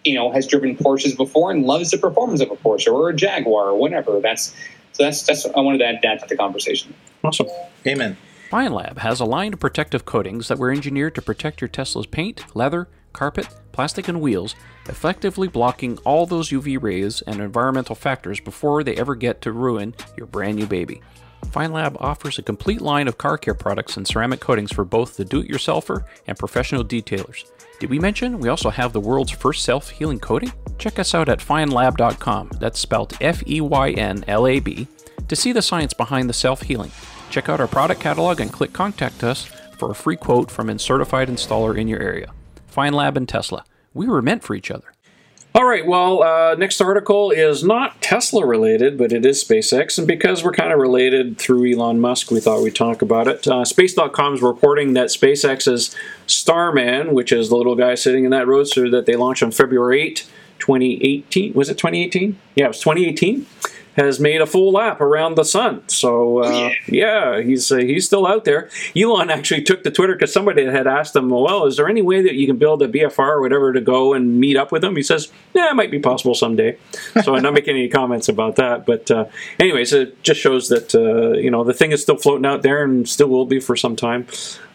you 0.03 0.15
know 0.15 0.31
has 0.31 0.47
driven 0.47 0.75
Porsches 0.75 1.15
before 1.15 1.51
and 1.51 1.65
loves 1.65 1.91
the 1.91 1.97
performance 1.97 2.41
of 2.41 2.51
a 2.51 2.55
Porsche 2.55 2.91
or 2.91 3.09
a 3.09 3.15
Jaguar 3.15 3.69
or 3.69 3.77
whatever. 3.77 4.19
That's 4.19 4.53
so 4.93 5.03
that's 5.03 5.23
that's 5.23 5.45
I 5.45 5.59
wanted 5.59 5.79
to 5.79 5.85
add 5.85 5.99
that 6.03 6.19
to 6.21 6.27
the 6.27 6.37
conversation. 6.37 6.93
Awesome. 7.23 7.47
Amen. 7.87 8.17
Feynlab 8.51 8.99
has 8.99 9.19
a 9.19 9.25
line 9.25 9.53
of 9.53 9.59
protective 9.59 10.05
coatings 10.05 10.47
that 10.47 10.59
were 10.59 10.71
engineered 10.71 11.15
to 11.15 11.21
protect 11.23 11.59
your 11.59 11.67
Tesla's 11.67 12.05
paint, 12.05 12.55
leather, 12.55 12.87
carpet, 13.11 13.47
plastic, 13.71 14.07
and 14.07 14.21
wheels, 14.21 14.55
effectively 14.87 15.47
blocking 15.47 15.97
all 15.99 16.27
those 16.27 16.49
UV 16.49 16.81
rays 16.81 17.21
and 17.23 17.41
environmental 17.41 17.95
factors 17.95 18.39
before 18.39 18.83
they 18.83 18.95
ever 18.95 19.15
get 19.15 19.41
to 19.41 19.51
ruin 19.51 19.95
your 20.15 20.27
brand 20.27 20.57
new 20.57 20.67
baby. 20.67 21.01
Feynlab 21.45 21.97
offers 21.99 22.39
a 22.39 22.43
complete 22.43 22.81
line 22.81 23.07
of 23.07 23.17
car 23.17 23.37
care 23.37 23.53
products 23.53 23.97
and 23.97 24.07
ceramic 24.07 24.39
coatings 24.39 24.71
for 24.71 24.85
both 24.85 25.17
the 25.17 25.25
do 25.25 25.41
it 25.41 25.47
yourselfer 25.47 26.05
and 26.27 26.37
professional 26.37 26.83
detailers. 26.83 27.45
Did 27.79 27.89
we 27.89 27.99
mention 27.99 28.39
we 28.39 28.49
also 28.49 28.69
have 28.69 28.93
the 28.93 28.99
world's 28.99 29.31
first 29.31 29.63
self 29.63 29.89
healing 29.89 30.19
coating? 30.19 30.53
Check 30.77 30.99
us 30.99 31.13
out 31.13 31.29
at 31.29 31.39
feynlab.com, 31.39 32.51
that's 32.59 32.79
spelled 32.79 33.17
F 33.19 33.45
E 33.47 33.61
Y 33.61 33.91
N 33.91 34.23
L 34.27 34.47
A 34.47 34.59
B, 34.59 34.87
to 35.27 35.35
see 35.35 35.51
the 35.51 35.61
science 35.61 35.93
behind 35.93 36.29
the 36.29 36.33
self 36.33 36.61
healing. 36.61 36.91
Check 37.29 37.49
out 37.49 37.59
our 37.59 37.67
product 37.67 37.99
catalog 37.99 38.39
and 38.39 38.51
click 38.51 38.73
Contact 38.73 39.23
Us 39.23 39.45
for 39.77 39.91
a 39.91 39.95
free 39.95 40.15
quote 40.15 40.49
from 40.49 40.69
a 40.69 40.79
certified 40.79 41.27
installer 41.27 41.77
in 41.77 41.87
your 41.87 42.01
area. 42.01 42.31
Feynlab 42.73 43.17
and 43.17 43.27
Tesla. 43.27 43.65
We 43.93 44.07
were 44.07 44.21
meant 44.21 44.43
for 44.43 44.55
each 44.55 44.71
other. 44.71 44.92
All 45.55 45.65
right, 45.65 45.85
well, 45.85 46.23
uh, 46.23 46.55
next 46.55 46.81
article 46.81 47.29
is 47.29 47.63
not 47.63 48.01
Tesla 48.01 48.43
related, 48.43 48.97
but 48.97 49.13
it 49.13 49.23
is 49.23 49.43
SpaceX. 49.43 49.99
And 49.99 50.07
because 50.07 50.43
we're 50.43 50.51
kind 50.51 50.73
of 50.73 50.79
related 50.79 51.37
through 51.37 51.71
Elon 51.71 52.01
Musk, 52.01 52.31
we 52.31 52.39
thought 52.39 52.63
we'd 52.63 52.73
talk 52.73 53.03
about 53.03 53.27
it. 53.27 53.47
Uh, 53.47 53.63
Space.com 53.63 54.33
is 54.33 54.41
reporting 54.41 54.93
that 54.93 55.09
SpaceX's 55.09 55.95
Starman, 56.25 57.13
which 57.13 57.31
is 57.31 57.49
the 57.49 57.55
little 57.55 57.75
guy 57.75 57.93
sitting 57.93 58.25
in 58.25 58.31
that 58.31 58.47
roadster 58.47 58.89
that 58.89 59.05
they 59.05 59.15
launched 59.15 59.43
on 59.43 59.51
February 59.51 60.01
8, 60.01 60.27
2018. 60.57 61.53
Was 61.53 61.69
it 61.69 61.77
2018? 61.77 62.35
Yeah, 62.55 62.65
it 62.65 62.69
was 62.69 62.79
2018. 62.79 63.45
Has 63.95 64.19
made 64.19 64.41
a 64.41 64.47
full 64.47 64.71
lap 64.71 65.01
around 65.01 65.35
the 65.35 65.43
sun. 65.45 65.87
So 65.87 66.39
uh, 66.39 66.71
yeah, 66.87 67.41
he's 67.41 67.71
uh, 67.71 67.77
he's 67.77 68.05
still 68.07 68.25
out 68.25 68.43
there. 68.43 68.69
Elon 68.95 69.29
actually 69.29 69.61
took 69.61 69.83
to 69.83 69.91
Twitter 69.91 70.13
because 70.13 70.33
somebody 70.33 70.65
had 70.65 70.87
asked 70.87 71.15
him, 71.15 71.29
"Well, 71.29 71.65
is 71.65 71.77
there 71.77 71.87
any 71.87 72.01
way 72.01 72.23
that 72.23 72.33
you 72.33 72.47
can 72.47 72.57
build 72.57 72.81
a 72.81 72.87
BFR 72.87 73.19
or 73.19 73.41
whatever 73.41 73.71
to 73.71 73.81
go 73.81 74.13
and 74.13 74.39
meet 74.39 74.57
up 74.57 74.71
with 74.71 74.83
him?" 74.83 74.95
He 74.95 75.03
says, 75.03 75.31
"Yeah, 75.53 75.69
it 75.69 75.75
might 75.75 75.91
be 75.91 75.99
possible 75.99 76.33
someday." 76.33 76.77
So 77.23 77.35
I'm 77.35 77.43
not 77.43 77.53
making 77.53 77.75
any 77.75 77.87
comments 77.87 78.27
about 78.29 78.55
that. 78.55 78.87
But 78.87 79.11
uh, 79.11 79.25
anyways, 79.59 79.93
it 79.93 80.23
just 80.23 80.39
shows 80.41 80.69
that 80.69 80.95
uh, 80.95 81.37
you 81.37 81.51
know 81.51 81.63
the 81.63 81.73
thing 81.73 81.91
is 81.91 82.01
still 82.01 82.17
floating 82.17 82.47
out 82.47 82.63
there 82.63 82.83
and 82.83 83.07
still 83.07 83.27
will 83.27 83.45
be 83.45 83.59
for 83.59 83.75
some 83.75 83.95
time. 83.95 84.25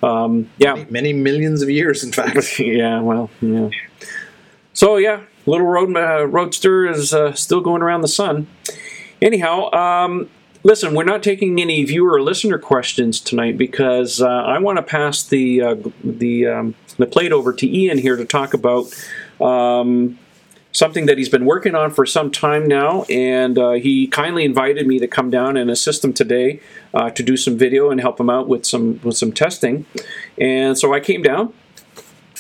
Um, 0.03 0.49
yeah, 0.59 0.85
Many 0.91 1.13
millions 1.13 1.61
of 1.61 1.69
years, 1.71 2.05
in 2.05 2.13
fact. 2.13 2.61
yeah, 2.61 3.01
well, 3.01 3.31
yeah. 3.41 3.71
So 4.73 4.97
yeah, 4.97 5.23
little 5.47 5.67
road 5.67 5.97
uh, 5.97 6.27
roadster 6.27 6.87
is 6.87 7.13
uh, 7.13 7.33
still 7.33 7.61
going 7.61 7.83
around 7.83 8.03
the 8.03 8.09
sun. 8.09 8.47
Anyhow, 9.21 9.71
um, 9.73 10.29
Listen, 10.65 10.95
we're 10.95 11.05
not 11.05 11.23
taking 11.23 11.61
any 11.61 11.85
viewer 11.85 12.15
or 12.15 12.23
listener 12.23 12.59
questions 12.59 13.21
tonight 13.21 13.57
because 13.57 14.21
uh, 14.21 14.27
I 14.27 14.59
want 14.59 14.77
to 14.77 14.83
pass 14.83 15.23
the 15.23 15.63
uh, 15.63 15.77
the 16.03 16.47
um, 16.47 16.75
the 16.97 17.07
plate 17.07 17.33
over 17.33 17.53
to 17.53 17.67
Ian 17.67 17.99
here 17.99 18.17
to 18.17 18.25
talk 18.25 18.55
about 18.55 18.93
um, 19.41 20.19
something 20.73 21.07
that 21.07 21.17
he's 21.17 21.29
been 21.29 21.45
working 21.45 21.77
on 21.77 21.93
for 21.93 22.05
some 22.05 22.33
time 22.33 22.67
now, 22.67 23.05
and 23.05 23.57
uh, 23.57 23.73
he 23.73 24.09
kindly 24.09 24.45
invited 24.45 24.87
me 24.89 24.99
to 24.99 25.07
come 25.07 25.31
down 25.31 25.57
and 25.57 25.71
assist 25.71 26.05
him 26.05 26.13
today 26.13 26.61
uh, 26.93 27.09
to 27.11 27.23
do 27.23 27.37
some 27.37 27.57
video 27.57 27.91
and 27.91 28.01
help 28.01 28.19
him 28.19 28.29
out 28.29 28.49
with 28.49 28.67
some 28.67 29.01
with 29.05 29.17
some 29.17 29.31
testing. 29.31 29.87
And 30.39 30.77
so 30.77 30.93
I 30.93 30.99
came 30.99 31.23
down. 31.23 31.55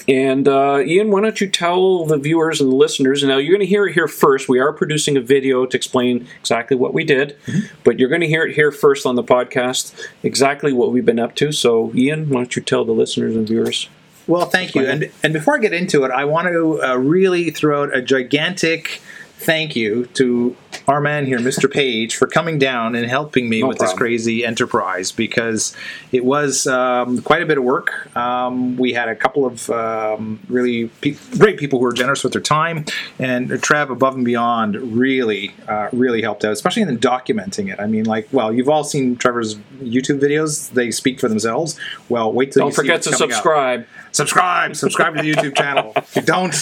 And 0.09 0.49
uh, 0.49 0.81
Ian, 0.81 1.11
why 1.11 1.21
don't 1.21 1.38
you 1.38 1.49
tell 1.49 2.07
the 2.07 2.16
viewers 2.16 2.62
and 2.62 2.73
the 2.73 2.77
listeners? 2.77 3.23
Now 3.23 3.37
you're 3.37 3.53
going 3.53 3.61
to 3.61 3.66
hear 3.66 3.87
it 3.87 3.92
here 3.92 4.09
first. 4.09 4.49
We 4.49 4.59
are 4.59 4.73
producing 4.73 5.18
a 5.18 5.21
video 5.21 5.66
to 5.66 5.77
explain 5.77 6.27
exactly 6.40 6.79
what 6.79 6.94
we 6.94 7.05
did, 7.05 7.37
but 7.85 7.99
you're 7.99 8.09
going 8.09 8.23
to 8.23 8.27
hear 8.27 8.44
it 8.44 8.55
here 8.55 8.73
first 8.73 9.05
on 9.05 9.16
the 9.16 9.23
podcast, 9.23 9.94
exactly 10.23 10.73
what 10.73 10.92
we've 10.92 11.05
been 11.05 11.18
up 11.18 11.35
to. 11.37 11.53
So, 11.53 11.92
Ian, 11.94 12.31
why 12.31 12.40
don't 12.40 12.57
you 12.57 12.62
tell 12.62 12.87
the 12.87 12.92
listeners 12.92 13.37
and 13.37 13.47
viewers? 13.47 13.90
Well, 14.27 14.47
thank 14.47 14.75
you. 14.75 14.87
And 14.87 15.11
and 15.23 15.33
before 15.33 15.57
I 15.57 15.59
get 15.59 15.73
into 15.73 16.05
it, 16.05 16.11
I 16.11 16.25
want 16.25 16.49
to 16.49 16.83
uh, 16.83 16.97
really 16.97 17.51
throw 17.51 17.85
out 17.85 17.97
a 17.97 18.03
gigantic 18.03 19.01
thank 19.38 19.77
you 19.77 20.07
to 20.07 20.57
our 20.87 21.01
man 21.01 21.27
here, 21.27 21.38
Mr. 21.38 21.70
Page, 21.70 22.16
for 22.16 22.27
coming 22.27 22.59
down 22.59 22.94
and 22.94 23.07
helping 23.07 23.48
me 23.48 23.61
No 23.61 23.68
with 23.68 23.79
this 23.79 23.92
crazy 23.92 24.44
enterprise 24.44 25.12
because 25.12 25.77
it 26.12 26.24
was 26.24 26.66
um, 26.66 27.22
quite 27.22 27.42
a 27.42 27.46
bit 27.46 27.59
of 27.59 27.64
work. 27.64 28.14
Um, 28.16 28.77
we 28.77 28.92
had 28.92 29.09
a 29.09 29.14
couple 29.14 29.46
of 29.46 29.70
um, 29.70 30.40
really 30.48 30.88
pe- 31.01 31.16
great 31.38 31.59
people 31.59 31.79
who 31.79 31.85
were 31.85 31.92
generous 31.92 32.24
with 32.24 32.33
their 32.33 32.42
time, 32.42 32.85
and 33.18 33.62
Trev, 33.62 33.90
above 33.90 34.14
and 34.14 34.24
beyond, 34.24 34.77
really, 34.77 35.55
uh, 35.68 35.88
really 35.92 36.22
helped 36.22 36.44
out, 36.44 36.53
especially 36.53 36.83
in 36.83 36.98
documenting 36.98 37.72
it. 37.72 37.79
I 37.79 37.87
mean, 37.87 38.05
like, 38.05 38.29
well, 38.33 38.53
you've 38.53 38.68
all 38.68 38.85
seen 38.85 39.16
Trevor's 39.16 39.57
YouTube 39.81 40.20
videos; 40.20 40.70
they 40.70 40.90
speak 40.90 41.20
for 41.20 41.29
themselves. 41.29 41.79
Well, 42.09 42.33
wait 42.33 42.53
till 42.53 42.64
Don't 42.64 42.74
forget 42.74 43.03
to 43.03 43.11
up 43.11 43.16
subscribe. 43.16 43.87
subscribe 44.12 44.74
subscribe 44.74 45.14
to 45.14 45.22
the 45.22 45.33
youtube 45.33 45.55
channel 45.57 45.92
if 45.96 46.16
you 46.16 46.22
don't 46.22 46.55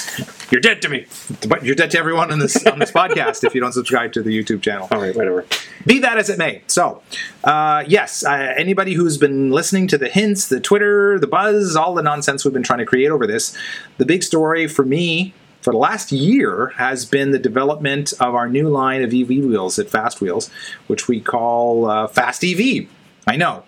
You're 0.50 0.60
dead 0.60 0.80
to 0.82 0.88
me. 0.88 1.06
but 1.48 1.64
you're 1.64 1.74
dead 1.74 1.90
to 1.92 1.98
everyone 1.98 2.30
on 2.30 2.38
this 2.38 2.64
on 2.66 2.78
this 2.78 2.90
podcast 3.00 3.42
if 3.44 3.54
you 3.54 3.60
don't 3.60 3.72
subscribe 3.72 4.12
to 4.12 4.22
the 4.22 4.30
youtube 4.30 4.62
channel 4.62 4.86
All 4.90 5.00
right, 5.00 5.14
whatever. 5.14 5.44
be 5.84 5.98
that 6.00 6.18
as 6.18 6.30
it 6.30 6.38
may 6.38 6.62
so 6.66 7.02
uh, 7.44 7.82
yes 7.86 8.24
uh, 8.24 8.54
anybody 8.56 8.94
who's 8.94 9.18
been 9.18 9.50
listening 9.50 9.88
to 9.88 9.98
the 9.98 10.08
hints 10.08 10.48
the 10.48 10.60
twitter 10.60 11.18
the 11.18 11.26
buzz 11.26 11.74
all 11.76 11.94
the 11.94 12.02
nonsense 12.02 12.44
we've 12.44 12.54
been 12.54 12.62
trying 12.62 12.78
to 12.78 12.86
create 12.86 13.10
over 13.10 13.26
this 13.26 13.56
the 13.98 14.06
big 14.06 14.22
story 14.22 14.66
for 14.68 14.84
me 14.84 15.34
for 15.62 15.72
the 15.72 15.78
last 15.78 16.12
year 16.12 16.68
has 16.76 17.04
been 17.04 17.32
the 17.32 17.38
development 17.40 18.12
of 18.20 18.34
our 18.36 18.48
new 18.48 18.68
line 18.68 19.02
of 19.02 19.12
ev 19.12 19.28
wheels 19.28 19.78
at 19.80 19.88
fast 19.90 20.20
wheels 20.20 20.48
which 20.86 21.08
we 21.08 21.20
call 21.20 21.86
uh, 21.90 22.06
fast 22.06 22.44
ev 22.44 22.60
i 23.26 23.36
know 23.36 23.64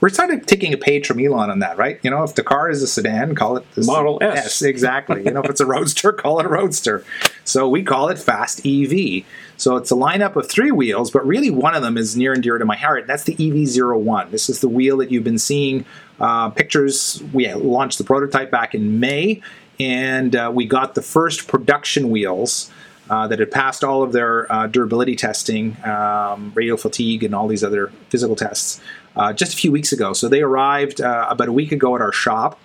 we're 0.00 0.08
sort 0.08 0.30
of 0.30 0.46
taking 0.46 0.72
a 0.72 0.78
page 0.78 1.06
from 1.06 1.20
Elon 1.20 1.50
on 1.50 1.58
that, 1.58 1.76
right? 1.76 2.00
You 2.02 2.10
know, 2.10 2.22
if 2.22 2.34
the 2.34 2.42
car 2.42 2.70
is 2.70 2.82
a 2.82 2.86
sedan, 2.86 3.34
call 3.34 3.58
it 3.58 3.74
the 3.74 3.84
Model 3.84 4.18
S. 4.22 4.62
exactly. 4.62 5.24
You 5.24 5.30
know, 5.30 5.42
if 5.42 5.50
it's 5.50 5.60
a 5.60 5.66
roadster, 5.66 6.12
call 6.14 6.40
it 6.40 6.46
a 6.46 6.48
roadster. 6.48 7.04
So 7.44 7.68
we 7.68 7.82
call 7.82 8.08
it 8.08 8.18
Fast 8.18 8.64
EV. 8.64 9.24
So 9.58 9.76
it's 9.76 9.90
a 9.90 9.94
lineup 9.94 10.36
of 10.36 10.48
three 10.48 10.70
wheels, 10.70 11.10
but 11.10 11.26
really 11.26 11.50
one 11.50 11.74
of 11.74 11.82
them 11.82 11.98
is 11.98 12.16
near 12.16 12.32
and 12.32 12.42
dear 12.42 12.56
to 12.56 12.64
my 12.64 12.76
heart. 12.76 13.06
That's 13.06 13.24
the 13.24 13.36
EV01. 13.36 14.30
This 14.30 14.48
is 14.48 14.60
the 14.60 14.68
wheel 14.68 14.96
that 14.98 15.10
you've 15.10 15.24
been 15.24 15.38
seeing 15.38 15.84
uh, 16.18 16.48
pictures. 16.48 17.22
We 17.34 17.52
launched 17.52 17.98
the 17.98 18.04
prototype 18.04 18.50
back 18.50 18.74
in 18.74 19.00
May, 19.00 19.42
and 19.78 20.34
uh, 20.34 20.50
we 20.54 20.64
got 20.64 20.94
the 20.94 21.02
first 21.02 21.46
production 21.46 22.10
wheels. 22.10 22.70
Uh, 23.08 23.26
that 23.26 23.40
had 23.40 23.50
passed 23.50 23.82
all 23.82 24.04
of 24.04 24.12
their 24.12 24.46
uh, 24.52 24.68
durability 24.68 25.16
testing, 25.16 25.76
um, 25.84 26.52
radial 26.54 26.76
fatigue, 26.76 27.24
and 27.24 27.34
all 27.34 27.48
these 27.48 27.64
other 27.64 27.90
physical 28.08 28.36
tests 28.36 28.80
uh, 29.16 29.32
just 29.32 29.54
a 29.54 29.56
few 29.56 29.72
weeks 29.72 29.92
ago. 29.92 30.12
So 30.12 30.28
they 30.28 30.42
arrived 30.42 31.00
uh, 31.00 31.26
about 31.30 31.48
a 31.48 31.52
week 31.52 31.72
ago 31.72 31.94
at 31.96 32.02
our 32.02 32.12
shop, 32.12 32.58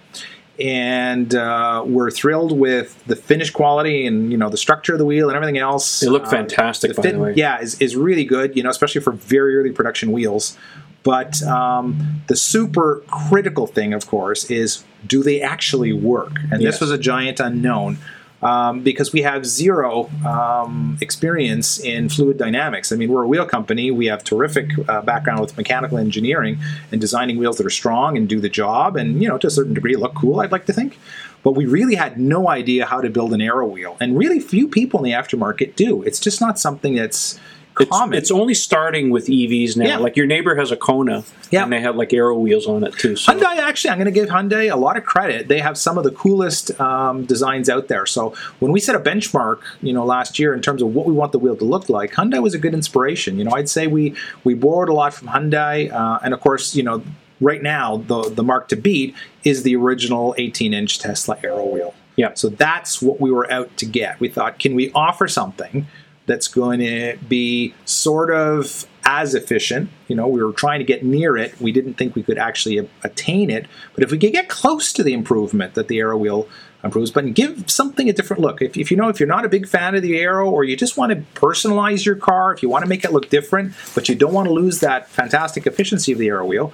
and 0.60 1.34
uh, 1.36 1.84
we're 1.86 2.12
thrilled 2.12 2.58
with 2.58 3.04
the 3.08 3.16
finish 3.16 3.52
quality 3.52 4.06
and 4.08 4.32
you 4.32 4.38
know 4.38 4.50
the 4.50 4.58
structure 4.58 4.94
of 4.94 5.00
the 5.00 5.06
wheel 5.06 5.28
and 5.30 5.36
everything 5.36 5.58
else. 5.58 6.00
They 6.00 6.08
look 6.08 6.24
Uh, 6.26 6.30
fantastic, 6.30 6.96
by 6.96 7.12
the 7.12 7.20
way. 7.20 7.34
Yeah, 7.36 7.60
is, 7.62 7.80
is 7.82 7.96
really 7.96 8.24
good. 8.26 8.56
You 8.56 8.64
know, 8.64 8.70
especially 8.70 9.02
for 9.02 9.12
very 9.12 9.56
early 9.58 9.72
production 9.72 10.12
wheels. 10.12 10.58
But 11.04 11.44
um, 11.44 12.24
the 12.28 12.36
super 12.36 13.04
critical 13.08 13.68
thing, 13.68 13.94
of 13.94 14.08
course, 14.08 14.46
is 14.50 14.84
do 15.06 15.22
they 15.22 15.40
actually 15.40 15.94
work? 15.94 16.32
And 16.52 16.64
Yes. 16.64 16.74
this 16.76 16.82
was 16.82 16.90
a 16.90 16.98
giant 16.98 17.40
unknown 17.40 18.00
um, 18.46 18.82
because 18.82 19.12
we 19.12 19.24
have 19.24 19.44
zero 19.44 20.08
um, 20.24 21.00
experience 21.02 21.80
in 21.80 22.10
fluid 22.10 22.38
dynamics. 22.38 22.92
I 22.92 22.96
mean, 22.96 23.12
we're 23.12 23.24
a 23.24 23.28
wheel 23.28 23.48
company. 23.48 23.90
We 23.90 24.06
have 24.06 24.24
terrific 24.24 24.70
uh, 24.88 25.02
background 25.02 25.40
with 25.42 25.58
mechanical 25.58 25.98
engineering 25.98 26.60
and 26.92 27.02
designing 27.02 27.38
wheels 27.38 27.58
that 27.58 27.66
are 27.66 27.72
strong 27.72 28.16
and 28.18 28.30
do 28.30 28.40
the 28.40 28.50
job, 28.50 28.96
and 28.96 29.22
you 29.22 29.28
know, 29.28 29.40
to 29.40 29.48
a 29.48 29.52
certain 29.52 29.74
degree, 29.74 29.96
look 29.96 30.14
cool. 30.14 30.42
I'd 30.42 30.52
like 30.52 30.68
to 30.68 30.74
think. 30.74 31.00
But 31.42 31.52
we 31.52 31.66
really 31.66 31.96
had 31.96 32.20
no 32.20 32.50
idea 32.50 32.86
how 32.86 33.02
to 33.02 33.10
build 33.10 33.34
an 33.34 33.42
aero 33.42 33.68
wheel, 33.68 33.98
and 34.00 34.16
really 34.18 34.40
few 34.40 34.68
people 34.68 35.00
in 35.00 35.04
the 35.04 35.18
aftermarket 35.18 35.76
do. 35.76 36.04
It's 36.04 36.20
just 36.20 36.40
not 36.40 36.60
something 36.60 36.94
that's 36.94 37.40
common. 37.76 38.18
it's 38.18 38.32
only 38.32 38.54
starting 38.54 39.10
with 39.10 39.28
EVs 39.28 39.76
now. 39.78 39.86
Yeah. 39.86 39.98
Like 39.98 40.16
your 40.16 40.26
neighbor 40.26 40.56
has 40.56 40.72
a 40.72 40.78
Kona, 40.78 41.24
Yeah. 41.52 41.64
and 41.64 41.72
they 41.74 41.82
have 41.82 41.96
like 41.96 42.14
aero 42.14 42.38
wheels 42.40 42.66
on 42.68 42.84
it 42.84 42.94
too. 42.94 43.16
So 43.16 43.34
Hyundai, 43.34 43.58
actually, 43.58 43.92
I'm 43.92 43.98
going 43.98 44.06
to 44.06 44.12
give 44.12 44.30
Hyundai 44.30 44.72
a 44.72 44.76
lot 44.78 44.98
of 44.98 45.04
credit. 45.04 45.48
They 45.48 45.60
have 45.60 45.78
some 45.78 45.98
of 45.98 46.04
the 46.04 46.12
coolest 46.12 46.80
um, 46.80 47.26
designs 47.26 47.70
out 47.70 47.88
there. 47.88 48.06
So 48.06 48.34
when 48.60 48.72
we 48.72 48.80
set 48.80 48.96
a 48.96 49.00
benchmark, 49.00 49.60
you 49.82 49.94
know, 49.94 50.06
last 50.06 50.40
year 50.40 50.54
in 50.54 50.62
terms 50.62 50.82
of 50.82 50.96
what 50.96 51.06
we 51.06 51.14
want 51.14 51.32
the 51.34 51.40
wheel 51.40 51.56
to 51.58 51.66
look 51.66 51.90
like, 51.90 52.14
Hyundai 52.14 52.42
was 52.42 52.54
a 52.54 52.60
good 52.60 52.74
inspiration. 52.74 53.38
You 53.38 53.44
know, 53.46 53.52
I'd 53.54 53.70
say 53.70 53.88
we 53.88 54.16
we 54.44 54.54
borrowed 54.54 54.90
a 54.90 54.94
lot 54.94 55.14
from 55.14 55.28
Hyundai, 55.28 55.92
uh, 55.92 56.20
and 56.24 56.34
of 56.34 56.40
course, 56.40 56.76
you 56.76 56.84
know, 56.84 57.04
right 57.42 57.62
now 57.62 57.98
the 57.98 58.30
the 58.30 58.44
mark 58.44 58.70
to 58.70 58.76
beat 58.76 59.14
is 59.44 59.64
the 59.64 59.76
original 59.76 60.34
18 60.38 60.74
inch 60.74 61.00
Tesla 61.00 61.38
Aero 61.44 61.66
wheel. 61.66 61.94
Yeah. 62.16 62.34
So 62.34 62.48
that's 62.48 63.02
what 63.02 63.20
we 63.20 63.30
were 63.30 63.52
out 63.52 63.76
to 63.78 63.86
get. 63.86 64.20
We 64.22 64.30
thought, 64.30 64.58
can 64.58 64.74
we 64.74 64.90
offer 64.94 65.28
something 65.28 65.86
that's 66.26 66.48
going 66.48 66.80
to 66.80 67.18
be 67.28 67.74
sort 67.86 68.32
of 68.32 68.86
as 69.06 69.36
efficient? 69.36 69.90
You 70.08 70.16
know, 70.16 70.28
we 70.28 70.44
were 70.44 70.52
trying 70.52 70.80
to 70.80 70.86
get 70.86 71.04
near 71.04 71.38
it. 71.38 71.60
We 71.62 71.72
didn't 71.72 71.96
think 71.96 72.16
we 72.16 72.24
could 72.24 72.38
actually 72.38 72.78
a- 72.78 72.88
attain 73.04 73.50
it. 73.50 73.68
But 73.94 74.04
if 74.04 74.12
we 74.12 74.18
could 74.18 74.32
get 74.32 74.50
close 74.50 74.92
to 74.94 75.04
the 75.04 75.14
improvement 75.14 75.76
that 75.76 75.88
the 75.88 76.00
Aero 76.00 76.18
wheel 76.18 76.48
improves, 76.84 77.12
but 77.12 77.34
give 77.34 77.70
something 77.70 78.10
a 78.10 78.14
different 78.14 78.42
look. 78.42 78.62
If, 78.62 78.78
if 78.78 78.92
you 78.92 78.98
know, 78.98 79.10
if 79.10 79.20
you're 79.20 79.28
not 79.28 79.46
a 79.46 79.50
big 79.50 79.68
fan 79.68 79.96
of 79.96 80.02
the 80.02 80.18
Aero 80.18 80.50
or 80.50 80.64
you 80.64 80.76
just 80.76 80.98
want 80.98 81.12
to 81.12 81.40
personalize 81.40 82.06
your 82.06 82.16
car, 82.16 82.54
if 82.54 82.62
you 82.62 82.70
want 82.70 82.84
to 82.84 82.90
make 82.90 83.04
it 83.04 83.12
look 83.12 83.30
different, 83.30 83.74
but 83.94 84.08
you 84.08 84.16
don't 84.16 84.34
want 84.34 84.48
to 84.48 84.54
lose 84.54 84.80
that 84.80 85.10
fantastic 85.10 85.68
efficiency 85.68 86.12
of 86.12 86.20
the 86.20 86.28
Aero 86.28 86.46
wheel, 86.46 86.74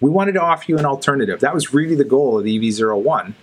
we 0.00 0.10
wanted 0.10 0.32
to 0.32 0.40
offer 0.40 0.64
you 0.66 0.78
an 0.78 0.86
alternative. 0.86 1.40
That 1.40 1.54
was 1.54 1.74
really 1.74 1.94
the 1.94 2.04
goal 2.04 2.38
of 2.38 2.44
the 2.44 2.54
E 2.54 2.60
EV01. 2.60 3.34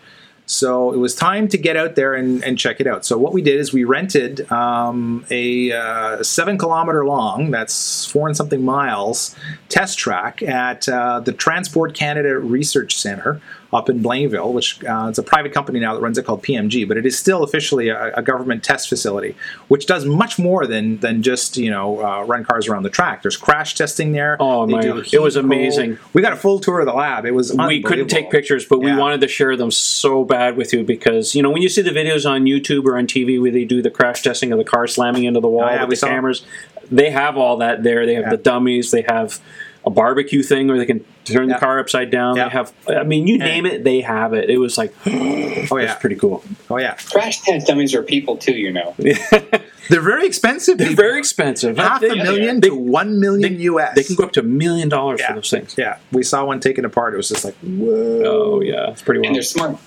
So 0.48 0.94
it 0.94 0.98
was 0.98 1.14
time 1.14 1.50
to 1.50 1.58
get 1.58 1.76
out 1.76 1.96
there 1.96 2.16
and, 2.16 2.42
and 2.42 2.58
check 2.58 2.80
it 2.80 2.88
out. 2.88 3.06
So 3.06 3.18
what 3.18 3.34
we 3.34 3.42
did 3.42 3.60
is 3.60 3.74
we 3.74 3.84
rented 3.84 4.50
um, 4.50 5.26
a 5.30 5.74
uh, 5.74 6.24
seven 6.24 6.58
kilometer 6.58 7.06
long, 7.06 7.52
that's 7.52 8.06
four 8.06 8.28
and 8.28 8.36
something 8.36 8.64
miles, 8.64 9.36
test 9.68 10.00
track 10.00 10.42
at 10.42 10.88
uh, 10.88 11.20
the 11.20 11.34
Transport 11.34 11.94
Canada 11.94 12.40
Research 12.40 12.96
Center 12.96 13.42
up 13.74 13.90
in 13.90 14.02
Blainville, 14.02 14.54
which 14.54 14.82
uh, 14.86 15.08
it's 15.10 15.18
a 15.18 15.24
private 15.24 15.52
company 15.54 15.80
now 15.80 15.94
that 15.94 16.00
runs 16.00 16.18
it 16.18 16.26
called 16.26 16.42
PMG, 16.42 16.88
but 16.88 16.96
it 16.96 17.06
is 17.06 17.20
still 17.20 17.44
officially 17.44 17.90
a, 17.90 18.14
a 18.16 18.22
government 18.22 18.64
test 18.64 18.88
facility, 18.88 19.36
which 19.68 19.86
does 19.86 20.06
much 20.06 20.40
more 20.40 20.66
than 20.66 20.98
than 21.00 21.22
just 21.22 21.58
you 21.58 21.70
know 21.70 22.00
uh, 22.06 22.24
run 22.24 22.44
cars 22.46 22.68
around 22.68 22.84
the 22.84 22.90
track. 22.90 23.22
There's 23.24 23.36
crash 23.38 23.76
testing 23.76 24.14
there. 24.14 24.38
Oh, 24.40 24.66
They 24.66 24.72
my- 24.74 24.82
it 24.86 24.94
was 24.94 25.12
heat, 25.12 25.18
cold. 25.18 25.36
amazing. 25.36 25.98
We 26.14 26.22
got 26.22 26.34
a 26.34 26.38
full 26.38 26.60
tour 26.60 26.80
of 26.80 26.86
the 26.86 26.94
lab. 26.94 27.26
It 27.26 27.32
was 27.32 27.54
we 27.54 27.82
couldn't 27.82 28.08
take 28.08 28.32
pictures, 28.32 28.66
but 28.66 28.80
we 28.80 28.96
wanted 28.96 29.22
to 29.22 29.28
share 29.28 29.56
them 29.58 29.72
so 29.72 30.24
bad 30.24 30.56
with 30.56 30.72
you 30.72 30.84
because 30.84 31.36
you 31.36 31.42
know 31.44 31.50
when 31.50 31.62
you 31.62 31.70
see 31.70 31.82
the 31.82 31.92
videos 31.92 32.30
on 32.30 32.46
YouTube 32.46 32.86
or 32.86 32.98
on 32.98 33.06
TV 33.08 33.42
where 33.42 33.52
they 33.52 33.66
do 33.66 33.82
the 33.82 33.92
crash 33.92 34.22
testing 34.22 34.52
of 34.52 34.58
the 34.58 34.64
car 34.64 34.88
slamming 34.88 35.26
into 35.26 35.40
the 35.40 35.50
wall 35.50 35.66
Oh, 35.66 35.70
yeah, 35.74 35.84
with 35.84 36.00
the 36.00 36.08
cameras, 36.08 36.46
they 36.90 37.10
have 37.10 37.36
all 37.38 37.58
that 37.58 37.84
there. 37.84 38.06
They 38.06 38.14
have 38.14 38.24
Yeah. 38.26 38.30
the 38.30 38.38
dummies. 38.38 38.92
They 38.92 39.02
have 39.10 39.42
a 39.88 39.89
barbecue 39.89 40.43
thing 40.43 40.67
where 40.67 40.78
they 40.78 40.86
can 40.86 41.04
turn 41.23 41.47
Yeah. 41.47 41.56
the 41.56 41.60
car 41.60 41.80
upside 41.80 42.12
down. 42.12 42.36
Yeah. 42.36 42.43
They 42.45 42.50
have, 42.52 42.73
I 42.89 43.04
mean, 43.04 43.26
you 43.26 43.38
name 43.38 43.65
it, 43.65 43.84
they 43.84 44.02
have 44.02 44.34
it. 44.34 44.50
It 44.50 44.58
was 44.58 44.78
like, 44.78 44.93
Oh 45.06 45.10
it's 45.12 45.71
yeah, 45.71 45.95
pretty 45.95 46.15
cool. 46.17 46.43
oh 46.69 46.78
yeah. 46.78 46.95
Crash 46.95 47.41
test 47.41 47.67
dummies 47.67 47.95
are 47.95 48.04
people 48.04 48.36
too, 48.38 48.54
you 48.54 48.71
know. 48.73 48.93
They're 49.89 50.02
very 50.02 50.26
expensive. 50.28 50.78
They're 50.78 50.89
people. 50.89 51.04
very 51.04 51.17
expensive. 51.19 51.78
half 51.78 52.02
They- 52.02 52.10
a 52.10 52.15
million 52.15 52.60
they- 52.60 52.69
to 52.69 52.76
one 52.76 53.19
million 53.21 53.56
they- 53.58 53.63
US. 53.63 53.95
They 53.95 54.04
can 54.04 54.15
go 54.15 54.26
up 54.26 54.34
to 54.34 54.41
a 54.41 54.43
million 54.43 54.89
dollars 54.89 55.19
Yeah. 55.21 55.30
for 55.30 55.36
those 55.36 55.50
things. 55.50 55.76
Yeah, 55.78 55.97
we 56.12 56.23
saw 56.23 56.43
one 56.45 56.60
taken 56.60 56.84
apart. 56.86 57.13
It 57.13 57.17
was 57.17 57.30
just 57.30 57.45
like, 57.45 57.56
whoa. 57.63 58.21
Oh 58.26 58.62
yeah, 58.62 58.91
it's 58.91 59.02
pretty 59.02 59.26
And 59.26 59.34
they're 59.36 59.41
smart. 59.43 59.78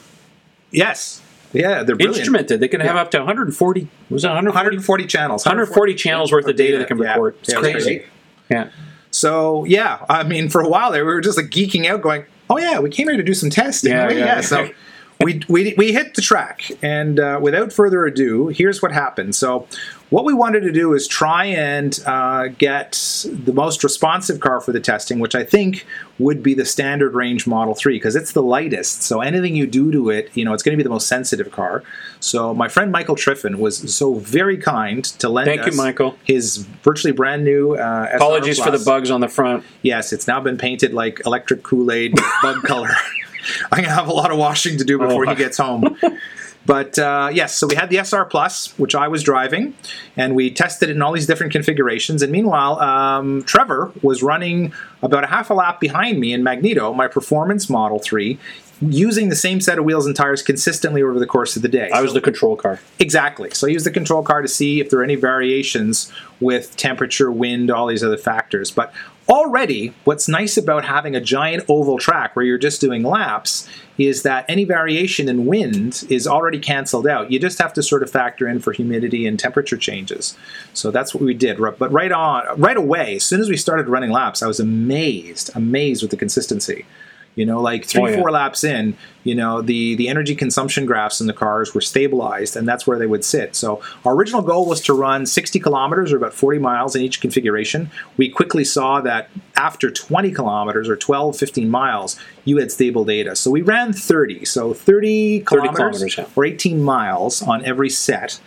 Yes. 0.70 1.20
Yeah, 1.52 1.82
they're 1.82 1.96
brilliant. 1.96 2.16
Instrumented. 2.26 2.60
They 2.60 2.68
can 2.68 2.80
have 2.80 2.94
Yeah. 2.94 3.02
up 3.02 3.10
to 3.10 3.18
140. 3.18 3.88
Was 4.08 4.24
it 4.24 4.28
140? 4.28 4.54
140 4.76 5.06
channels. 5.06 5.44
140 5.44 5.94
channels 5.96 6.30
worth 6.32 6.46
of 6.46 6.56
data 6.56 6.78
they 6.78 6.84
can 6.84 6.96
Yeah. 6.98 7.10
record. 7.10 7.34
It's 7.40 7.48
Yeah, 7.52 7.58
it 7.58 7.62
was 7.62 7.72
crazy. 7.84 8.02
Yeah. 8.50 8.68
So 9.20 9.64
yeah, 9.64 10.04
I 10.08 10.22
mean, 10.22 10.48
for 10.48 10.60
a 10.62 10.68
while 10.68 10.90
there, 10.90 11.04
we 11.04 11.12
were 11.12 11.20
just 11.20 11.36
like 11.36 11.50
geeking 11.50 11.86
out, 11.86 12.00
going, 12.00 12.24
"Oh 12.48 12.58
yeah, 12.58 12.80
we 12.80 12.88
came 12.88 13.06
here 13.06 13.18
to 13.18 13.22
do 13.22 13.34
some 13.34 13.50
testing." 13.50 13.92
Yeah, 13.92 14.04
oh, 14.04 14.06
right? 14.06 14.16
yeah. 14.16 14.40
So 14.40 14.70
we, 15.22 15.42
we 15.48 15.74
we 15.76 15.92
hit 15.92 16.14
the 16.14 16.22
track, 16.22 16.70
and 16.82 17.20
uh, 17.20 17.38
without 17.42 17.72
further 17.72 18.06
ado, 18.06 18.48
here's 18.48 18.80
what 18.80 18.92
happened. 18.92 19.34
So 19.34 19.66
what 20.10 20.24
we 20.24 20.34
wanted 20.34 20.60
to 20.62 20.72
do 20.72 20.92
is 20.92 21.06
try 21.06 21.44
and 21.44 21.98
uh, 22.04 22.48
get 22.48 22.92
the 23.24 23.52
most 23.52 23.84
responsive 23.84 24.40
car 24.40 24.60
for 24.60 24.72
the 24.72 24.80
testing, 24.80 25.20
which 25.20 25.34
I 25.34 25.44
think 25.44 25.86
would 26.18 26.42
be 26.42 26.52
the 26.52 26.64
standard 26.64 27.14
range 27.14 27.46
Model 27.46 27.74
3 27.74 27.96
because 27.96 28.16
it's 28.16 28.32
the 28.32 28.42
lightest. 28.42 29.02
So 29.02 29.20
anything 29.20 29.54
you 29.54 29.66
do 29.66 29.92
to 29.92 30.10
it, 30.10 30.30
you 30.34 30.44
know, 30.44 30.52
it's 30.52 30.64
going 30.64 30.76
to 30.76 30.76
be 30.76 30.82
the 30.82 30.90
most 30.90 31.06
sensitive 31.06 31.52
car. 31.52 31.84
So 32.18 32.52
my 32.52 32.66
friend 32.66 32.90
Michael 32.90 33.14
Triffin 33.14 33.56
was 33.56 33.94
so 33.94 34.14
very 34.14 34.56
kind 34.56 35.04
to 35.04 35.28
lend 35.28 35.46
Thank 35.46 35.66
you, 35.66 35.76
Michael. 35.76 36.16
his 36.24 36.56
virtually 36.82 37.12
brand 37.12 37.44
new 37.44 37.74
uh, 37.74 38.08
Apologies 38.14 38.58
for 38.58 38.72
the 38.72 38.82
bugs 38.84 39.10
on 39.10 39.20
the 39.20 39.28
front. 39.28 39.64
Yes, 39.82 40.12
it's 40.12 40.26
now 40.26 40.40
been 40.40 40.58
painted 40.58 40.92
like 40.92 41.20
electric 41.24 41.62
Kool 41.62 41.92
Aid 41.92 42.18
bug 42.42 42.62
color. 42.64 42.90
I'm 43.72 43.82
gonna 43.82 43.94
have 43.94 44.08
a 44.08 44.12
lot 44.12 44.30
of 44.30 44.38
washing 44.38 44.78
to 44.78 44.84
do 44.84 44.98
before 44.98 45.26
Oh. 45.26 45.30
he 45.30 45.36
gets 45.36 45.58
home. 45.58 45.96
But 46.66 46.98
uh, 46.98 47.30
yes, 47.32 47.54
so 47.56 47.66
we 47.66 47.74
had 47.74 47.88
the 47.88 47.96
SR 47.96 48.26
Plus, 48.26 48.78
which 48.78 48.94
I 48.94 49.08
was 49.08 49.22
driving, 49.22 49.72
and 50.14 50.36
we 50.36 50.50
tested 50.50 50.90
it 50.90 50.94
in 50.94 51.00
all 51.00 51.10
these 51.12 51.26
different 51.26 51.52
configurations. 51.52 52.20
And 52.20 52.30
meanwhile, 52.30 52.78
um, 52.80 53.42
Trevor 53.44 53.90
was 54.02 54.22
running 54.22 54.74
about 55.02 55.24
a 55.24 55.26
half 55.26 55.48
a 55.48 55.54
lap 55.54 55.80
behind 55.80 56.20
me 56.20 56.34
in 56.34 56.44
Magneto, 56.44 56.92
my 56.92 57.08
performance 57.08 57.70
Model 57.70 57.98
3, 57.98 58.38
using 58.82 59.30
the 59.30 59.36
same 59.36 59.62
set 59.62 59.78
of 59.78 59.86
wheels 59.86 60.06
and 60.06 60.14
tires 60.14 60.42
consistently 60.42 61.02
over 61.02 61.18
the 61.18 61.26
course 61.26 61.56
of 61.56 61.62
the 61.62 61.68
day. 61.68 61.88
I 61.94 62.02
was 62.02 62.10
So- 62.10 62.14
the 62.16 62.20
control 62.20 62.56
car. 62.56 62.78
Exactly. 62.98 63.48
So 63.54 63.66
I 63.66 63.70
use 63.70 63.84
the 63.84 63.90
control 63.90 64.22
car 64.22 64.42
to 64.42 64.48
see 64.48 64.80
if 64.80 64.90
there 64.90 65.00
are 65.00 65.04
any 65.04 65.16
variations 65.16 66.12
with 66.40 66.76
temperature, 66.76 67.32
wind, 67.32 67.70
all 67.70 67.86
these 67.86 68.04
other 68.04 68.18
factors. 68.18 68.70
But 68.70 68.92
already, 69.30 69.94
what's 70.04 70.28
nice 70.28 70.56
about 70.56 70.84
having 70.84 71.14
a 71.14 71.20
giant 71.20 71.64
oval 71.68 71.98
track 71.98 72.34
where 72.34 72.44
you're 72.44 72.58
just 72.58 72.80
doing 72.80 73.02
laps 73.02 73.68
is 73.96 74.22
that 74.22 74.44
any 74.48 74.64
variation 74.64 75.28
in 75.28 75.46
wind 75.46 76.04
is 76.08 76.26
already 76.26 76.58
canceled 76.58 77.06
out. 77.06 77.30
You 77.30 77.38
just 77.38 77.58
have 77.58 77.72
to 77.74 77.82
sort 77.82 78.02
of 78.02 78.10
factor 78.10 78.48
in 78.48 78.58
for 78.58 78.72
humidity 78.72 79.26
and 79.26 79.38
temperature 79.38 79.76
changes. 79.76 80.36
So 80.74 80.90
that's 80.90 81.14
what 81.14 81.22
we 81.22 81.34
did. 81.34 81.58
But 81.58 81.92
right 81.92 82.10
on, 82.10 82.60
right 82.60 82.76
away, 82.76 83.16
as 83.16 83.24
soon 83.24 83.40
as 83.40 83.48
we 83.48 83.56
started 83.56 83.88
running 83.88 84.10
laps, 84.10 84.42
I 84.42 84.46
was 84.46 84.58
amazed, 84.58 85.50
amazed 85.54 86.02
with 86.02 86.10
the 86.10 86.16
consistency. 86.16 86.84
You 87.36 87.46
know, 87.46 87.60
like 87.60 87.84
three, 87.84 88.02
Oh, 88.02 88.06
yeah. 88.06 88.16
four 88.16 88.30
laps 88.32 88.64
in, 88.64 88.96
you 89.22 89.34
know, 89.34 89.62
the 89.62 89.94
the 89.94 90.08
energy 90.08 90.34
consumption 90.34 90.84
graphs 90.84 91.20
in 91.20 91.26
the 91.26 91.32
cars 91.32 91.74
were 91.74 91.80
stabilized, 91.80 92.56
and 92.56 92.66
that's 92.66 92.86
where 92.86 92.98
they 92.98 93.06
would 93.06 93.24
sit. 93.24 93.54
So 93.54 93.80
our 94.04 94.14
original 94.14 94.42
goal 94.42 94.66
was 94.66 94.80
to 94.82 94.92
run 94.94 95.26
60 95.26 95.60
kilometers 95.60 96.12
or 96.12 96.16
about 96.16 96.34
40 96.34 96.58
miles 96.58 96.96
in 96.96 97.02
each 97.02 97.20
configuration. 97.20 97.90
We 98.16 98.28
quickly 98.28 98.64
saw 98.64 99.00
that 99.02 99.30
after 99.56 99.90
20 99.90 100.32
kilometers 100.32 100.88
or 100.88 100.96
12, 100.96 101.36
15 101.36 101.68
miles, 101.70 102.18
you 102.44 102.56
had 102.56 102.72
stable 102.72 103.04
data. 103.04 103.36
So 103.36 103.50
we 103.50 103.62
ran 103.62 103.92
30, 103.92 104.44
so 104.44 104.74
30 104.74 105.40
kilometers, 105.40 105.76
kilometers, 105.76 106.18
yeah. 106.18 106.26
or 106.34 106.44
18 106.44 106.82
miles 106.82 107.42
on 107.42 107.64
every 107.64 107.90
set. 107.90 108.40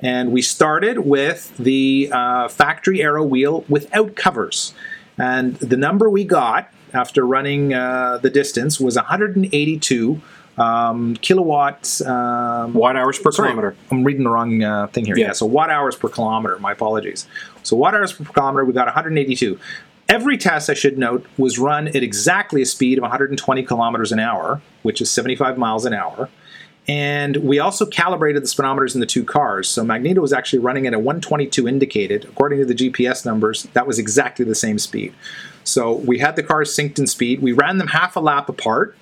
And 0.00 0.32
we 0.32 0.42
started 0.42 1.00
with 1.00 1.56
the 1.56 2.08
uh, 2.12 2.48
factory 2.48 3.02
aero 3.02 3.24
wheel 3.24 3.64
without 3.68 4.16
covers. 4.16 4.74
And 5.18 5.56
the 5.56 5.76
number 5.76 6.10
we 6.10 6.24
got 6.24 6.70
after 6.94 7.26
running 7.26 7.74
uh, 7.74 8.18
the 8.22 8.30
distance 8.30 8.80
was 8.80 8.96
182 8.96 10.22
um, 10.56 11.16
kilowatts. 11.16 12.00
Um, 12.00 12.74
Watt 12.74 12.96
hours 12.96 13.18
per 13.18 13.32
sorry, 13.32 13.48
kilometer. 13.48 13.76
I'm 13.90 14.04
reading 14.04 14.24
the 14.24 14.30
wrong 14.30 14.62
uh, 14.62 14.86
thing 14.88 15.04
here. 15.04 15.16
Yeah. 15.16 15.26
Yeah. 15.26 15.32
so 15.32 15.46
watt 15.46 15.70
hours 15.70 15.96
per 15.96 16.08
kilometer. 16.08 16.58
My 16.58 16.72
apologies. 16.72 17.26
So 17.62 17.76
watt 17.76 17.94
hours 17.94 18.12
per 18.12 18.24
kilometer, 18.24 18.64
we 18.64 18.72
got 18.72 18.86
182. 18.86 19.58
Every 20.08 20.36
test, 20.36 20.68
I 20.68 20.74
should 20.74 20.98
note, 20.98 21.26
was 21.38 21.58
run 21.58 21.88
at 21.88 21.96
exactly 22.02 22.60
a 22.60 22.66
speed 22.66 22.98
of 22.98 23.02
120 23.02 23.62
kilometers 23.62 24.12
an 24.12 24.18
hour, 24.18 24.60
which 24.82 25.00
is 25.00 25.10
75 25.10 25.56
miles 25.56 25.86
an 25.86 25.94
hour. 25.94 26.28
And 26.86 27.36
we 27.38 27.58
also 27.58 27.86
calibrated 27.86 28.42
the 28.42 28.46
speedometers 28.46 28.94
in 28.94 29.00
the 29.00 29.06
two 29.06 29.24
cars. 29.24 29.68
So 29.68 29.82
Magneto 29.82 30.20
was 30.20 30.34
actually 30.34 30.58
running 30.58 30.86
at 30.86 30.92
a 30.92 30.98
122 30.98 31.66
indicated. 31.66 32.24
According 32.24 32.58
to 32.58 32.66
the 32.66 32.74
GPS 32.74 33.24
numbers, 33.24 33.62
that 33.72 33.86
was 33.86 33.98
exactly 33.98 34.44
the 34.44 34.54
same 34.54 34.78
speed. 34.78 35.14
So 35.64 35.94
we 35.94 36.18
had 36.18 36.36
the 36.36 36.42
cars 36.42 36.74
synced 36.76 36.98
in 36.98 37.06
speed. 37.06 37.42
We 37.42 37.52
ran 37.52 37.78
them 37.78 37.88
half 37.88 38.16
a 38.16 38.20
lap 38.20 38.48
apart 38.48 38.96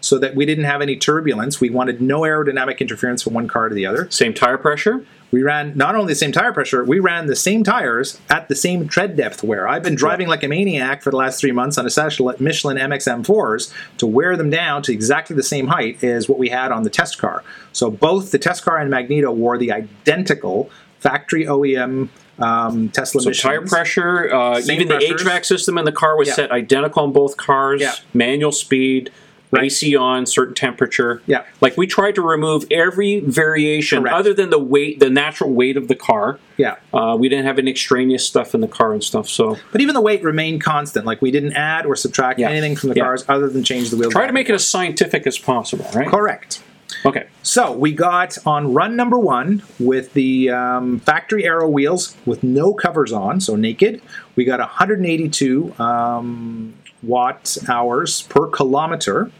so 0.00 0.18
that 0.18 0.34
we 0.34 0.46
didn't 0.46 0.64
have 0.64 0.82
any 0.82 0.96
turbulence. 0.96 1.60
We 1.60 1.70
wanted 1.70 2.00
no 2.00 2.20
aerodynamic 2.20 2.78
interference 2.80 3.22
from 3.22 3.34
one 3.34 3.48
car 3.48 3.68
to 3.68 3.74
the 3.74 3.86
other. 3.86 4.10
Same 4.10 4.32
tire 4.32 4.58
pressure. 4.58 5.04
We 5.32 5.42
ran 5.42 5.76
not 5.76 5.96
only 5.96 6.12
the 6.12 6.18
same 6.18 6.32
tire 6.32 6.52
pressure, 6.52 6.84
we 6.84 7.00
ran 7.00 7.26
the 7.26 7.36
same 7.36 7.64
tires 7.64 8.20
at 8.30 8.48
the 8.48 8.54
same 8.54 8.88
tread 8.88 9.16
depth 9.16 9.42
wear. 9.42 9.66
I've 9.66 9.82
been 9.82 9.96
driving 9.96 10.28
like 10.28 10.44
a 10.44 10.48
maniac 10.48 11.02
for 11.02 11.10
the 11.10 11.16
last 11.16 11.40
three 11.40 11.50
months 11.50 11.76
on 11.78 11.84
a 11.84 11.90
set 11.90 12.18
of 12.18 12.40
Michelin 12.40 12.76
MXM4s 12.76 13.72
to 13.98 14.06
wear 14.06 14.36
them 14.36 14.50
down 14.50 14.82
to 14.82 14.92
exactly 14.92 15.34
the 15.34 15.42
same 15.42 15.66
height 15.66 16.02
as 16.04 16.28
what 16.28 16.38
we 16.38 16.48
had 16.48 16.70
on 16.70 16.84
the 16.84 16.90
test 16.90 17.18
car. 17.18 17.42
So 17.72 17.90
both 17.90 18.30
the 18.30 18.38
test 18.38 18.64
car 18.64 18.78
and 18.78 18.88
Magneto 18.88 19.32
wore 19.32 19.58
the 19.58 19.72
identical 19.72 20.70
factory 21.00 21.44
OEM 21.44 22.08
um, 22.38 22.88
Tesla 22.90 23.20
So 23.22 23.30
tire 23.32 23.62
pressure, 23.62 24.32
uh, 24.34 24.58
even 24.60 24.88
pressures. 24.88 25.22
the 25.22 25.24
HVAC 25.24 25.44
system 25.44 25.78
in 25.78 25.84
the 25.84 25.92
car 25.92 26.16
was 26.16 26.28
Yeah. 26.28 26.34
set 26.34 26.50
identical 26.52 27.02
on 27.04 27.12
both 27.12 27.36
cars. 27.36 27.80
Yeah. 27.80 27.94
Manual 28.14 28.52
speed, 28.52 29.10
Right. 29.52 29.66
AC 29.66 29.94
on, 29.94 30.26
certain 30.26 30.54
temperature. 30.54 31.22
Yeah. 31.24 31.42
Like 31.60 31.76
we 31.76 31.86
tried 31.86 32.16
to 32.16 32.22
remove 32.22 32.64
every 32.70 33.20
variation 33.20 34.02
Correct. 34.02 34.16
other 34.16 34.34
than 34.34 34.50
the 34.50 34.58
weight, 34.58 34.98
the 34.98 35.08
natural 35.08 35.52
weight 35.52 35.76
of 35.76 35.86
the 35.86 35.94
car. 35.94 36.40
Yeah. 36.56 36.74
Uh, 36.92 37.16
we 37.18 37.28
didn't 37.28 37.46
have 37.46 37.56
any 37.58 37.70
extraneous 37.70 38.26
stuff 38.26 38.56
in 38.56 38.60
the 38.60 38.66
car 38.66 38.92
and 38.92 39.04
stuff. 39.04 39.28
So 39.28 39.56
But 39.70 39.80
even 39.80 39.94
the 39.94 40.00
weight 40.00 40.24
remained 40.24 40.62
constant. 40.64 41.06
Like 41.06 41.22
we 41.22 41.30
didn't 41.30 41.52
add 41.52 41.86
or 41.86 41.94
subtract 41.94 42.40
Yeah. 42.40 42.50
anything 42.50 42.74
from 42.74 42.88
the 42.90 42.96
cars 43.00 43.24
other 43.28 43.48
than 43.48 43.62
change 43.62 43.90
the 43.90 43.96
wheel. 43.96 44.10
try 44.10 44.26
to 44.26 44.32
make 44.32 44.50
it 44.50 44.54
as 44.54 44.68
scientific 44.68 45.28
as 45.28 45.38
possible, 45.38 45.86
right? 45.94 46.08
correct. 46.08 46.60
Okay. 47.04 47.26
So 47.42 47.72
we 47.72 47.92
got 47.92 48.36
on 48.46 48.72
run 48.72 48.96
number 48.96 49.18
one 49.18 49.62
with 49.78 50.12
the 50.14 50.50
um, 50.50 51.00
factory 51.00 51.44
Aero 51.44 51.68
wheels 51.68 52.16
with 52.26 52.42
no 52.42 52.74
covers 52.74 53.12
on, 53.12 53.40
so 53.40 53.56
naked. 53.56 54.02
We 54.34 54.44
got 54.44 54.60
182 54.60 55.74
um, 55.78 56.74
watt 57.02 57.56
hours 57.68 58.22
per 58.22 58.48
kilometer. 58.48 59.30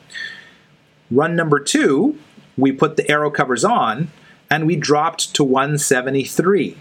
Run 1.10 1.36
number 1.36 1.60
two, 1.60 2.18
we 2.56 2.72
put 2.72 2.96
the 2.96 3.08
Aero 3.10 3.30
covers 3.30 3.64
on 3.64 4.10
and 4.50 4.66
we 4.66 4.76
dropped 4.76 5.34
to 5.34 5.44
173. 5.44 6.76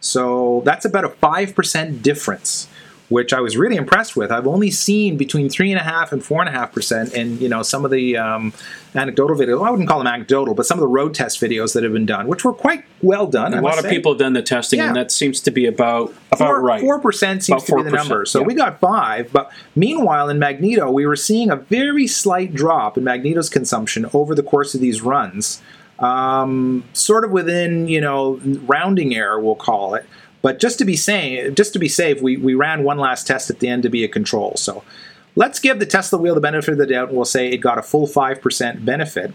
So 0.00 0.62
that's 0.64 0.84
about 0.84 1.04
a 1.04 1.08
5% 1.08 2.02
difference, 2.02 2.68
which 3.14 3.32
I 3.32 3.40
was 3.40 3.56
really 3.56 3.76
impressed 3.76 4.16
with. 4.16 4.32
I've 4.32 4.48
only 4.48 4.72
seen 4.72 5.16
between 5.16 5.48
3.5 5.48 6.10
and 6.10 6.20
4.5% 6.20 7.12
in, 7.12 7.38
you 7.38 7.48
know, 7.48 7.62
some 7.62 7.84
of 7.84 7.92
the 7.92 8.16
um, 8.16 8.52
anecdotal 8.92 9.36
videos. 9.36 9.64
I 9.64 9.70
wouldn't 9.70 9.88
call 9.88 9.98
them 9.98 10.08
anecdotal, 10.08 10.52
but 10.52 10.66
some 10.66 10.78
of 10.78 10.80
the 10.80 10.88
road 10.88 11.14
test 11.14 11.40
videos 11.40 11.74
that 11.74 11.84
have 11.84 11.92
been 11.92 12.06
done, 12.06 12.26
which 12.26 12.44
were 12.44 12.52
quite 12.52 12.84
well 13.02 13.28
done. 13.28 13.54
I 13.54 13.58
A 13.58 13.62
must 13.62 13.76
lot 13.76 13.84
of 13.84 13.88
say. 13.88 13.96
people 13.96 14.14
have 14.14 14.18
done 14.18 14.32
the 14.32 14.42
testing, 14.42 14.80
and 14.80 14.96
that 14.96 15.12
seems 15.12 15.40
to 15.42 15.52
be 15.52 15.64
about 15.66 16.12
about 16.32 16.48
Four, 16.48 16.60
right. 16.62 16.82
4% 16.82 17.22
seems 17.40 17.48
About 17.48 17.66
to 17.66 17.76
be 17.76 17.82
the 17.84 17.90
number. 17.92 18.26
So 18.26 18.40
yeah. 18.40 18.46
we 18.46 18.54
got 18.54 18.80
five. 18.80 19.32
But 19.32 19.52
meanwhile, 19.76 20.28
in 20.28 20.40
Magneto, 20.40 20.90
we 20.90 21.06
were 21.06 21.14
seeing 21.14 21.50
a 21.52 21.56
very 21.56 22.08
slight 22.08 22.52
drop 22.52 22.98
in 22.98 23.04
Magneto's 23.04 23.48
consumption 23.48 24.06
over 24.12 24.34
the 24.34 24.42
course 24.42 24.74
of 24.74 24.80
these 24.80 25.02
runs. 25.02 25.62
Um, 26.00 26.82
sort 26.94 27.24
of 27.24 27.30
within, 27.30 27.86
you 27.86 28.00
know, 28.00 28.40
rounding 28.66 29.14
error, 29.14 29.38
we'll 29.38 29.54
call 29.54 29.94
it. 29.94 30.04
But 30.44 30.60
just 30.60 30.76
to 30.80 30.84
be 30.84 30.94
safe, 30.94 31.54
just 31.54 31.72
to 31.72 31.78
be 31.78 31.88
safe, 31.88 32.20
we, 32.20 32.36
we 32.36 32.52
ran 32.52 32.84
one 32.84 32.98
last 32.98 33.26
test 33.26 33.48
at 33.48 33.60
the 33.60 33.68
end 33.68 33.82
to 33.84 33.88
be 33.88 34.04
a 34.04 34.08
control. 34.08 34.52
So 34.56 34.84
let's 35.36 35.58
give 35.58 35.78
the 35.78 35.86
Tesla 35.86 36.18
wheel 36.18 36.34
the 36.34 36.40
benefit 36.42 36.72
of 36.72 36.76
the 36.78 36.86
doubt, 36.86 37.08
and 37.08 37.16
we'll 37.16 37.24
say 37.24 37.48
it 37.48 37.56
got 37.62 37.78
a 37.78 37.82
full 37.82 38.06
5% 38.06 38.84
benefit. 38.84 39.32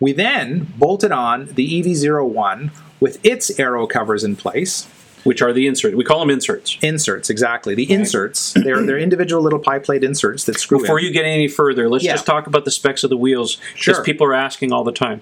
We 0.00 0.12
then 0.14 0.72
bolted 0.78 1.12
on 1.12 1.48
the 1.52 1.76
E 1.76 1.82
EV01 1.82 2.70
with 3.00 3.22
its 3.22 3.60
aero 3.60 3.86
covers 3.86 4.24
in 4.24 4.34
place 4.34 4.88
which 5.24 5.42
are 5.42 5.52
the 5.52 5.66
inserts. 5.66 5.94
We 5.96 6.04
call 6.04 6.20
them 6.20 6.30
inserts. 6.30 6.78
inserts 6.82 7.28
exactly 7.30 7.74
the 7.74 7.90
inserts 7.92 8.52
they're 8.52 8.80
they're 8.86 8.96
individual 8.96 9.42
little 9.42 9.58
pie 9.58 9.80
plate 9.80 10.04
inserts 10.04 10.44
that 10.44 10.56
screw 10.58 10.80
Before 10.80 11.00
in. 11.00 11.04
you 11.04 11.10
get 11.12 11.24
any 11.24 11.48
further, 11.48 11.88
let's 11.90 12.04
Yeah. 12.04 12.12
just 12.12 12.24
talk 12.26 12.46
about 12.46 12.64
the 12.64 12.70
specs 12.70 13.02
of 13.02 13.10
the 13.10 13.16
wheels 13.16 13.56
because 13.56 13.96
Sure. 13.96 14.04
people 14.04 14.24
are 14.28 14.34
asking 14.34 14.72
all 14.72 14.84
the 14.84 14.92
time. 14.92 15.20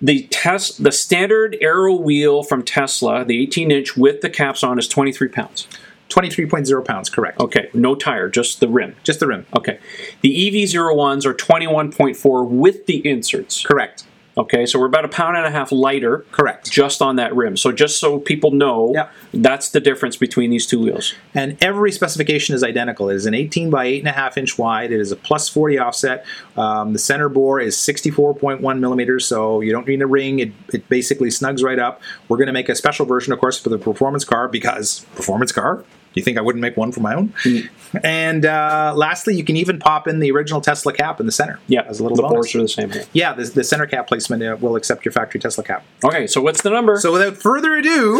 The 0.00 0.28
test, 0.30 0.82
the 0.84 0.92
standard 0.92 1.56
Aero 1.60 1.94
wheel 1.94 2.42
from 2.44 2.62
Tesla, 2.62 3.24
the 3.24 3.42
18 3.42 3.70
inch 3.70 3.96
with 3.96 4.20
the 4.20 4.30
caps 4.30 4.62
on, 4.62 4.78
is 4.78 4.86
23 4.86 5.28
pounds. 5.28 5.66
23.0 6.08 6.84
pounds 6.86 7.10
correct 7.10 7.38
Okay, 7.38 7.68
no 7.74 7.94
tire, 7.94 8.30
just 8.30 8.60
the 8.60 8.68
rim. 8.68 8.96
just 9.02 9.20
the 9.20 9.26
rim 9.26 9.44
Okay, 9.54 9.78
the 10.22 10.50
EV01s 10.50 11.26
are 11.26 11.34
21.4 11.34 12.48
with 12.48 12.86
the 12.86 13.06
inserts. 13.06 13.62
correct 13.62 14.04
Okay, 14.36 14.66
so 14.66 14.78
we're 14.78 14.86
about 14.86 15.04
a 15.04 15.08
pound 15.08 15.36
and 15.36 15.44
a 15.44 15.50
half 15.50 15.72
lighter 15.72 16.24
correct 16.30 16.70
just 16.70 17.02
on 17.02 17.16
that 17.16 17.34
rim. 17.34 17.56
So 17.56 17.72
just 17.72 17.98
so 17.98 18.20
people 18.20 18.52
know, 18.52 18.92
Yep. 18.94 19.12
that's 19.34 19.70
the 19.70 19.80
difference 19.80 20.16
between 20.16 20.50
these 20.50 20.64
two 20.64 20.78
wheels. 20.80 21.14
and 21.34 21.56
every 21.60 21.90
specification 21.90 22.54
is 22.54 22.62
identical 22.62 23.10
it 23.10 23.16
is 23.16 23.26
an 23.26 23.34
18 23.34 23.68
by 23.70 23.86
8.5 23.86 24.36
inch 24.38 24.58
wide 24.58 24.92
it 24.92 25.00
is 25.00 25.10
a 25.12 25.16
plus 25.16 25.48
40 25.48 25.78
offset 25.78 26.24
um, 26.56 26.92
the 26.92 26.98
center 26.98 27.28
bore 27.28 27.60
is 27.60 27.76
64.1 27.76 28.78
millimeters 28.78 29.26
so 29.26 29.60
you 29.60 29.72
don't 29.72 29.86
need 29.88 30.00
a 30.02 30.06
ring 30.06 30.38
it, 30.38 30.52
it 30.72 30.88
basically 30.88 31.28
snugs 31.28 31.62
right 31.62 31.78
up 31.78 32.00
we're 32.28 32.36
going 32.36 32.46
to 32.46 32.52
make 32.52 32.68
a 32.68 32.74
special 32.74 33.06
version 33.06 33.32
of 33.32 33.38
course 33.40 33.58
for 33.60 33.68
the 33.70 33.78
performance 33.78 34.24
car 34.24 34.48
because 34.48 35.00
performance 35.16 35.52
car 35.52 35.84
you 36.14 36.22
think 36.22 36.38
I 36.38 36.40
wouldn't 36.40 36.62
make 36.62 36.76
one 36.76 36.92
for 36.92 37.00
my 37.00 37.14
own? 37.14 37.28
Mm. 37.44 37.68
And 38.04 38.44
uh, 38.44 38.92
lastly, 38.96 39.34
you 39.36 39.44
can 39.44 39.56
even 39.56 39.78
pop 39.78 40.06
in 40.08 40.18
the 40.20 40.30
original 40.30 40.60
Tesla 40.60 40.92
cap 40.92 41.20
in 41.20 41.26
the 41.26 41.32
center. 41.32 41.58
Yeah, 41.68 41.82
as 41.88 42.00
a 42.00 42.02
little 42.02 42.16
the 42.16 42.22
bonus. 42.22 42.54
are 42.54 42.60
the 42.62 42.68
same. 42.68 42.90
here. 42.90 43.04
Yeah, 43.12 43.32
the, 43.32 43.44
the 43.44 43.64
center 43.64 43.86
cap 43.86 44.08
placement 44.08 44.42
uh, 44.42 44.56
will 44.60 44.76
accept 44.76 45.04
your 45.04 45.12
factory 45.12 45.40
Tesla 45.40 45.64
cap. 45.64 45.84
Okay, 46.04 46.26
so 46.26 46.42
what's 46.42 46.62
the 46.62 46.70
number? 46.70 46.98
So 47.00 47.12
without 47.12 47.36
further 47.36 47.74
ado, 47.76 48.18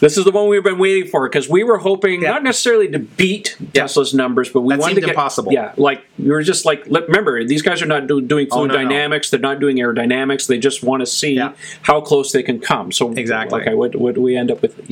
This 0.00 0.16
is 0.16 0.24
the 0.24 0.30
one 0.30 0.48
we've 0.48 0.62
been 0.62 0.78
waiting 0.78 1.10
for 1.10 1.28
because 1.28 1.48
we 1.48 1.64
were 1.64 1.78
hoping 1.78 2.22
Yeah. 2.22 2.30
not 2.30 2.44
necessarily 2.44 2.86
to 2.88 3.00
beat 3.00 3.56
Yeah. 3.74 3.82
Tesla's 3.82 4.14
numbers, 4.14 4.48
but 4.48 4.60
we 4.60 4.74
That 4.74 4.80
wanted 4.80 4.94
to 4.96 5.00
get 5.00 5.10
impossible. 5.10 5.52
Yeah, 5.52 5.72
like 5.76 6.04
we 6.18 6.30
were 6.30 6.42
just 6.42 6.64
like, 6.64 6.84
remember, 6.86 7.42
these 7.44 7.62
guys 7.62 7.82
are 7.82 7.86
not 7.86 8.06
do, 8.06 8.20
doing 8.20 8.46
Oh, 8.50 8.56
fluid 8.58 8.68
no, 8.72 8.76
no. 8.76 8.82
dynamics; 8.88 9.30
they're 9.30 9.40
not 9.40 9.58
doing 9.58 9.78
aerodynamics. 9.78 10.46
They 10.46 10.58
just 10.58 10.84
want 10.84 11.00
to 11.00 11.06
see 11.06 11.32
Yeah. 11.34 11.52
how 11.82 12.00
close 12.00 12.30
they 12.30 12.44
can 12.44 12.60
come. 12.60 12.92
So 12.92 13.10
Exactly. 13.12 13.60
Okay, 13.62 13.74
what, 13.74 13.96
what 13.96 14.14
do 14.14 14.20
we 14.22 14.36
end 14.36 14.52
up 14.52 14.62
with? 14.62 14.88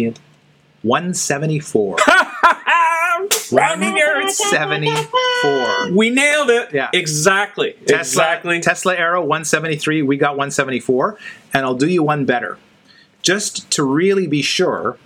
174. 0.82 1.96
Rounding 3.52 3.98
errors. 3.98 4.36
74. 4.36 5.90
We 5.92 6.10
nailed 6.10 6.50
it. 6.50 6.72
Yeah. 6.72 6.90
exactly. 6.92 7.72
Tesla, 7.86 7.98
exactly. 7.98 8.60
Tesla 8.60 8.94
Aero 8.94 9.20
173. 9.20 10.02
We 10.02 10.16
got 10.16 10.32
174, 10.32 11.18
and 11.52 11.64
I'll 11.64 11.74
do 11.74 11.88
you 11.88 12.02
one 12.02 12.24
better. 12.24 12.58
Just 13.22 13.70
to 13.72 13.82
really 13.82 14.26
be 14.26 14.42
sure, 14.42 14.98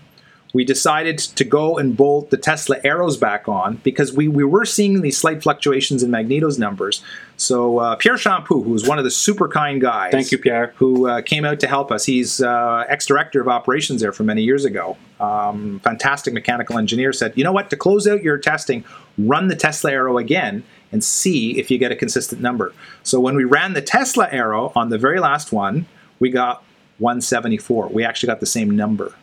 we 0.53 0.65
decided 0.65 1.19
to 1.19 1.45
go 1.45 1.79
and 1.79 1.97
bolt 1.97 2.31
the 2.31 2.37
Tesla 2.37 2.81
Aeros 2.81 3.19
back 3.19 3.49
on 3.49 3.77
because 3.77 4.13
we, 4.13 4.27
we 4.27 4.43
were 4.43 4.65
seeing 4.65 5.01
these 5.01 5.17
slight 5.17 5.43
fluctuations 5.43 6.03
in 6.03 6.11
Magneto's 6.11 6.59
numbers. 6.59 7.03
So 7.37 7.79
uh, 7.79 7.97
Pierre 7.97 8.17
Champoux, 8.17 8.65
who 8.65 8.71
was 8.71 8.87
one 8.87 8.99
of 8.99 9.05
the 9.05 9.11
super 9.11 9.49
kind 9.49 9.81
guys, 9.81 10.11
Thank 10.13 10.33
you, 10.33 10.39
Pierre. 10.39 10.75
who 10.77 11.07
uh, 11.07 11.23
came 11.23 11.45
out 11.45 11.61
to 11.61 11.67
help 11.67 11.93
us. 11.93 12.05
He's 12.05 12.43
uh, 12.43 12.85
ex-director 12.89 13.41
of 13.41 13.49
operations 13.49 14.01
there 14.01 14.13
for 14.13 14.25
many 14.25 14.43
years 14.43 14.65
ago. 14.65 14.97
Um, 15.21 15.81
fantastic 15.81 16.35
mechanical 16.35 16.79
engineer. 16.79 17.13
Said, 17.13 17.33
you 17.37 17.45
know 17.45 17.53
what? 17.53 17.71
To 17.71 17.77
close 17.77 18.07
out 18.07 18.23
your 18.23 18.37
testing, 18.37 18.85
run 19.19 19.49
the 19.49 19.57
Tesla 19.57 19.93
Aero 19.93 20.19
again 20.19 20.65
and 20.93 21.05
see 21.05 21.59
if 21.59 21.71
you 21.71 21.79
get 21.79 21.93
a 21.93 21.97
consistent 21.97 22.41
number. 22.41 22.75
So 23.05 23.21
when 23.21 23.37
we 23.37 23.45
ran 23.45 23.75
the 23.75 23.83
Tesla 23.83 24.29
Aero 24.33 24.73
on 24.75 24.89
the 24.89 24.99
very 24.99 25.21
last 25.21 25.53
one, 25.53 25.87
we 26.19 26.31
got 26.31 26.65
174. 26.99 27.89
We 27.89 28.05
actually 28.05 28.27
got 28.27 28.41
the 28.41 28.47
same 28.47 28.71
number. 28.71 29.15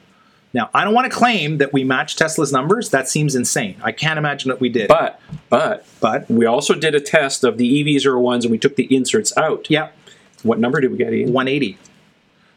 Now, 0.54 0.70
I 0.74 0.84
don't 0.84 0.94
want 0.94 1.12
to 1.12 1.16
claim 1.16 1.58
that 1.58 1.74
we 1.74 1.84
matched 1.84 2.18
Tesla's 2.18 2.52
numbers. 2.52 2.90
That 2.90 3.08
seems 3.10 3.36
insane. 3.36 3.76
I 3.84 3.92
can't 3.92 4.18
imagine 4.18 4.50
that 4.50 4.60
we 4.62 4.70
did. 4.70 4.88
But 4.88 5.20
but 5.50 5.86
but 6.00 6.30
we 6.30 6.46
also 6.46 6.74
did 6.74 6.96
a 6.96 7.02
test 7.02 7.44
of 7.44 7.58
the 7.58 7.84
EV01s 7.84 8.44
and 8.44 8.52
we 8.52 8.58
took 8.58 8.76
the 8.76 8.94
inserts 8.96 9.36
out. 9.38 9.70
yeah, 9.70 9.90
What 10.44 10.58
number 10.60 10.80
did 10.82 10.92
we 10.92 10.98
get, 10.98 11.14
Ian? 11.14 11.34
180. 11.34 11.78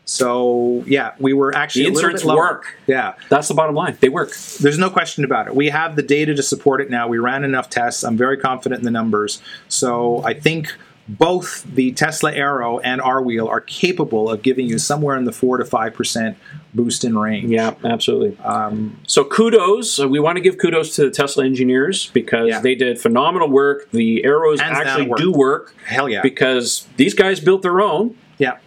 So 0.04 0.82
yeah, 0.86 1.12
we 1.18 1.32
were 1.32 1.54
actually 1.54 1.84
The 1.84 1.90
a 1.90 1.92
little 1.94 2.10
inserts 2.10 2.24
work. 2.24 2.76
Yeah, 2.86 3.14
That's 3.28 3.48
the 3.48 3.54
bottom 3.54 3.74
line. 3.76 3.96
They 4.00 4.08
work. 4.08 4.34
There's 4.60 4.78
no 4.78 4.90
question 4.90 5.24
about 5.24 5.46
it. 5.46 5.54
We 5.54 5.68
have 5.68 5.94
the 5.94 6.02
data 6.02 6.34
to 6.34 6.42
support 6.42 6.80
it 6.80 6.90
now. 6.90 7.06
We 7.06 7.18
ran 7.18 7.44
enough 7.44 7.70
tests. 7.70 8.02
I'm 8.02 8.16
very 8.16 8.36
confident 8.36 8.80
in 8.80 8.84
the 8.84 8.90
numbers. 8.90 9.40
So 9.68 10.22
I 10.24 10.34
think 10.34 10.74
both 11.08 11.64
the 11.64 11.92
Tesla 11.92 12.32
Aero 12.32 12.78
and 12.80 13.00
our 13.00 13.20
wheel 13.20 13.48
are 13.48 13.60
capable 13.60 14.30
of 14.30 14.42
giving 14.42 14.66
you 14.66 14.78
somewhere 14.78 15.16
in 15.16 15.24
the 15.24 15.32
four 15.32 15.56
to 15.56 15.64
five 15.64 15.94
percent 15.94 16.36
boost 16.72 17.04
in 17.04 17.18
range. 17.18 17.50
Yeah, 17.50 17.74
absolutely. 17.84 18.38
Um, 18.44 19.00
So 19.06 19.24
kudos. 19.24 19.98
Uh, 19.98 20.08
we 20.08 20.20
want 20.20 20.36
to 20.36 20.40
give 20.40 20.58
kudos 20.58 20.94
to 20.96 21.04
the 21.06 21.10
Tesla 21.10 21.44
engineers 21.44 22.10
because 22.12 22.48
Yeah. 22.48 22.60
they 22.60 22.74
did 22.76 23.00
phenomenal 23.00 23.48
work. 23.48 23.90
The 23.90 24.22
Aeros 24.24 24.60
Hands 24.60 24.78
actually 24.78 25.08
work. 25.08 25.18
do 25.18 25.32
work 25.32 25.74
hell 25.84 26.08
yeah. 26.08 26.22
because 26.22 26.86
these 26.96 27.14
guys 27.14 27.40
built 27.40 27.62
their 27.62 27.80
own 27.80 28.14
yeah. 28.38 28.58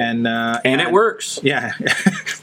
And 0.00 0.26
uh, 0.26 0.58
and 0.64 0.80
it 0.80 0.90
works. 0.92 1.38
Yeah, 1.42 1.74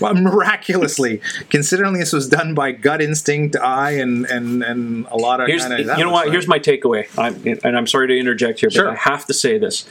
miraculously, 0.00 1.20
considering 1.50 1.92
this 1.98 2.14
was 2.14 2.28
done 2.28 2.54
by 2.54 2.72
gut 2.72 3.02
instinct, 3.02 3.56
eye, 3.56 3.92
and 3.92 4.24
and 4.24 4.62
and 4.62 5.06
a 5.10 5.16
lot 5.16 5.40
of 5.40 5.48
Here's, 5.48 5.66
kinda, 5.66 5.82
you 5.98 6.04
know 6.04 6.10
what? 6.10 6.24
fun. 6.24 6.32
Here's 6.32 6.48
my 6.48 6.58
takeaway. 6.58 7.06
I'm, 7.18 7.58
and 7.62 7.76
I'm 7.76 7.86
sorry 7.86 8.08
to 8.08 8.16
interject 8.18 8.60
here, 8.60 8.70
but 8.70 8.74
Sure. 8.74 8.90
I 8.90 8.94
have 8.94 9.26
to 9.26 9.34
say 9.34 9.58
this. 9.58 9.86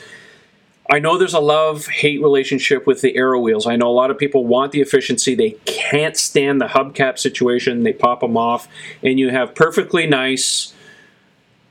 I 0.89 0.99
know 0.99 1.17
there's 1.17 1.35
a 1.35 1.39
love 1.39 1.85
hate 1.85 2.19
relationship 2.21 2.85
with 2.87 3.01
the 3.01 3.15
aero 3.15 3.39
wheels. 3.39 3.65
I 3.67 3.75
know 3.75 3.89
a 3.89 3.93
lot 3.93 4.11
of 4.11 4.17
people 4.17 4.45
want 4.45 4.71
the 4.71 4.81
efficiency. 4.81 5.33
They 5.35 5.51
can't 5.65 6.17
stand 6.17 6.59
the 6.59 6.65
hubcap 6.67 7.19
situation. 7.19 7.83
They 7.83 7.93
pop 7.93 8.21
them 8.21 8.35
off, 8.35 8.67
and 9.03 9.19
you 9.19 9.29
have 9.29 9.53
perfectly 9.55 10.07
nice. 10.07 10.73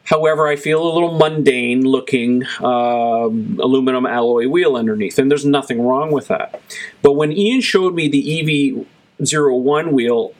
However, 0.05 0.49
I 0.49 0.57
feel 0.57 0.83
a 0.83 0.93
little 0.93 1.17
mundane 1.17 1.87
looking 1.87 2.45
um, 2.61 3.59
aluminum 3.63 4.05
alloy 4.05 4.49
wheel 4.49 4.77
underneath, 4.77 5.19
and 5.19 5.31
there's 5.31 5.45
nothing 5.45 5.81
wrong 5.81 6.11
with 6.11 6.29
that. 6.29 6.61
But 7.03 7.13
when 7.13 7.33
Ian 7.33 7.61
showed 7.61 7.95
me 7.95 8.09
the 8.09 8.87
EV01 9.21 9.93
wheel, 9.93 10.35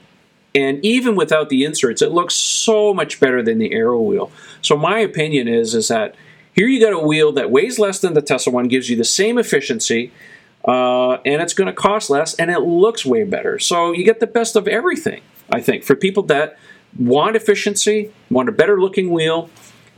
and 0.53 0.83
even 0.85 1.15
without 1.15 1.49
the 1.49 1.63
inserts, 1.63 2.01
it 2.01 2.11
looks 2.11 2.35
so 2.35 2.93
much 2.93 3.19
better 3.19 3.41
than 3.41 3.57
the 3.57 3.71
Aero 3.71 4.01
wheel. 4.01 4.31
So 4.61 4.77
my 4.77 4.99
opinion 4.99 5.47
is 5.47 5.73
is 5.73 5.87
that 5.87 6.15
here 6.53 6.67
you 6.67 6.79
got 6.79 6.93
a 6.93 6.99
wheel 6.99 7.31
that 7.31 7.49
weighs 7.49 7.79
less 7.79 7.99
than 7.99 8.13
the 8.13 8.21
Tesla 8.21 8.53
one, 8.53 8.67
gives 8.67 8.89
you 8.89 8.95
the 8.95 9.03
same 9.03 9.37
efficiency, 9.37 10.11
uh, 10.65 11.13
and 11.25 11.41
it's 11.41 11.53
going 11.53 11.67
to 11.67 11.73
cost 11.73 12.09
less, 12.09 12.35
and 12.35 12.51
it 12.51 12.59
looks 12.59 13.05
way 13.05 13.23
better. 13.23 13.57
So 13.59 13.91
you 13.91 14.03
get 14.03 14.19
the 14.19 14.27
best 14.27 14.55
of 14.55 14.67
everything. 14.67 15.21
I 15.51 15.61
think 15.61 15.83
for 15.83 15.95
people 15.95 16.23
that 16.23 16.57
want 16.97 17.35
efficiency, 17.35 18.11
want 18.29 18.49
a 18.49 18.51
better 18.51 18.79
looking 18.79 19.11
wheel, 19.11 19.49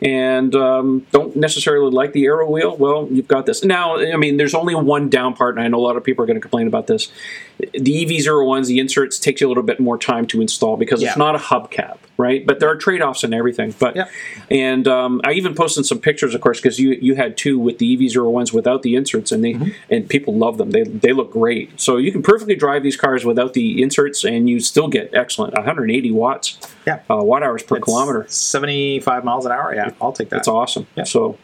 and 0.02 0.54
um, 0.56 1.06
don't 1.12 1.36
necessarily 1.36 1.90
like 1.90 2.14
the 2.14 2.26
Aero 2.26 2.50
wheel, 2.50 2.76
well, 2.76 3.08
you've 3.10 3.28
got 3.28 3.46
this. 3.46 3.64
Now, 3.64 3.98
I 3.98 4.18
mean, 4.18 4.38
there's 4.38 4.54
only 4.54 4.76
one 4.76 5.10
down 5.10 5.34
part, 5.36 5.56
and 5.56 5.64
I 5.64 5.68
know 5.70 5.78
a 5.78 5.86
lot 5.86 5.96
of 5.96 6.04
people 6.04 6.24
are 6.24 6.28
going 6.28 6.36
to 6.36 6.42
complain 6.42 6.68
about 6.68 6.88
this. 6.88 7.12
The 7.58 8.06
EV01s, 8.06 8.68
the 8.68 8.80
inserts, 8.80 9.18
takes 9.18 9.40
you 9.40 9.48
a 9.48 9.50
little 9.50 9.64
bit 9.64 9.80
more 9.80 9.98
time 9.98 10.28
to 10.28 10.42
install 10.42 10.76
because 10.76 11.02
Yeah. 11.02 11.10
it's 11.10 11.18
not 11.18 11.36
a 11.36 11.38
hubcap, 11.38 11.98
right? 12.18 12.46
But 12.46 12.60
there 12.60 12.68
are 12.70 12.76
trade-offs 12.76 13.24
and 13.24 13.34
everything. 13.34 13.74
But 13.80 13.96
Yeah. 13.96 14.08
and 14.52 14.86
um, 14.90 15.22
I 15.24 15.32
even 15.34 15.56
posted 15.56 15.86
some 15.86 16.00
pictures, 16.00 16.36
of 16.36 16.42
course, 16.42 16.60
because 16.60 16.80
you 16.80 16.98
you 17.02 17.16
had 17.16 17.38
two 17.38 17.58
with 17.58 17.78
the 17.78 17.86
EV01s 17.96 18.52
without 18.52 18.82
the 18.82 18.96
inserts, 18.96 19.32
and 19.32 19.42
they 19.44 19.54
Mm-hmm. 19.54 19.70
and 19.90 20.10
people 20.10 20.36
love 20.36 20.58
them. 20.58 20.72
They 20.72 20.84
they 20.84 21.14
look 21.14 21.32
great. 21.32 21.80
So 21.80 21.96
you 21.96 22.12
can 22.12 22.22
perfectly 22.22 22.56
drive 22.56 22.84
these 22.84 22.98
cars 22.98 23.24
without 23.24 23.54
the 23.54 23.82
inserts, 23.82 24.26
and 24.26 24.50
you 24.50 24.60
still 24.60 24.90
get 24.90 25.12
excellent 25.14 25.54
180 25.56 26.12
watts 26.12 26.58
Yeah. 26.86 27.00
uh, 27.10 27.24
watt 27.24 27.42
hours 27.44 27.64
per 27.64 27.78
It's 27.78 27.86
kilometer. 27.86 28.26
75 28.28 29.24
miles 29.24 29.46
an 29.46 29.54
hour. 29.54 29.74
Yeah, 29.74 29.92
I'll 30.02 30.12
take 30.12 30.28
that. 30.30 30.36
That's 30.38 30.48
awesome. 30.50 30.88
Yeah. 30.98 31.04
So 31.06 31.38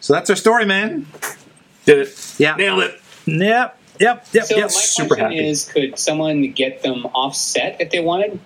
So 0.00 0.12
that's 0.12 0.30
our 0.30 0.36
story, 0.36 0.64
man. 0.64 1.06
did 1.86 1.98
it. 1.98 2.34
Yeah. 2.38 2.54
Nailed 2.56 2.82
it. 2.84 3.00
Yep. 3.26 3.78
Yep. 4.00 4.26
Yep. 4.32 4.44
So 4.44 4.56
yep. 4.56 4.64
my 4.64 4.68
super 4.68 5.14
question 5.14 5.32
happy. 5.32 5.48
is, 5.48 5.64
could 5.64 5.98
someone 5.98 6.50
get 6.52 6.82
them 6.82 7.06
offset 7.06 7.80
if 7.80 7.90
they 7.90 8.00
wanted? 8.00 8.40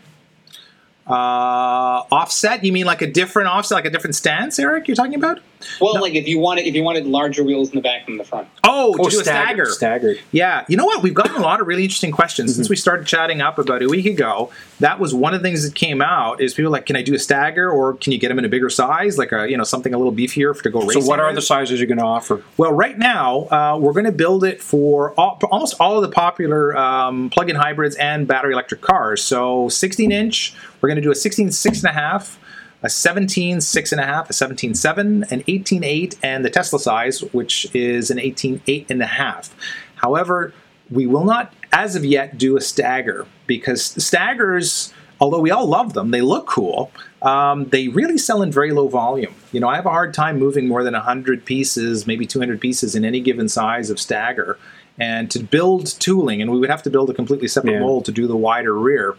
Uh, 1.06 2.04
offset? 2.12 2.64
You 2.64 2.72
mean 2.72 2.84
like 2.84 3.00
a 3.00 3.10
different 3.10 3.48
offset, 3.48 3.76
like 3.76 3.86
a 3.86 3.90
different 3.90 4.14
stance, 4.14 4.58
Eric? 4.58 4.88
You're 4.88 4.94
talking 4.94 5.14
about? 5.14 5.40
Well, 5.80 6.00
like 6.00 6.14
if 6.14 6.26
you 6.28 6.38
wanted, 6.38 6.66
if 6.66 6.74
you 6.74 6.82
wanted 6.82 7.06
larger 7.06 7.42
wheels 7.44 7.70
in 7.70 7.76
the 7.76 7.80
back 7.82 8.06
than 8.06 8.16
the 8.16 8.24
front. 8.24 8.48
Oh, 8.64 8.94
to 8.96 9.02
Oh, 9.02 9.08
do 9.08 9.20
a 9.20 9.24
stagger. 9.24 9.66
stagger. 9.66 10.14
Staggered. 10.14 10.20
Yeah, 10.32 10.64
you 10.68 10.76
know 10.76 10.84
what? 10.84 11.02
We've 11.02 11.14
gotten 11.14 11.36
a 11.36 11.40
lot 11.40 11.60
of 11.60 11.66
really 11.66 11.82
interesting 11.84 12.12
questions 12.12 12.50
Mm-hmm. 12.52 12.56
since 12.56 12.68
we 12.68 12.76
started 12.76 13.06
chatting 13.06 13.40
up 13.40 13.58
about 13.58 13.82
a 13.82 13.86
week 13.88 14.06
ago. 14.06 14.50
That 14.80 15.00
was 15.00 15.12
one 15.14 15.34
of 15.34 15.40
the 15.42 15.48
things 15.48 15.64
that 15.64 15.74
came 15.74 16.00
out 16.02 16.40
is 16.40 16.54
people 16.54 16.70
like, 16.70 16.86
can 16.86 16.94
I 16.96 17.02
do 17.02 17.14
a 17.14 17.18
stagger 17.18 17.70
or 17.70 17.94
can 17.94 18.12
you 18.12 18.18
get 18.18 18.28
them 18.28 18.38
in 18.38 18.44
a 18.44 18.48
bigger 18.48 18.70
size, 18.70 19.18
like 19.18 19.32
a 19.32 19.50
you 19.50 19.56
know 19.56 19.64
something 19.64 19.92
a 19.94 19.98
little 19.98 20.12
beefier 20.12 20.54
for 20.56 20.62
to 20.62 20.70
go 20.70 20.80
So 20.80 20.86
racing? 20.86 21.02
So 21.02 21.08
what 21.08 21.18
are 21.20 21.26
with? 21.26 21.36
the 21.36 21.42
sizes 21.42 21.80
you're 21.80 21.86
going 21.88 21.98
to 21.98 22.04
offer? 22.04 22.42
Well, 22.56 22.72
right 22.72 22.96
now 22.98 23.46
uh, 23.50 23.78
we're 23.80 23.92
going 23.92 24.04
to 24.04 24.12
build 24.12 24.44
it 24.44 24.60
for 24.62 25.12
all, 25.18 25.38
almost 25.50 25.74
all 25.80 25.96
of 25.96 26.02
the 26.02 26.08
popular 26.14 26.76
um, 26.76 27.30
plug-in 27.30 27.56
hybrids 27.56 27.96
and 27.96 28.26
battery 28.28 28.52
electric 28.52 28.80
cars. 28.80 29.22
So 29.22 29.68
16 29.68 30.12
inch, 30.12 30.54
we're 30.80 30.88
going 30.88 30.96
to 30.96 31.02
do 31.02 31.10
a 31.10 31.14
16 31.14 31.50
six 31.50 31.80
and 31.82 31.90
a 31.90 31.92
half, 31.92 32.38
a 32.82 32.88
17 32.88 33.60
six 33.60 33.90
and 33.92 34.00
a 34.00 34.04
half, 34.04 34.30
a 34.30 34.32
17 34.32 34.74
seven, 34.74 35.24
an 35.30 35.42
18 35.46 35.82
eight, 35.84 36.16
and 36.22 36.44
the 36.44 36.50
Tesla 36.50 36.78
size, 36.78 37.20
which 37.32 37.66
is 37.74 38.10
an 38.10 38.18
18 38.18 38.62
eight 38.66 38.86
and 38.90 39.02
a 39.02 39.06
half. 39.06 39.54
However, 39.96 40.52
we 40.90 41.06
will 41.06 41.24
not, 41.24 41.52
as 41.72 41.96
of 41.96 42.04
yet, 42.04 42.38
do 42.38 42.56
a 42.56 42.60
stagger 42.60 43.26
because 43.46 43.82
staggers. 44.02 44.92
Although 45.20 45.40
we 45.40 45.50
all 45.50 45.66
love 45.66 45.94
them, 45.94 46.12
they 46.12 46.20
look 46.20 46.46
cool. 46.46 46.92
Um, 47.22 47.64
they 47.70 47.88
really 47.88 48.18
sell 48.18 48.40
in 48.40 48.52
very 48.52 48.70
low 48.70 48.86
volume. 48.86 49.34
You 49.50 49.58
know, 49.58 49.68
I 49.68 49.74
have 49.74 49.84
a 49.86 49.90
hard 49.90 50.14
time 50.14 50.38
moving 50.38 50.68
more 50.68 50.84
than 50.84 50.94
100 50.94 51.44
pieces, 51.44 52.06
maybe 52.06 52.24
200 52.24 52.60
pieces 52.60 52.94
in 52.94 53.04
any 53.04 53.20
given 53.20 53.48
size 53.48 53.90
of 53.90 53.98
stagger. 53.98 54.56
And 54.96 55.28
to 55.32 55.40
build 55.40 55.86
tooling, 55.98 56.40
and 56.40 56.52
we 56.52 56.60
would 56.60 56.70
have 56.70 56.84
to 56.84 56.90
build 56.90 57.10
a 57.10 57.14
completely 57.14 57.48
separate 57.48 57.72
Yeah. 57.74 57.80
mold 57.80 58.04
to 58.04 58.12
do 58.12 58.28
the 58.28 58.36
wider 58.36 58.74
rear. 58.78 59.16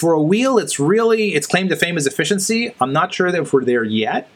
For 0.00 0.14
a 0.14 0.22
wheel, 0.22 0.56
it's 0.56 0.80
really 0.80 1.34
its 1.34 1.46
claim 1.46 1.68
to 1.68 1.76
fame 1.76 1.98
is 1.98 2.06
efficiency. 2.06 2.74
I'm 2.80 2.90
not 2.90 3.12
sure 3.12 3.30
that 3.30 3.38
if 3.38 3.52
we're 3.52 3.66
there 3.66 3.84
yet, 3.84 4.30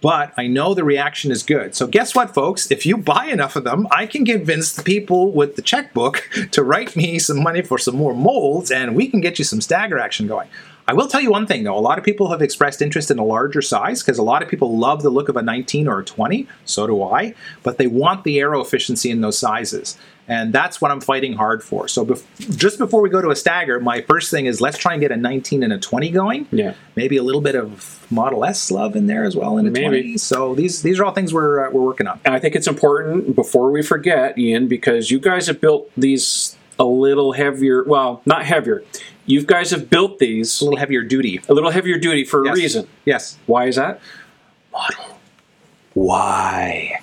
but 0.00 0.32
I 0.38 0.46
know 0.46 0.72
the 0.72 0.84
reaction 0.84 1.30
is 1.30 1.42
good. 1.42 1.74
So 1.74 1.86
guess 1.86 2.14
what, 2.14 2.32
folks? 2.32 2.70
If 2.70 2.86
you 2.86 2.96
buy 2.96 3.26
enough 3.26 3.54
of 3.54 3.64
them, 3.64 3.86
I 3.90 4.06
can 4.06 4.24
convince 4.24 4.72
the 4.72 4.82
people 4.82 5.30
with 5.30 5.56
the 5.56 5.60
checkbook 5.60 6.30
to 6.52 6.62
write 6.62 6.96
me 6.96 7.18
some 7.18 7.42
money 7.42 7.60
for 7.60 7.76
some 7.76 7.94
more 7.94 8.14
molds, 8.14 8.70
and 8.70 8.96
we 8.96 9.06
can 9.06 9.20
get 9.20 9.38
you 9.38 9.44
some 9.44 9.60
stagger 9.60 9.98
action 9.98 10.26
going. 10.26 10.48
I 10.86 10.94
will 10.94 11.06
tell 11.08 11.20
you 11.20 11.30
one 11.30 11.46
thing 11.46 11.64
though. 11.64 11.76
A 11.76 11.80
lot 11.80 11.98
of 11.98 12.04
people 12.04 12.30
have 12.30 12.42
expressed 12.42 12.82
interest 12.82 13.10
in 13.10 13.18
a 13.18 13.24
larger 13.24 13.62
size 13.62 14.02
because 14.02 14.18
a 14.18 14.22
lot 14.22 14.42
of 14.42 14.48
people 14.48 14.76
love 14.76 15.02
the 15.02 15.10
look 15.10 15.28
of 15.28 15.36
a 15.36 15.42
19 15.42 15.86
or 15.88 16.00
a 16.00 16.04
20. 16.04 16.48
So 16.64 16.86
do 16.86 17.02
I. 17.02 17.34
But 17.62 17.78
they 17.78 17.86
want 17.86 18.24
the 18.24 18.40
aero 18.40 18.60
efficiency 18.60 19.10
in 19.10 19.20
those 19.20 19.38
sizes. 19.38 19.96
And 20.28 20.52
that's 20.52 20.80
what 20.80 20.90
I'm 20.90 21.00
fighting 21.00 21.34
hard 21.34 21.62
for. 21.64 21.88
So 21.88 22.06
bef- 22.06 22.56
just 22.56 22.78
before 22.78 23.02
we 23.02 23.10
go 23.10 23.20
to 23.20 23.30
a 23.30 23.36
stagger, 23.36 23.80
my 23.80 24.02
first 24.02 24.30
thing 24.30 24.46
is 24.46 24.60
let's 24.60 24.78
try 24.78 24.92
and 24.92 25.00
get 25.00 25.10
a 25.10 25.16
19 25.16 25.62
and 25.62 25.72
a 25.72 25.78
20 25.78 26.10
going. 26.10 26.46
Yeah. 26.52 26.74
Maybe 26.94 27.16
a 27.16 27.22
little 27.22 27.40
bit 27.40 27.54
of 27.56 28.06
Model 28.10 28.44
S 28.44 28.70
love 28.70 28.94
in 28.94 29.06
there 29.06 29.24
as 29.24 29.34
well 29.34 29.58
in 29.58 29.66
a 29.66 29.70
Maybe. 29.70 30.02
20. 30.02 30.18
So 30.18 30.54
these 30.54 30.82
these 30.82 31.00
are 31.00 31.04
all 31.04 31.12
things 31.12 31.34
we're 31.34 31.66
uh, 31.66 31.70
we're 31.70 31.82
working 31.82 32.06
on. 32.06 32.20
And 32.24 32.34
I 32.34 32.38
think 32.38 32.54
it's 32.54 32.68
important 32.68 33.34
before 33.34 33.70
we 33.70 33.82
forget, 33.82 34.38
Ian, 34.38 34.68
because 34.68 35.10
you 35.10 35.18
guys 35.18 35.48
have 35.48 35.60
built 35.60 35.90
these 35.96 36.56
a 36.78 36.84
little 36.84 37.32
heavier. 37.32 37.82
Well, 37.84 38.22
not 38.24 38.44
heavier. 38.44 38.82
You 39.26 39.42
guys 39.44 39.70
have 39.70 39.88
built 39.88 40.18
these 40.18 40.60
A 40.60 40.64
little 40.64 40.78
heavier 40.78 41.02
duty. 41.02 41.40
a 41.48 41.54
little 41.54 41.70
heavier 41.70 41.98
duty 41.98 42.24
for 42.24 42.44
Yes. 42.44 42.52
a 42.56 42.60
reason. 42.60 42.88
Yes. 43.04 43.36
Why 43.46 43.66
is 43.66 43.76
that? 43.76 44.00
Model. 44.72 45.18
Why? 45.94 47.00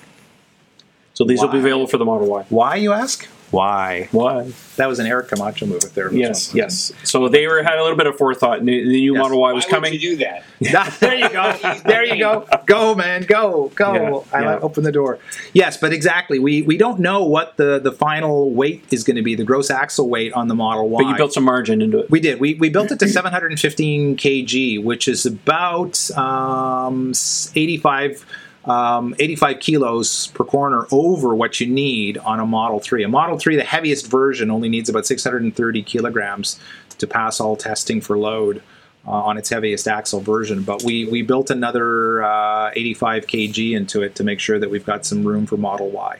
So 1.13 1.23
these 1.25 1.41
will 1.41 1.49
be 1.49 1.59
available 1.59 1.87
for 1.87 1.97
the 1.97 2.05
Model 2.05 2.27
Y. 2.27 2.45
Why 2.49 2.75
you 2.75 2.93
ask? 2.93 3.27
Why? 3.51 4.07
Why? 4.11 4.51
That 4.75 4.87
was 4.87 4.99
an 4.99 5.07
Eric 5.07 5.29
Camacho 5.29 5.65
move 5.65 5.83
if 5.83 5.93
there. 5.93 6.13
Yes, 6.13 6.49
one. 6.49 6.57
yes. 6.57 6.91
So 7.03 7.27
they 7.29 7.47
were 7.47 7.63
had 7.63 7.77
a 7.77 7.81
little 7.81 7.97
bit 7.97 8.07
of 8.07 8.17
forethought. 8.17 8.59
The 8.63 8.83
the 8.83 9.01
new 9.01 9.13
Yes. 9.13 9.21
Model 9.21 9.41
Y 9.41 9.49
Why 9.49 9.53
was 9.53 9.65
would 9.65 9.71
coming. 9.73 9.93
you 9.93 9.99
do 9.99 10.15
that? 10.17 10.43
there 10.99 11.15
you 11.15 11.29
go. 11.29 11.79
There 11.85 12.05
you 12.05 12.17
go. 12.17 12.47
Go, 12.65 12.95
man. 12.95 13.23
Go. 13.23 13.71
Go. 13.75 14.25
Yeah, 14.31 14.37
I 14.37 14.41
yeah. 14.41 14.59
open 14.59 14.83
the 14.83 14.91
door. 14.91 15.19
Yes, 15.53 15.77
but 15.77 15.93
exactly. 15.93 16.39
We 16.39 16.61
we 16.61 16.77
don't 16.77 16.99
know 16.99 17.23
what 17.23 17.57
the 17.57 17.79
the 17.79 17.91
final 17.91 18.51
weight 18.51 18.85
is 18.91 19.03
going 19.03 19.17
to 19.17 19.23
be, 19.23 19.35
the 19.35 19.43
gross 19.43 19.69
axle 19.69 20.09
weight 20.09 20.31
on 20.33 20.47
the 20.47 20.55
Model 20.55 20.87
Y. 20.89 21.01
But 21.03 21.09
you 21.09 21.15
built 21.15 21.33
some 21.33 21.43
margin 21.43 21.81
into 21.81 21.99
it. 21.99 22.09
We 22.11 22.19
did. 22.19 22.39
We, 22.39 22.53
we 22.55 22.69
built 22.69 22.91
it 22.91 22.99
to 22.99 23.07
715 23.07 24.17
kg, 24.17 24.83
which 24.83 25.07
is 25.07 25.25
about 25.25 26.09
um, 26.17 27.13
85, 27.55 28.25
um, 28.69 29.15
85 29.19 29.59
kilos 29.59 30.27
per 30.27 30.43
corner 30.43 30.85
over 30.91 31.35
what 31.35 31.59
you 31.59 31.67
need 31.67 32.17
on 32.19 32.39
a 32.39 32.45
Model 32.45 32.79
3. 32.79 33.03
A 33.03 33.07
Model 33.07 33.37
3, 33.37 33.55
the 33.55 33.63
heaviest 33.63 34.07
version, 34.07 34.51
only 34.51 34.69
needs 34.69 34.89
about 34.89 35.05
630 35.05 35.83
kilograms 35.83 36.59
to 36.97 37.07
pass 37.07 37.39
all 37.39 37.55
testing 37.55 38.01
for 38.01 38.17
load. 38.17 38.61
Uh, 39.07 39.11
on 39.11 39.37
its 39.37 39.49
heaviest 39.49 39.87
axle 39.87 40.19
version, 40.19 40.61
but 40.61 40.83
we 40.83 41.05
we 41.05 41.21
built 41.21 41.49
another 41.49 42.21
uh, 42.21 42.69
85 42.75 43.27
kg 43.27 43.71
into 43.71 44.01
it 44.01 44.13
to 44.15 44.25
make 44.25 44.41
sure 44.41 44.59
that 44.59 44.69
we've 44.69 44.85
got 44.85 45.05
some 45.05 45.23
room 45.23 45.45
for 45.45 45.55
Model 45.55 45.89
Y. 45.89 46.19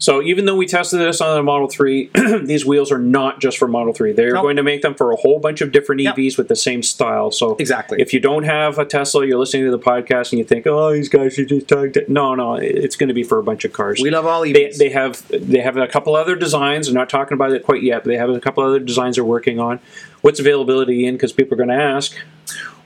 So 0.00 0.22
even 0.22 0.46
though 0.46 0.56
we 0.56 0.64
tested 0.66 0.98
this 0.98 1.20
on 1.20 1.36
the 1.36 1.42
Model 1.42 1.68
3, 1.68 2.10
these 2.44 2.64
wheels 2.64 2.90
are 2.90 2.98
not 2.98 3.38
just 3.38 3.58
for 3.58 3.68
Model 3.68 3.92
3. 3.92 4.12
They're 4.12 4.32
Nope. 4.32 4.42
going 4.42 4.56
to 4.56 4.62
make 4.62 4.80
them 4.80 4.94
for 4.94 5.12
a 5.12 5.16
whole 5.16 5.38
bunch 5.38 5.60
of 5.60 5.72
different 5.72 6.00
Yep. 6.00 6.16
EVs 6.16 6.38
with 6.38 6.48
the 6.48 6.56
same 6.56 6.82
style. 6.82 7.30
So 7.30 7.54
Exactly. 7.56 8.00
if 8.00 8.14
you 8.14 8.18
don't 8.18 8.44
have 8.44 8.78
a 8.78 8.86
Tesla, 8.86 9.26
you're 9.26 9.38
listening 9.38 9.64
to 9.66 9.70
the 9.70 9.78
podcast 9.78 10.32
and 10.32 10.38
you 10.38 10.44
think, 10.44 10.66
"Oh, 10.66 10.90
these 10.92 11.10
guys 11.10 11.38
are 11.38 11.44
just 11.44 11.68
talking." 11.68 11.92
To-. 11.92 12.04
No, 12.08 12.34
no, 12.34 12.54
it's 12.54 12.96
going 12.96 13.08
to 13.08 13.14
be 13.14 13.22
for 13.22 13.38
a 13.38 13.42
bunch 13.42 13.66
of 13.66 13.74
cars. 13.74 14.00
We 14.00 14.08
love 14.10 14.24
all 14.24 14.40
they, 14.40 14.54
EVs. 14.54 14.78
they 14.78 14.88
have 14.88 15.22
they 15.28 15.60
have 15.60 15.76
a 15.76 15.86
couple 15.86 16.16
other 16.16 16.34
designs. 16.34 16.86
They're 16.86 16.94
not 16.94 17.10
talking 17.10 17.34
about 17.34 17.52
it 17.52 17.62
quite 17.62 17.82
yet, 17.82 18.02
but 18.02 18.08
they 18.08 18.16
have 18.16 18.30
a 18.30 18.40
couple 18.40 18.64
other 18.64 18.78
designs 18.80 19.16
they're 19.16 19.24
working 19.24 19.60
on. 19.60 19.80
What's 20.22 20.40
availability 20.40 21.04
in? 21.06 21.14
Because 21.16 21.32
people 21.34 21.54
are 21.54 21.64
going 21.64 21.76
to 21.78 21.84
ask. 21.84 22.16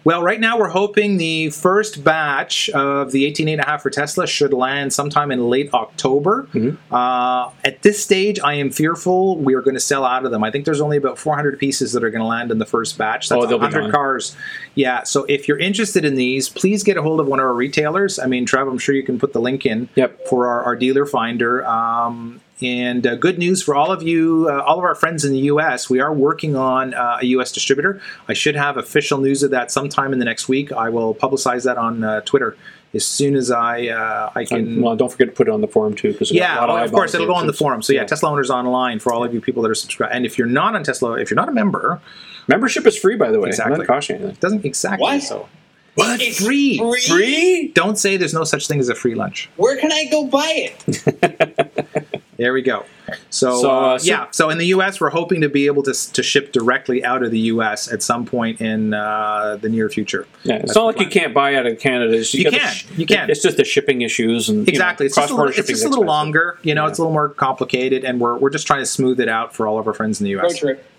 Well, 0.04 0.22
right 0.22 0.38
now 0.38 0.58
we're 0.58 0.68
hoping 0.68 1.16
the 1.16 1.48
first 1.48 2.04
batch 2.04 2.68
of 2.70 3.10
the 3.12 3.24
18.5 3.32 3.80
for 3.80 3.88
Tesla 3.88 4.26
should 4.26 4.52
land 4.52 4.92
sometime 4.92 5.32
in 5.32 5.48
late 5.48 5.72
October. 5.72 6.46
Mm-hmm. 6.52 6.94
Uh, 6.94 7.50
at 7.64 7.80
this 7.80 8.04
stage, 8.04 8.38
I 8.38 8.52
am 8.54 8.70
fearful 8.70 9.38
we 9.38 9.54
are 9.54 9.62
going 9.62 9.74
to 9.76 9.80
sell 9.80 10.04
out 10.04 10.26
of 10.26 10.30
them. 10.30 10.44
I 10.44 10.50
think 10.50 10.66
there's 10.66 10.82
only 10.82 10.98
about 10.98 11.18
400 11.18 11.58
pieces 11.58 11.92
that 11.94 12.04
are 12.04 12.10
going 12.10 12.20
to 12.20 12.26
land 12.26 12.50
in 12.50 12.58
the 12.58 12.66
first 12.66 12.98
batch. 12.98 13.30
That's 13.30 13.42
Oh, 13.42 13.46
they'll 13.46 13.58
be 13.58 13.62
100 13.62 13.80
gone. 13.84 13.90
cars. 13.92 14.36
Yeah, 14.74 15.04
so 15.04 15.24
if 15.24 15.48
you're 15.48 15.58
interested 15.58 16.04
in 16.04 16.16
these, 16.16 16.50
please 16.50 16.82
get 16.82 16.98
a 16.98 17.02
hold 17.02 17.18
of 17.18 17.26
one 17.26 17.40
of 17.40 17.46
our 17.46 17.54
retailers. 17.54 18.18
I 18.18 18.26
mean, 18.26 18.44
Trev, 18.44 18.68
I'm 18.68 18.76
sure 18.78 18.94
you 18.94 19.04
can 19.04 19.18
put 19.18 19.32
the 19.32 19.40
link 19.40 19.64
in 19.64 19.88
Yep. 19.94 20.26
for 20.28 20.48
our, 20.48 20.64
our 20.64 20.76
dealer 20.76 21.06
finder. 21.06 21.64
Um, 21.66 22.42
and 22.62 23.06
uh, 23.06 23.14
good 23.16 23.38
news 23.38 23.62
for 23.62 23.74
all 23.74 23.90
of 23.90 24.02
you, 24.02 24.48
uh, 24.50 24.62
all 24.62 24.78
of 24.78 24.84
our 24.84 24.94
friends 24.94 25.24
in 25.24 25.32
the 25.32 25.38
U.S. 25.40 25.90
We 25.90 26.00
are 26.00 26.12
working 26.12 26.56
on 26.56 26.94
uh, 26.94 27.18
a 27.20 27.26
U.S. 27.26 27.52
distributor. 27.52 28.00
I 28.28 28.32
should 28.32 28.56
have 28.56 28.76
official 28.76 29.18
news 29.18 29.42
of 29.42 29.50
that 29.50 29.70
sometime 29.70 30.12
in 30.12 30.18
the 30.18 30.24
next 30.24 30.48
week. 30.48 30.72
I 30.72 30.88
will 30.88 31.14
publicize 31.14 31.64
that 31.64 31.76
on 31.78 32.04
uh, 32.04 32.20
Twitter 32.22 32.56
as 32.94 33.04
soon 33.04 33.34
as 33.34 33.50
I 33.50 33.88
uh, 33.88 34.30
I 34.34 34.44
can. 34.44 34.58
And, 34.58 34.82
well, 34.82 34.94
don't 34.96 35.10
forget 35.10 35.26
to 35.28 35.32
put 35.32 35.48
it 35.48 35.50
on 35.50 35.60
the 35.60 35.68
forum 35.68 35.94
too, 35.94 36.12
because 36.12 36.30
yeah, 36.30 36.58
a 36.58 36.66
lot 36.66 36.70
oh, 36.70 36.84
of 36.84 36.92
course, 36.92 37.12
it'll 37.14 37.26
go 37.26 37.34
on 37.34 37.46
the 37.48 37.52
forum. 37.52 37.82
So 37.82 37.92
yeah, 37.92 38.00
Yeah. 38.02 38.06
Tesla 38.06 38.30
owners 38.30 38.50
online 38.50 39.00
for 39.00 39.12
all 39.12 39.24
of 39.24 39.34
you 39.34 39.40
people 39.40 39.62
that 39.62 39.70
are 39.70 39.74
subscribed. 39.74 40.14
And 40.14 40.24
if 40.24 40.38
you're 40.38 40.46
not 40.46 40.74
on 40.76 40.84
Tesla, 40.84 41.14
if 41.18 41.30
you're 41.30 41.36
not 41.36 41.48
a 41.48 41.52
member, 41.52 42.00
Membership 42.46 42.86
is 42.86 42.96
free, 42.98 43.16
by 43.16 43.30
the 43.30 43.40
way. 43.40 43.48
Exactly. 43.48 43.72
It 43.74 43.76
doesn't 43.78 43.86
cost 43.86 44.08
you 44.10 44.14
anything. 44.16 44.32
it 44.32 44.40
doesn't 44.40 44.64
exactly 44.64 45.00
What? 45.02 45.22
so. 45.22 45.48
What 45.94 46.20
It's 46.20 46.44
free? 46.44 46.76
free? 47.08 47.70
Don't 47.74 47.96
say 47.96 48.16
there's 48.16 48.34
no 48.34 48.44
such 48.44 48.66
thing 48.66 48.80
as 48.80 48.88
a 48.88 48.94
free 48.94 49.14
lunch. 49.14 49.48
Where 49.56 49.76
can 49.76 49.92
I 49.92 50.06
go 50.10 50.26
buy 50.26 50.72
it? 50.86 52.10
There 52.36 52.52
we 52.52 52.62
go. 52.62 52.84
So, 53.30 53.60
So, 53.60 53.70
uh, 53.70 53.74
uh, 53.94 53.98
so- 53.98 54.06
yeah, 54.10 54.26
so 54.30 54.50
in 54.50 54.58
the 54.58 54.66
U.S., 54.66 55.00
we're 55.00 55.10
hoping 55.10 55.40
to 55.42 55.48
be 55.48 55.66
able 55.66 55.82
to, 55.84 55.92
to 56.12 56.22
ship 56.22 56.52
directly 56.52 57.04
out 57.04 57.22
of 57.22 57.30
the 57.30 57.38
U.S. 57.40 57.92
at 57.92 58.02
some 58.02 58.24
point 58.26 58.60
in 58.60 58.92
uh, 58.94 59.56
the 59.60 59.68
near 59.68 59.88
future. 59.88 60.26
Yeah, 60.42 60.54
it's 60.56 60.62
That's 60.66 60.74
not 60.76 60.80
the 60.80 60.86
like 60.86 61.00
you 61.00 61.20
can't 61.20 61.32
buy 61.34 61.54
out 61.54 61.66
of 61.66 61.78
Canada. 61.78 62.12
It's- 62.12 62.34
You 62.34 62.44
gotta 62.44 62.58
can. 62.58 62.72
sh- 62.72 62.86
You 62.96 63.06
can. 63.06 63.30
It's 63.30 63.42
just 63.42 63.56
the 63.56 63.64
shipping 63.64 64.02
issues 64.02 64.48
and 64.48 64.58
you 64.58 64.64
know, 64.64 64.68
Exactly. 64.70 65.06
it's 65.06 65.16
just 65.16 65.30
a 65.30 65.34
little, 65.34 65.48
it's 65.50 65.56
just 65.58 65.68
a 65.70 65.72
little 65.88 66.02
expensive. 66.02 66.06
longer. 66.06 66.58
You 66.62 66.74
know, 66.74 66.84
Yeah. 66.84 66.88
it's 66.90 66.98
a 66.98 67.02
little 67.02 67.12
more 67.12 67.28
complicated, 67.28 68.04
and 68.04 68.20
we're, 68.20 68.36
we're 68.36 68.50
just 68.50 68.66
trying 68.66 68.80
to 68.80 68.86
smooth 68.86 69.20
it 69.20 69.28
out 69.28 69.54
for 69.54 69.66
all 69.66 69.78
of 69.78 69.86
our 69.86 69.94
friends 69.94 70.20
in 70.20 70.24
the 70.24 70.30
U.S. 70.30 70.54
Road 70.54 70.58
trip. 70.58 70.90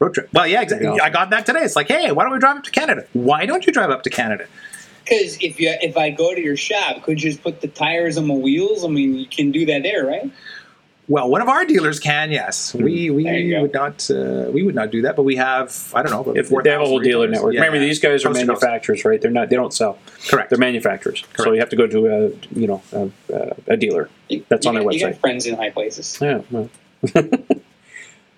Road 0.00 0.14
trip. 0.14 0.28
Well, 0.32 0.46
yeah, 0.46 0.62
exactly. 0.62 0.88
There. 0.88 1.02
I 1.02 1.10
got 1.10 1.30
that 1.30 1.46
today. 1.46 1.60
It's 1.60 1.76
like, 1.76 1.86
hey, 1.88 2.10
why 2.10 2.24
don't 2.24 2.32
we 2.32 2.38
drive 2.40 2.56
up 2.56 2.64
to 2.64 2.70
Canada? 2.72 3.06
Why 3.12 3.46
don't 3.46 3.64
you 3.66 3.72
drive 3.72 3.90
up 3.90 4.02
to 4.02 4.10
Canada? 4.10 4.46
Because 5.04 5.36
if 5.42 5.60
you 5.60 5.68
if 5.82 5.96
I 5.98 6.08
go 6.10 6.34
to 6.34 6.40
your 6.40 6.56
shop, 6.56 7.02
could 7.02 7.22
you 7.22 7.30
just 7.30 7.42
put 7.44 7.60
the 7.60 7.68
tires 7.68 8.16
on 8.16 8.26
my 8.26 8.34
wheels? 8.34 8.84
I 8.84 8.88
mean, 8.88 9.14
you 9.18 9.26
can 9.26 9.52
do 9.52 9.66
that 9.66 9.82
there, 9.82 10.06
right? 10.06 10.30
Well, 11.06 11.28
one 11.28 11.42
of 11.42 11.48
our 11.48 11.66
dealers 11.66 12.00
can. 12.00 12.30
Yes, 12.30 12.72
we 12.72 13.10
we 13.10 13.54
would 13.60 13.74
not 13.74 14.10
uh, 14.10 14.46
we 14.50 14.62
would 14.62 14.74
not 14.74 14.90
do 14.90 15.02
that, 15.02 15.16
but 15.16 15.24
we 15.24 15.36
have 15.36 15.92
I 15.94 16.02
don't 16.02 16.10
know. 16.12 16.22
about 16.22 16.38
If 16.38 16.48
they 16.48 16.70
have 16.70 16.80
a 16.80 16.86
whole 16.86 16.98
dealer 16.98 17.26
retailers. 17.26 17.30
network. 17.32 17.54
Yeah. 17.54 17.60
Remember, 17.60 17.78
these 17.78 17.98
guys 17.98 18.24
are 18.24 18.28
Coast 18.28 18.40
to 18.40 18.46
coast. 18.46 18.62
manufacturers, 18.62 19.04
right? 19.04 19.20
They're 19.20 19.30
not. 19.30 19.50
They 19.50 19.56
don't 19.56 19.74
sell. 19.74 19.98
Correct. 20.28 20.48
They're 20.48 20.58
manufacturers. 20.58 21.22
So 21.36 21.52
you 21.52 21.60
have 21.60 21.68
to 21.68 21.76
go 21.76 21.86
to 21.86 22.06
a 22.06 22.30
you 22.58 22.66
know 22.66 22.82
a, 22.92 23.10
a, 23.32 23.56
a 23.74 23.76
dealer. 23.76 24.08
You- 24.30 24.46
That's 24.48 24.64
you 24.64 24.70
on 24.70 24.74
their 24.76 24.84
got- 24.84 24.94
You 24.94 25.06
website. 25.08 25.18
friends 25.18 25.44
in 25.46 25.56
high 25.56 25.70
places. 25.70 26.18
Yeah. 26.22 26.40
well. 26.50 26.70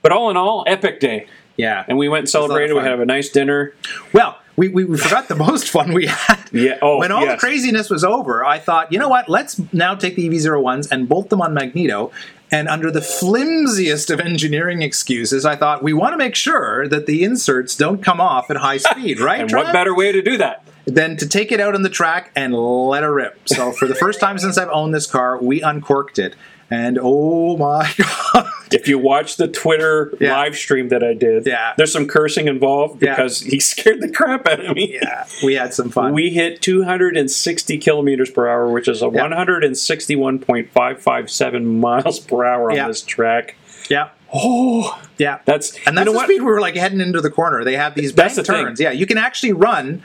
but 0.03 0.13
all 0.13 0.31
in 0.31 0.37
all, 0.37 0.65
epic 0.67 1.01
day, 1.01 1.27
Yeah, 1.57 1.85
and 1.87 1.99
we 1.99 2.09
went 2.09 2.27
and 2.29 2.35
a 2.35 2.39
lot 2.39 2.45
of 2.45 2.49
celebrated. 2.51 2.75
We 2.75 2.81
had 2.81 2.99
a 3.01 3.05
nice 3.07 3.29
dinner. 3.29 3.75
Well, 4.13 4.39
we, 4.57 4.69
we, 4.69 4.85
we 4.85 4.97
forgot 4.97 5.29
the 5.29 5.35
most 5.49 5.69
fun 5.69 5.93
we 5.93 6.07
had. 6.07 6.49
Yeah. 6.53 6.79
Oh, 6.83 6.99
when 6.99 7.13
all 7.13 7.23
yes. 7.25 7.41
the 7.41 7.47
craziness 7.47 7.91
was 7.91 8.05
over, 8.05 8.45
I 8.45 8.59
thought, 8.59 8.91
you 8.93 8.99
know 8.99 9.09
what? 9.09 9.29
Let's 9.29 9.61
now 9.73 9.95
take 9.95 10.17
the 10.17 10.29
EV01s 10.29 10.91
and 10.91 11.09
bolt 11.09 11.31
them 11.31 11.41
on 11.43 11.55
Magneto. 11.55 12.11
And 12.51 12.69
under 12.69 12.91
the 12.91 13.01
flimsiest 13.01 14.11
of 14.11 14.21
engineering 14.21 14.83
excuses, 14.83 15.45
I 15.45 15.57
thought 15.57 15.83
we 15.83 15.93
want 15.93 16.13
to 16.13 16.17
make 16.17 16.35
sure 16.35 16.87
that 16.89 17.07
the 17.07 17.25
inserts 17.25 17.75
don't 17.75 18.03
come 18.03 18.21
off 18.21 18.51
at 18.51 18.59
high 18.59 18.77
speed, 18.77 19.19
right? 19.21 19.41
And 19.41 19.51
Trev? 19.51 19.65
what 19.65 19.73
better 19.73 19.95
way 19.95 20.13
to 20.13 20.23
do 20.23 20.37
that? 20.39 20.63
than 20.87 21.17
to 21.17 21.29
take 21.29 21.51
it 21.51 21.61
out 21.61 21.75
on 21.75 21.83
the 21.83 21.89
track 21.89 22.31
and 22.37 22.55
let 22.55 23.03
it 23.03 23.09
rip. 23.09 23.49
So 23.49 23.73
for 23.73 23.89
the 23.89 23.95
first 23.95 24.21
time 24.21 24.39
since 24.39 24.57
I've 24.57 24.69
owned 24.71 24.95
this 24.95 25.07
car, 25.07 25.37
we 25.37 25.61
uncorked 25.61 26.19
it. 26.19 26.37
And 26.71 26.99
oh 27.01 27.57
my 27.57 27.93
god. 28.33 28.51
If 28.73 28.89
you 28.89 28.99
watch 28.99 29.37
the 29.37 29.47
Twitter 29.47 30.13
Yeah. 30.19 30.37
live 30.37 30.57
stream 30.57 30.89
that 30.89 31.05
I 31.05 31.15
did, 31.15 31.47
Yeah. 31.47 31.75
there's 31.77 31.93
some 31.93 32.09
cursing 32.09 32.49
involved 32.49 33.01
Yeah. 33.03 33.15
because 33.15 33.41
he 33.41 33.61
scared 33.61 34.01
the 34.01 34.09
crap 34.09 34.47
out 34.49 34.65
of 34.65 34.75
me. 34.75 34.99
yeah, 35.01 35.25
we 35.45 35.55
had 35.55 35.73
some 35.73 35.91
fun. 35.91 36.13
We 36.13 36.31
hit 36.31 36.61
260 36.63 37.79
kilometers 37.79 38.31
per 38.31 38.49
hour, 38.49 38.69
which 38.69 38.89
is 38.89 39.01
a 39.03 39.07
Yeah. 39.07 39.29
161.557 39.29 41.81
miles 41.81 42.19
per 42.21 42.45
hour 42.45 42.71
on 42.73 42.89
this 42.89 43.03
track. 43.03 43.55
yeah. 43.89 44.09
Oh, 44.35 45.01
Yeah. 45.19 45.39
that's 45.45 45.77
And 45.87 45.97
that's 45.97 46.01
you 46.01 46.05
know 46.07 46.13
the 46.13 46.17
what? 46.17 46.25
speed 46.27 46.41
we 46.41 46.47
were 46.47 46.61
like 46.61 46.75
heading 46.75 47.01
into 47.01 47.21
the 47.21 47.31
corner. 47.31 47.63
They 47.63 47.77
have 47.77 47.95
these 47.95 48.13
That's 48.13 48.35
bank 48.35 48.47
the 48.47 48.53
thing. 48.53 48.65
turns. 48.65 48.81
Yeah, 48.81 48.91
you 48.91 49.07
can 49.07 49.19
actually 49.19 49.53
run 49.53 50.03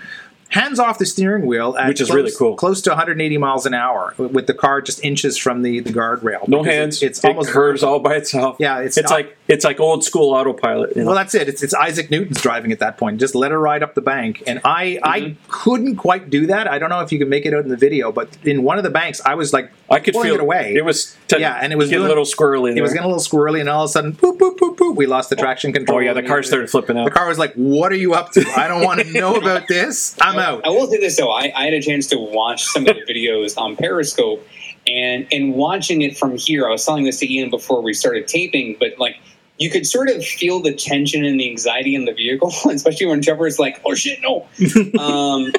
hands 0.52 0.80
off 0.80 1.00
the 1.00 1.06
steering 1.06 1.46
wheel 1.46 1.76
at 1.78 1.88
Which 1.88 2.02
is 2.02 2.08
close, 2.08 2.16
really 2.16 2.32
cool. 2.38 2.56
Close 2.56 2.82
to 2.84 2.92
180 2.92 3.38
miles 3.38 3.66
an 3.66 3.74
hour 3.74 4.14
with 4.18 4.48
the 4.48 4.54
car 4.54 4.82
just 4.82 5.04
inches 5.04 5.38
from 5.38 5.62
the, 5.64 5.80
the 5.80 5.92
guardrail. 5.92 6.48
No 6.48 6.62
hands. 6.64 7.02
It's, 7.02 7.18
it's 7.20 7.24
it 7.24 7.28
almost 7.28 7.50
curves 7.50 7.84
all 7.84 8.00
by 8.00 8.16
itself. 8.16 8.58
Yeah, 8.60 8.80
it's 8.80 8.98
it's 8.98 9.10
not- 9.10 9.16
like 9.16 9.38
it's 9.52 9.64
like 9.66 9.80
old 9.80 10.04
school 10.04 10.34
autopilot. 10.34 10.96
You 10.96 11.02
know? 11.04 11.08
Well, 11.08 11.16
that's 11.16 11.36
it. 11.36 11.48
It's, 11.50 11.62
it's 11.62 11.74
Isaac 11.74 12.10
Newton's 12.10 12.42
driving 12.42 12.72
at 12.72 12.80
that 12.80 12.98
point. 12.98 13.20
Just 13.20 13.36
let 13.36 13.52
her 13.52 13.60
ride 13.60 13.84
up 13.84 13.94
the 13.94 14.02
bank, 14.02 14.42
and 14.48 14.62
I 14.64 14.98
I 15.04 15.20
Mm-hmm. 15.22 15.52
couldn't 15.52 15.96
quite 15.98 16.30
do 16.30 16.48
that. 16.48 16.68
I 16.68 16.80
don't 16.80 16.90
know 16.90 17.02
if 17.02 17.12
you 17.12 17.20
can 17.20 17.30
make 17.30 17.46
it 17.46 17.54
out 17.54 17.64
in 17.64 17.70
the 17.70 17.78
video, 17.78 18.12
but 18.12 18.30
in 18.44 18.64
one 18.64 18.78
of 18.78 18.84
the 18.84 18.90
banks, 18.90 19.22
I 19.26 19.36
was 19.36 19.54
like 19.54 19.72
I 19.90 20.00
could 20.00 20.14
pulling 20.14 20.28
feel 20.30 20.36
it 20.36 20.42
away. 20.42 20.74
It 20.76 20.86
was 20.86 21.16
t- 21.28 21.40
Yeah, 21.40 21.60
and 21.62 21.72
it 21.72 21.76
was 21.76 21.90
getting 21.90 22.00
doing- 22.00 22.06
a 22.08 22.10
little 22.10 22.24
squirrely. 22.26 22.76
It 22.76 22.82
was 22.82 22.94
getting 22.94 23.06
a 23.06 23.14
little 23.14 23.22
squirrely, 23.24 23.60
and 23.60 23.70
all 23.70 23.84
of 23.84 23.90
a 23.90 23.92
sudden, 23.92 24.14
boop, 24.14 24.38
boop, 24.40 24.58
boop, 24.58 24.78
boop. 24.78 24.96
We 24.96 25.06
lost 25.06 25.30
the 25.30 25.36
traction 25.36 25.74
control. 25.74 25.98
Oh 25.98 26.02
yeah, 26.02 26.14
the 26.14 26.24
car 26.24 26.42
started 26.44 26.70
flipping 26.70 26.98
out. 26.98 27.06
The 27.06 27.12
car 27.12 27.28
was 27.28 27.38
like, 27.38 27.54
"What 27.56 27.92
are 27.92 27.96
you 27.98 28.14
up 28.14 28.32
to? 28.34 28.46
I 28.56 28.68
don't 28.68 28.84
want 28.84 29.02
to 29.02 29.12
know 29.20 29.36
about 29.36 29.68
this. 29.68 30.16
I'm 30.22 30.40
out." 30.40 30.66
I 30.66 30.70
will 30.70 30.88
say 30.88 30.98
this 31.00 31.18
though, 31.18 31.32
I, 31.32 31.52
I 31.56 31.66
had 31.66 31.74
a 31.74 31.82
chance 31.82 32.08
to 32.08 32.18
watch 32.18 32.64
some 32.64 32.88
of 32.88 32.96
the 32.96 33.02
videos 33.14 33.58
on 33.58 33.76
Periscope, 33.76 34.48
and 34.88 35.28
in 35.30 35.54
watching 35.54 36.02
it 36.04 36.18
from 36.18 36.38
here, 36.38 36.68
I 36.68 36.72
was 36.72 36.86
telling 36.86 37.04
this 37.04 37.20
to 37.20 37.32
Ian 37.32 37.50
before 37.50 37.82
we 37.82 37.94
started 37.94 38.28
taping, 38.28 38.78
but 38.80 38.98
like 38.98 39.18
you 39.62 39.70
could 39.70 39.86
sort 39.86 40.10
of 40.10 40.26
feel 40.26 40.60
the 40.60 40.74
tension 40.74 41.24
and 41.24 41.40
the 41.40 41.48
anxiety 41.48 41.94
in 41.94 42.06
the 42.06 42.14
vehicle, 42.14 42.52
especially 42.70 43.06
when 43.06 43.22
Trevor 43.22 43.46
is 43.46 43.60
like, 43.60 43.80
"Oh 43.86 43.94
shit, 43.94 44.20
no." 44.22 44.48
um, 45.00 45.54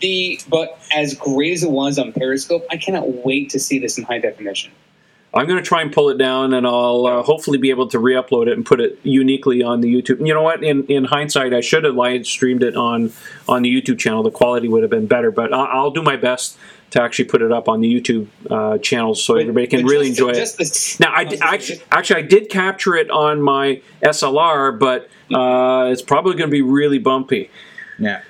the 0.00 0.40
but 0.48 0.80
as 0.94 1.14
great 1.14 1.52
as 1.52 1.64
it 1.64 1.70
was 1.70 1.98
on 1.98 2.12
Periscope, 2.12 2.64
I 2.70 2.76
cannot 2.76 3.24
wait 3.24 3.50
to 3.50 3.58
see 3.58 3.80
this 3.80 3.98
in 3.98 4.04
high 4.04 4.20
definition. 4.20 4.70
I'm 5.36 5.48
going 5.48 5.58
to 5.58 5.64
try 5.64 5.82
and 5.82 5.92
pull 5.92 6.10
it 6.10 6.16
down, 6.16 6.54
and 6.54 6.64
I'll 6.64 7.06
uh, 7.08 7.22
hopefully 7.24 7.58
be 7.58 7.70
able 7.70 7.88
to 7.88 7.98
re-upload 7.98 8.46
it 8.46 8.52
and 8.52 8.64
put 8.64 8.80
it 8.80 9.00
uniquely 9.02 9.64
on 9.64 9.80
the 9.80 9.92
YouTube. 9.92 10.24
You 10.24 10.32
know 10.32 10.42
what? 10.42 10.62
In 10.62 10.86
in 10.86 11.04
hindsight, 11.04 11.52
I 11.52 11.60
should 11.60 11.82
have 11.82 11.96
live 11.96 12.26
streamed 12.26 12.62
it 12.62 12.76
on 12.76 13.12
on 13.48 13.62
the 13.62 13.82
YouTube 13.82 13.98
channel. 13.98 14.22
The 14.22 14.30
quality 14.30 14.68
would 14.68 14.82
have 14.82 14.90
been 14.90 15.08
better, 15.08 15.32
but 15.32 15.52
I'll, 15.52 15.66
I'll 15.66 15.90
do 15.90 16.02
my 16.02 16.16
best 16.16 16.56
to 16.94 17.02
actually 17.02 17.24
put 17.26 17.42
it 17.42 17.50
up 17.52 17.68
on 17.68 17.80
the 17.80 17.92
YouTube 17.92 18.28
uh, 18.50 18.78
channel 18.78 19.14
so 19.16 19.34
But- 19.34 19.42
everybody 19.42 19.66
can 19.66 19.84
really 19.84 20.08
just- 20.10 20.20
enjoy 20.20 20.32
just 20.34 20.60
it. 20.60 20.98
the- 20.98 21.04
Now, 21.04 21.12
I 21.12 21.52
actually, 21.54 21.82
actually, 21.90 22.22
I 22.22 22.26
did 22.26 22.48
capture 22.48 22.94
it 22.94 23.10
on 23.10 23.42
my 23.42 23.80
SLR, 24.02 24.78
but 24.78 25.08
uh, 25.34 25.90
it's 25.92 26.02
probably 26.02 26.32
going 26.36 26.48
to 26.50 26.52
be 26.54 26.62
really 26.62 26.98
bumpy. 26.98 27.50
Yeah. 27.98 28.20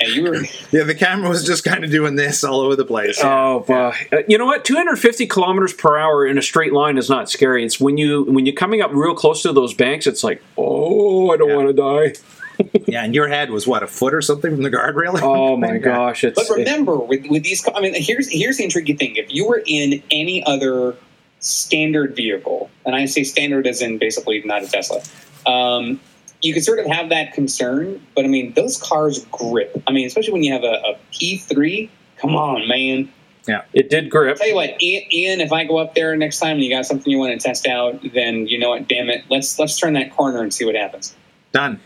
Yeah, 0.00 0.08
you 0.08 0.22
were 0.24 0.36
Yeah, 0.72 0.82
the 0.82 0.94
camera 0.94 1.28
was 1.30 1.46
just 1.46 1.62
kind 1.64 1.84
of 1.84 1.90
doing 1.90 2.16
this 2.16 2.42
all 2.44 2.60
over 2.60 2.74
the 2.76 2.84
place. 2.84 3.18
Oh, 3.22 3.60
uh, 3.68 3.92
you 4.28 4.36
know 4.36 4.44
what? 4.44 4.64
250 4.64 5.26
kilometers 5.28 5.72
per 5.72 5.96
hour 5.96 6.26
in 6.26 6.36
a 6.36 6.42
straight 6.42 6.72
line 6.72 6.98
is 6.98 7.08
not 7.08 7.30
scary. 7.30 7.64
It's 7.64 7.78
when 7.80 7.96
you 7.96 8.24
when 8.24 8.44
you're 8.44 8.56
coming 8.56 8.82
up 8.82 8.90
real 8.92 9.14
close 9.14 9.40
to 9.42 9.52
those 9.52 9.72
banks. 9.72 10.06
It's 10.08 10.24
like, 10.24 10.42
oh, 10.58 11.30
I 11.30 11.36
don't 11.36 11.48
Yeah. 11.50 11.56
want 11.56 11.68
to 11.68 11.72
die. 11.74 12.14
Yeah, 12.86 13.04
and 13.04 13.14
your 13.14 13.28
head 13.28 13.50
was 13.50 13.66
what 13.66 13.82
a 13.82 13.86
foot 13.86 14.12
or 14.12 14.20
something 14.20 14.50
from 14.50 14.62
the 14.62 14.70
guardrail. 14.70 15.18
Oh 15.22 15.56
my 15.56 15.78
gosh! 15.78 16.24
It's 16.24 16.46
But 16.46 16.54
remember, 16.54 16.96
with, 16.98 17.26
with 17.26 17.42
these, 17.42 17.66
I 17.74 17.80
mean, 17.80 17.94
here's 17.96 18.28
here's 18.28 18.58
the 18.58 18.64
intriguing 18.64 18.98
thing: 18.98 19.16
if 19.16 19.32
you 19.32 19.46
were 19.46 19.62
in 19.64 20.02
any 20.10 20.44
other 20.44 20.96
standard 21.40 22.14
vehicle, 22.14 22.70
and 22.84 22.94
I 22.94 23.06
say 23.06 23.24
standard 23.24 23.66
as 23.66 23.80
in 23.80 23.98
basically 23.98 24.42
not 24.44 24.62
a 24.62 24.68
Tesla, 24.68 25.00
um, 25.46 26.00
you 26.42 26.52
could 26.52 26.64
sort 26.64 26.80
of 26.80 26.86
have 26.86 27.08
that 27.08 27.32
concern. 27.32 28.04
But 28.14 28.26
I 28.26 28.28
mean, 28.28 28.52
those 28.52 28.76
cars 28.82 29.24
grip. 29.26 29.82
I 29.86 29.92
mean, 29.92 30.06
especially 30.06 30.34
when 30.34 30.42
you 30.42 30.52
have 30.52 30.64
a, 30.64 30.82
a 30.84 30.98
P3. 31.12 31.88
Come 32.18 32.36
on, 32.36 32.68
man! 32.68 33.10
Yeah, 33.48 33.62
it 33.72 33.90
did 33.90 34.10
grip. 34.10 34.36
Tell 34.36 34.48
you 34.48 34.54
what, 34.54 34.80
Ian, 34.82 35.12
Ian, 35.12 35.40
if 35.40 35.52
I 35.52 35.64
go 35.64 35.78
up 35.78 35.94
there 35.94 36.14
next 36.16 36.38
time 36.38 36.56
and 36.56 36.64
you 36.64 36.70
got 36.70 36.86
something 36.86 37.10
you 37.10 37.18
want 37.18 37.38
to 37.38 37.44
test 37.44 37.66
out, 37.66 38.00
then 38.14 38.46
you 38.46 38.58
know 38.58 38.70
what? 38.70 38.86
Damn 38.86 39.08
it, 39.10 39.24
let's 39.30 39.58
let's 39.58 39.78
turn 39.78 39.94
that 39.94 40.14
corner 40.14 40.42
and 40.42 40.52
see 40.52 40.64
what 40.64 40.74
happens. 40.74 41.14
Done. 41.52 41.80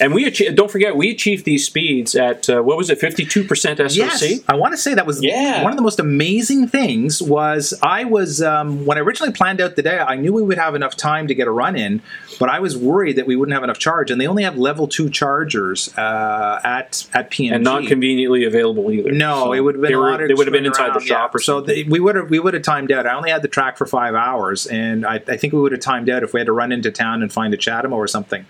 And 0.00 0.14
we 0.14 0.26
achieved, 0.26 0.54
don't 0.56 0.70
forget, 0.70 0.94
we 0.96 1.10
achieved 1.10 1.44
these 1.44 1.66
speeds 1.66 2.14
at 2.14 2.48
uh, 2.48 2.62
what 2.62 2.76
was 2.76 2.88
it, 2.88 3.00
52% 3.00 3.48
SOC? 3.90 3.96
Yes, 3.96 4.40
I 4.46 4.54
want 4.54 4.72
to 4.72 4.76
say 4.76 4.94
that 4.94 5.06
was 5.06 5.20
Yeah. 5.22 5.62
one 5.64 5.72
of 5.72 5.76
the 5.76 5.82
most 5.82 5.98
amazing 5.98 6.68
things. 6.68 7.20
Was 7.20 7.74
I 7.82 8.04
was 8.04 8.40
um, 8.40 8.86
when 8.86 8.96
I 8.96 9.00
originally 9.00 9.32
planned 9.32 9.60
out 9.60 9.74
the 9.74 9.82
day, 9.82 9.98
I 9.98 10.14
knew 10.14 10.32
we 10.32 10.42
would 10.42 10.56
have 10.58 10.76
enough 10.76 10.96
time 10.96 11.26
to 11.26 11.34
get 11.34 11.48
a 11.48 11.50
run 11.50 11.74
in, 11.74 12.00
but 12.38 12.48
I 12.48 12.60
was 12.60 12.76
worried 12.76 13.16
that 13.16 13.26
we 13.26 13.34
wouldn't 13.34 13.54
have 13.54 13.64
enough 13.64 13.78
charge, 13.78 14.12
and 14.12 14.20
they 14.20 14.28
only 14.28 14.44
have 14.44 14.56
level 14.56 14.86
two 14.86 15.10
chargers 15.10 15.92
uh, 15.98 16.60
at 16.62 17.04
at 17.12 17.30
PMG. 17.32 17.54
and 17.56 17.64
not 17.64 17.86
conveniently 17.86 18.44
available 18.44 18.92
either. 18.92 19.10
No, 19.10 19.46
So 19.46 19.52
it 19.52 19.60
would 19.60 19.74
have 19.74 19.82
been 19.82 19.90
they, 19.90 19.94
a 19.96 19.98
were- 19.98 20.28
they 20.28 20.34
would 20.34 20.46
have 20.46 20.52
been 20.52 20.66
inside 20.66 20.94
the 20.94 21.00
shop 21.00 21.30
yeah. 21.32 21.36
or 21.36 21.40
so 21.40 21.60
they, 21.60 21.82
we 21.82 21.98
would 21.98 22.14
have 22.14 22.30
we 22.30 22.38
would 22.38 22.54
have 22.54 22.62
timed 22.62 22.92
out. 22.92 23.04
I 23.06 23.14
only 23.14 23.30
had 23.30 23.42
the 23.42 23.48
track 23.48 23.76
for 23.76 23.86
five 23.86 24.14
hours, 24.14 24.66
and 24.68 25.04
I, 25.04 25.14
I 25.26 25.36
think 25.36 25.52
we 25.54 25.60
would 25.60 25.72
have 25.72 25.80
timed 25.80 26.08
out 26.08 26.22
if 26.22 26.32
we 26.32 26.38
had 26.38 26.46
to 26.46 26.52
run 26.52 26.70
into 26.70 26.92
town 26.92 27.22
and 27.22 27.32
find 27.32 27.52
a 27.52 27.56
Chatham 27.56 27.92
or 27.92 28.06
something. 28.06 28.46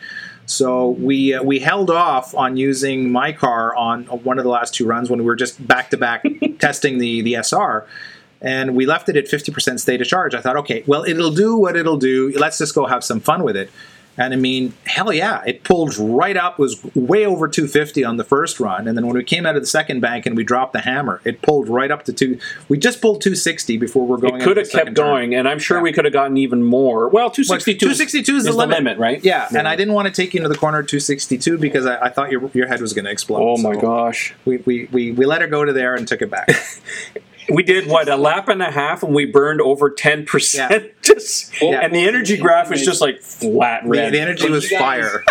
So 0.48 0.90
we 0.90 1.34
uh, 1.34 1.42
we 1.42 1.58
held 1.58 1.90
off 1.90 2.34
on 2.34 2.56
using 2.56 3.12
my 3.12 3.32
car 3.32 3.76
on 3.76 4.04
one 4.04 4.38
of 4.38 4.44
the 4.44 4.50
last 4.50 4.72
two 4.74 4.86
runs 4.86 5.10
when 5.10 5.18
we 5.18 5.26
were 5.26 5.36
just 5.36 5.64
back 5.68 5.90
to 5.90 5.98
back 5.98 6.24
testing 6.58 6.98
the 6.98 7.20
the 7.20 7.34
SR. 7.34 7.86
And 8.40 8.74
we 8.76 8.86
left 8.86 9.08
it 9.08 9.16
at 9.16 9.24
50% 9.24 9.80
state 9.80 10.00
of 10.00 10.06
charge. 10.06 10.32
I 10.32 10.40
thought, 10.40 10.56
okay, 10.58 10.84
well, 10.86 11.02
it'll 11.02 11.32
do 11.32 11.56
what 11.56 11.74
it'll 11.74 11.96
do. 11.96 12.32
Let's 12.38 12.56
just 12.58 12.72
go 12.72 12.86
have 12.86 13.02
some 13.02 13.18
fun 13.18 13.42
with 13.42 13.56
it. 13.56 13.68
And 14.18 14.34
I 14.34 14.36
mean, 14.36 14.74
hell 14.84 15.12
yeah, 15.12 15.42
it 15.46 15.62
pulled 15.64 15.96
right 15.96 16.36
up, 16.36 16.58
was 16.58 16.82
way 16.94 17.24
over 17.24 17.46
250 17.48 18.04
on 18.04 18.16
the 18.16 18.24
first 18.24 18.58
run. 18.60 18.88
And 18.88 18.98
then 18.98 19.06
when 19.06 19.14
we 19.16 19.22
came 19.24 19.46
out 19.46 19.54
of 19.56 19.62
the 19.62 19.66
second 19.66 20.00
bank 20.00 20.26
and 20.26 20.36
we 20.36 20.42
dropped 20.44 20.72
the 20.72 20.80
hammer, 20.80 21.20
it 21.24 21.40
pulled 21.40 21.68
right 21.68 21.90
up 21.90 22.04
to 22.06 22.12
two. 22.12 22.38
We 22.68 22.78
just 22.78 23.00
pulled 23.00 23.20
260 23.22 23.76
before 23.78 24.06
we're 24.06 24.16
going. 24.16 24.40
it 24.40 24.42
could 24.44 24.56
have 24.56 24.66
kept 24.66 24.72
second 24.72 24.94
turn. 24.96 25.06
going, 25.06 25.34
and 25.36 25.48
I'm 25.48 25.58
sure 25.60 25.78
Yeah. 25.78 25.84
we 25.84 25.92
could 25.92 26.04
have 26.04 26.12
gotten 26.12 26.36
even 26.36 26.62
more. 26.64 27.08
Well, 27.08 27.30
262, 27.30 27.78
262 27.78 28.36
is, 28.36 28.44
the, 28.44 28.52
limit. 28.52 28.98
right? 28.98 29.24
Yeah, 29.24 29.48
and 29.56 29.68
I 29.68 29.76
didn't 29.76 29.94
want 29.94 30.06
to 30.08 30.12
take 30.12 30.34
you 30.34 30.38
into 30.38 30.48
the 30.48 30.58
corner 30.58 30.80
at 30.80 30.88
262 30.88 31.56
because 31.56 31.86
I, 31.86 32.06
I 32.06 32.08
thought 32.10 32.32
your, 32.32 32.50
your 32.54 32.66
head 32.66 32.80
was 32.80 32.92
going 32.92 33.04
to 33.04 33.10
explode. 33.12 33.40
Oh 33.40 33.56
my 33.56 33.74
So 33.74 33.80
gosh. 33.80 34.34
We, 34.44 34.56
we, 34.58 34.88
we, 34.90 35.12
we 35.12 35.26
let 35.26 35.40
her 35.42 35.46
go 35.46 35.64
to 35.64 35.72
there 35.72 35.94
and 35.94 36.08
took 36.08 36.22
it 36.22 36.30
back. 36.30 36.48
We 37.50 37.62
did 37.62 37.86
what 37.88 38.08
a 38.08 38.16
lap 38.16 38.48
and 38.48 38.62
a 38.62 38.70
half, 38.70 39.02
and 39.02 39.14
we 39.14 39.24
burned 39.24 39.60
over 39.60 39.90
ten 39.90 40.26
percent. 40.26 40.70
Yeah. 40.70 40.88
Just 41.02 41.54
Well, 41.62 41.74
and 41.74 41.94
the 41.94 42.06
energy 42.06 42.36
graph 42.36 42.68
was 42.70 42.84
just 42.84 43.00
like 43.00 43.20
flat 43.20 43.84
the, 43.84 43.88
red. 43.88 44.12
the 44.12 44.20
energy 44.20 44.44
When 44.44 44.52
was 44.52 44.68
guys- 44.68 44.78
fire. 44.80 45.24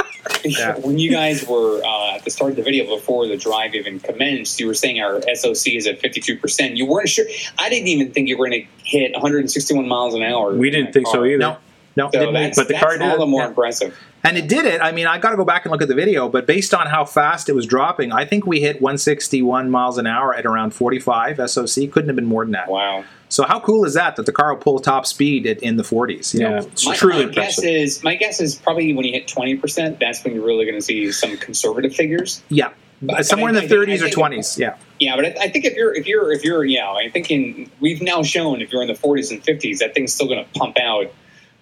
Yeah. 0.43 0.75
when 0.79 0.97
you 0.97 1.11
guys 1.11 1.45
were 1.47 1.81
uh, 1.85 2.15
at 2.15 2.25
the 2.25 2.31
start 2.31 2.51
of 2.51 2.57
the 2.57 2.63
video 2.63 2.95
before 2.95 3.27
the 3.27 3.37
drive 3.37 3.75
even 3.75 3.99
commenced, 3.99 4.59
you 4.59 4.67
were 4.67 4.73
saying 4.73 4.99
our 4.99 5.21
SOC 5.35 5.67
is 5.75 5.85
at 5.87 6.01
52%. 6.01 6.75
You 6.75 6.85
weren't 6.87 7.07
sure. 7.09 7.25
I 7.59 7.69
didn't 7.69 7.87
even 7.89 8.11
think 8.11 8.27
you 8.27 8.37
were 8.37 8.47
going 8.49 8.63
to 8.63 8.67
hit 8.83 9.13
161 9.13 9.87
miles 9.87 10.15
an 10.15 10.23
hour. 10.23 10.53
we 10.53 10.69
didn't 10.69 10.87
that 10.87 10.93
think 10.93 11.07
so 11.07 11.23
either. 11.23 11.37
No, 11.37 11.57
no, 11.97 12.09
So 12.13 12.19
didn't 12.19 12.33
we? 12.35 12.39
that's, 12.41 12.57
But 12.57 12.67
the 12.67 12.73
that's 12.75 12.83
car 12.83 12.93
all 13.01 13.11
did, 13.11 13.19
the 13.19 13.25
more 13.25 13.41
yeah. 13.41 13.47
impressive. 13.49 13.97
And 14.23 14.37
it 14.37 14.47
did 14.47 14.65
it. 14.65 14.81
I 14.81 14.91
mean, 14.91 15.07
I 15.07 15.17
got 15.19 15.31
to 15.31 15.35
go 15.37 15.45
back 15.45 15.65
and 15.65 15.71
look 15.71 15.81
at 15.81 15.87
the 15.87 15.95
video, 15.95 16.29
but 16.29 16.45
based 16.45 16.73
on 16.73 16.87
how 16.87 17.03
fast 17.05 17.49
it 17.49 17.53
was 17.55 17.65
dropping, 17.65 18.11
I 18.13 18.23
think 18.25 18.45
we 18.47 18.59
hit 18.61 18.81
161 18.81 19.69
miles 19.69 19.97
an 19.97 20.07
hour 20.07 20.33
at 20.33 20.45
around 20.45 20.71
45 20.71 21.49
SOC. 21.49 21.89
Couldn't 21.91 22.07
have 22.09 22.15
been 22.15 22.25
more 22.25 22.43
than 22.45 22.51
that. 22.53 22.69
Wow. 22.69 23.03
So 23.29 23.43
how 23.43 23.59
cool 23.59 23.83
is 23.85 23.93
that? 23.95 24.15
That 24.15 24.25
the 24.25 24.31
car 24.31 24.53
will 24.53 24.61
pull 24.61 24.79
top 24.79 25.05
speed 25.05 25.45
at, 25.47 25.59
in 25.61 25.75
the 25.77 25.83
40s. 25.83 26.33
you 26.33 26.41
Yeah, 26.41 26.49
know? 26.49 26.57
it's 26.57 26.85
My, 26.85 26.95
truly 26.95 27.25
my 27.25 27.31
guess 27.31 27.61
is 27.61 28.03
my 28.03 28.15
guess 28.15 28.39
is 28.39 28.55
probably 28.55 28.93
when 28.93 29.05
you 29.05 29.11
hit 29.13 29.27
20%, 29.27 29.99
that's 29.99 30.23
when 30.23 30.33
you're 30.33 30.45
really 30.45 30.65
going 30.65 30.77
to 30.77 30.81
see 30.81 31.11
some 31.11 31.35
conservative 31.37 31.93
figures. 31.95 32.41
yeah, 32.49 32.69
But 33.01 33.25
somewhere 33.25 33.49
in 33.49 33.55
the 33.55 33.61
think- 33.61 33.71
I 33.71 33.75
30s 33.75 33.95
or 34.01 34.09
think- 34.09 34.15
20s. 34.15 34.57
Yeah, 34.57 34.75
Yeah, 34.99 35.15
but 35.15 35.25
I, 35.25 35.45
I 35.45 35.49
think 35.49 35.65
if 35.65 35.73
you're 35.75 35.93
if 35.93 36.07
you're 36.07 36.31
if 36.31 36.43
you're 36.43 36.63
yeah, 36.65 36.89
I'm 36.89 37.11
thinking 37.11 37.69
we've 37.81 38.01
now 38.01 38.23
shown 38.23 38.61
if 38.61 38.71
you're 38.71 38.81
in 38.81 38.87
the 38.87 38.93
40s 38.93 39.31
and 39.31 39.43
50s, 39.43 39.79
that 39.79 39.93
thing's 39.93 40.13
still 40.13 40.27
going 40.27 40.43
to 40.43 40.49
pump 40.59 40.77
out 40.81 41.11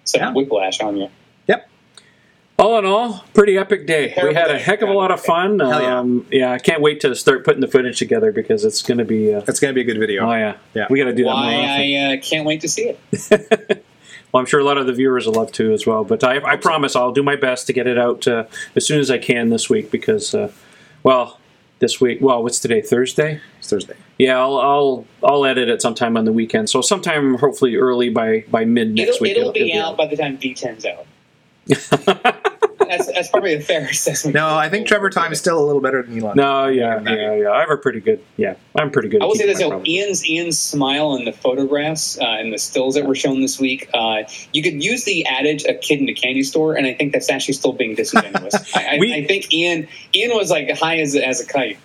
some 0.06 0.20
Yeah. 0.20 0.32
whiplash 0.32 0.80
on 0.80 0.96
you. 0.96 1.08
yep. 1.46 1.68
All 2.58 2.78
in 2.78 2.86
all, 2.86 3.22
pretty 3.34 3.58
epic 3.58 3.86
day. 3.86 4.14
We 4.22 4.32
had 4.32 4.50
a 4.50 4.58
heck 4.58 4.80
of 4.80 4.88
a 4.88 4.92
lot 4.94 5.10
of 5.10 5.20
fun. 5.20 5.58
Hell 5.60 5.82
yeah. 5.82 5.98
Um, 5.98 6.26
yeah, 6.32 6.52
I 6.52 6.58
can't 6.58 6.80
wait 6.80 7.00
to 7.00 7.14
start 7.14 7.44
putting 7.44 7.60
the 7.60 7.68
footage 7.68 7.98
together 7.98 8.32
because 8.32 8.64
it's 8.64 8.80
going 8.82 8.96
to 8.98 9.04
be. 9.04 9.34
Uh, 9.34 9.42
It's 9.46 9.60
going 9.60 9.74
to 9.74 9.74
be 9.74 9.82
a 9.82 9.84
good 9.84 10.00
video. 10.00 10.26
oh 10.26 10.32
yeah, 10.32 10.54
Yeah. 10.72 10.86
we 10.88 10.98
got 10.98 11.04
to 11.04 11.14
do 11.14 11.24
that 11.24 11.30
more 11.36 11.42
Why. 11.44 11.94
I 12.00 12.14
uh, 12.14 12.20
can't 12.22 12.46
wait 12.46 12.62
to 12.62 12.68
see 12.68 12.94
it. 13.10 13.82
Well, 14.32 14.40
I'm 14.40 14.46
sure 14.46 14.60
a 14.60 14.64
lot 14.64 14.76
of 14.76 14.86
the 14.86 14.92
viewers 14.92 15.24
will 15.26 15.34
love 15.34 15.52
to 15.52 15.72
as 15.72 15.86
well. 15.86 16.04
But 16.04 16.22
I, 16.24 16.38
I 16.44 16.56
promise 16.56 16.94
I'll 16.96 17.12
do 17.12 17.22
my 17.22 17.36
best 17.36 17.68
to 17.68 17.72
get 17.72 17.86
it 17.86 17.96
out 17.96 18.26
uh, 18.26 18.44
as 18.74 18.84
soon 18.86 19.00
as 19.00 19.10
I 19.10 19.16
can 19.18 19.48
this 19.48 19.70
week 19.70 19.90
because, 19.90 20.34
uh, 20.34 20.50
well, 21.04 21.40
this 21.78 22.00
week. 22.00 22.18
Well, 22.20 22.42
what's 22.42 22.58
today? 22.58 22.80
Thursday. 22.80 23.40
It's 23.58 23.68
Thursday. 23.70 23.94
Yeah, 24.18 24.38
I'll 24.38 24.58
I'll 24.58 25.06
I'll 25.22 25.44
edit 25.44 25.68
it 25.68 25.82
sometime 25.82 26.16
on 26.16 26.24
the 26.24 26.32
weekend. 26.32 26.70
So 26.70 26.80
sometime 26.80 27.34
hopefully 27.38 27.76
early 27.76 28.08
by 28.10 28.44
by 28.50 28.64
mid 28.64 28.94
next 28.94 29.16
It'll, 29.16 29.22
week. 29.22 29.36
it'll 29.36 29.52
be 29.52 29.74
out 29.74 29.96
by 29.96 30.06
the 30.06 30.16
time 30.16 30.38
V10's 30.38 30.86
out. 30.86 31.06
that's, 32.88 33.06
that's 33.06 33.28
probably 33.28 33.54
a 33.54 33.60
fair 33.60 33.82
assessment. 33.86 34.34
No, 34.34 34.56
I 34.56 34.68
think 34.68 34.86
Trevor 34.86 35.10
Time 35.10 35.32
is 35.32 35.38
still 35.38 35.58
a 35.58 35.64
little 35.64 35.80
better 35.80 36.02
than 36.02 36.18
Elon. 36.20 36.36
No, 36.36 36.66
yeah, 36.66 37.00
yeah, 37.02 37.34
yeah. 37.34 37.50
I 37.50 37.60
have 37.60 37.70
a 37.70 37.76
pretty 37.76 38.00
good. 38.00 38.22
Yeah, 38.36 38.54
I'm 38.74 38.90
pretty 38.90 39.08
good. 39.08 39.20
I 39.22 39.24
at 39.24 39.28
will 39.28 39.34
say 39.34 39.44
keeping 39.46 39.58
this: 39.58 39.68
my 39.68 39.76
though. 39.76 39.84
Ian's 39.86 40.26
Ian's 40.28 40.58
smile 40.58 41.14
in 41.16 41.24
the 41.24 41.32
photographs 41.32 42.18
uh, 42.18 42.24
and 42.24 42.52
the 42.52 42.58
stills 42.58 42.94
that 42.94 43.06
were 43.06 43.14
shown 43.14 43.40
this 43.40 43.58
week. 43.60 43.88
Uh, 43.94 44.22
you 44.52 44.62
could 44.62 44.82
use 44.82 45.04
the 45.04 45.26
adage 45.26 45.64
"a 45.64 45.74
kid 45.74 46.00
in 46.00 46.08
a 46.08 46.14
candy 46.14 46.42
store," 46.42 46.74
and 46.76 46.86
I 46.86 46.94
think 46.94 47.12
that's 47.12 47.30
actually 47.30 47.54
still 47.54 47.72
being 47.72 47.94
disingenuous. 47.94 48.54
I, 48.76 48.96
I, 48.96 48.98
We- 48.98 49.14
I 49.14 49.26
think 49.26 49.52
Ian 49.52 49.88
Ian 50.14 50.36
was 50.36 50.50
like 50.50 50.70
high 50.78 50.98
as 50.98 51.14
as 51.16 51.40
a 51.40 51.46
kite. 51.46 51.78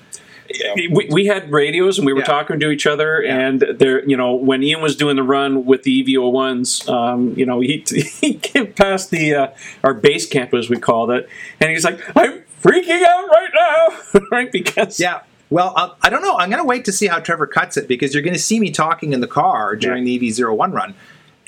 We, 0.90 1.08
we 1.12 1.26
had 1.26 1.52
radios 1.52 1.98
and 1.98 2.06
we 2.06 2.14
were 2.14 2.20
Yeah. 2.20 2.26
talking 2.26 2.60
to 2.60 2.70
each 2.70 2.86
other 2.88 3.22
Yeah. 3.24 3.38
and 3.48 3.62
there 3.62 4.04
you 4.08 4.16
know 4.18 4.36
when 4.36 4.64
ian 4.64 4.82
was 4.82 4.96
doing 4.96 5.16
the 5.16 5.24
run 5.24 5.66
with 5.66 5.84
the 5.84 6.04
EV01s 6.04 6.88
um, 6.90 7.34
you 7.38 7.46
know 7.46 7.60
he, 7.60 7.84
he 8.22 8.34
came 8.36 8.74
past 8.74 9.10
the 9.12 9.34
uh, 9.36 9.48
our 9.84 9.94
base 9.94 10.28
camp 10.28 10.54
as 10.54 10.70
we 10.70 10.78
called 10.78 11.12
it 11.12 11.28
and 11.60 11.70
he's 11.72 11.84
like 11.86 12.00
i'm 12.18 12.42
freaking 12.62 13.02
out 13.04 13.28
right 13.28 13.50
now 13.54 14.20
right 14.32 14.52
because 14.52 15.00
Yeah. 15.00 15.22
Well, 15.50 15.74
uh, 15.76 15.90
I 16.02 16.10
don't 16.10 16.22
know. 16.22 16.38
I'm 16.38 16.50
going 16.50 16.62
to 16.64 16.68
wait 16.68 16.86
to 16.86 16.94
see 16.94 17.08
how 17.08 17.20
Trevor 17.20 17.46
cuts 17.46 17.76
it 17.76 17.86
because 17.90 18.14
you're 18.14 18.24
going 18.24 18.34
to 18.34 18.40
see 18.40 18.58
me 18.58 18.72
talking 18.72 19.12
in 19.12 19.20
the 19.20 19.28
car 19.28 19.76
during 19.76 20.06
the 20.06 20.18
EV01 20.18 20.72
run. 20.72 20.96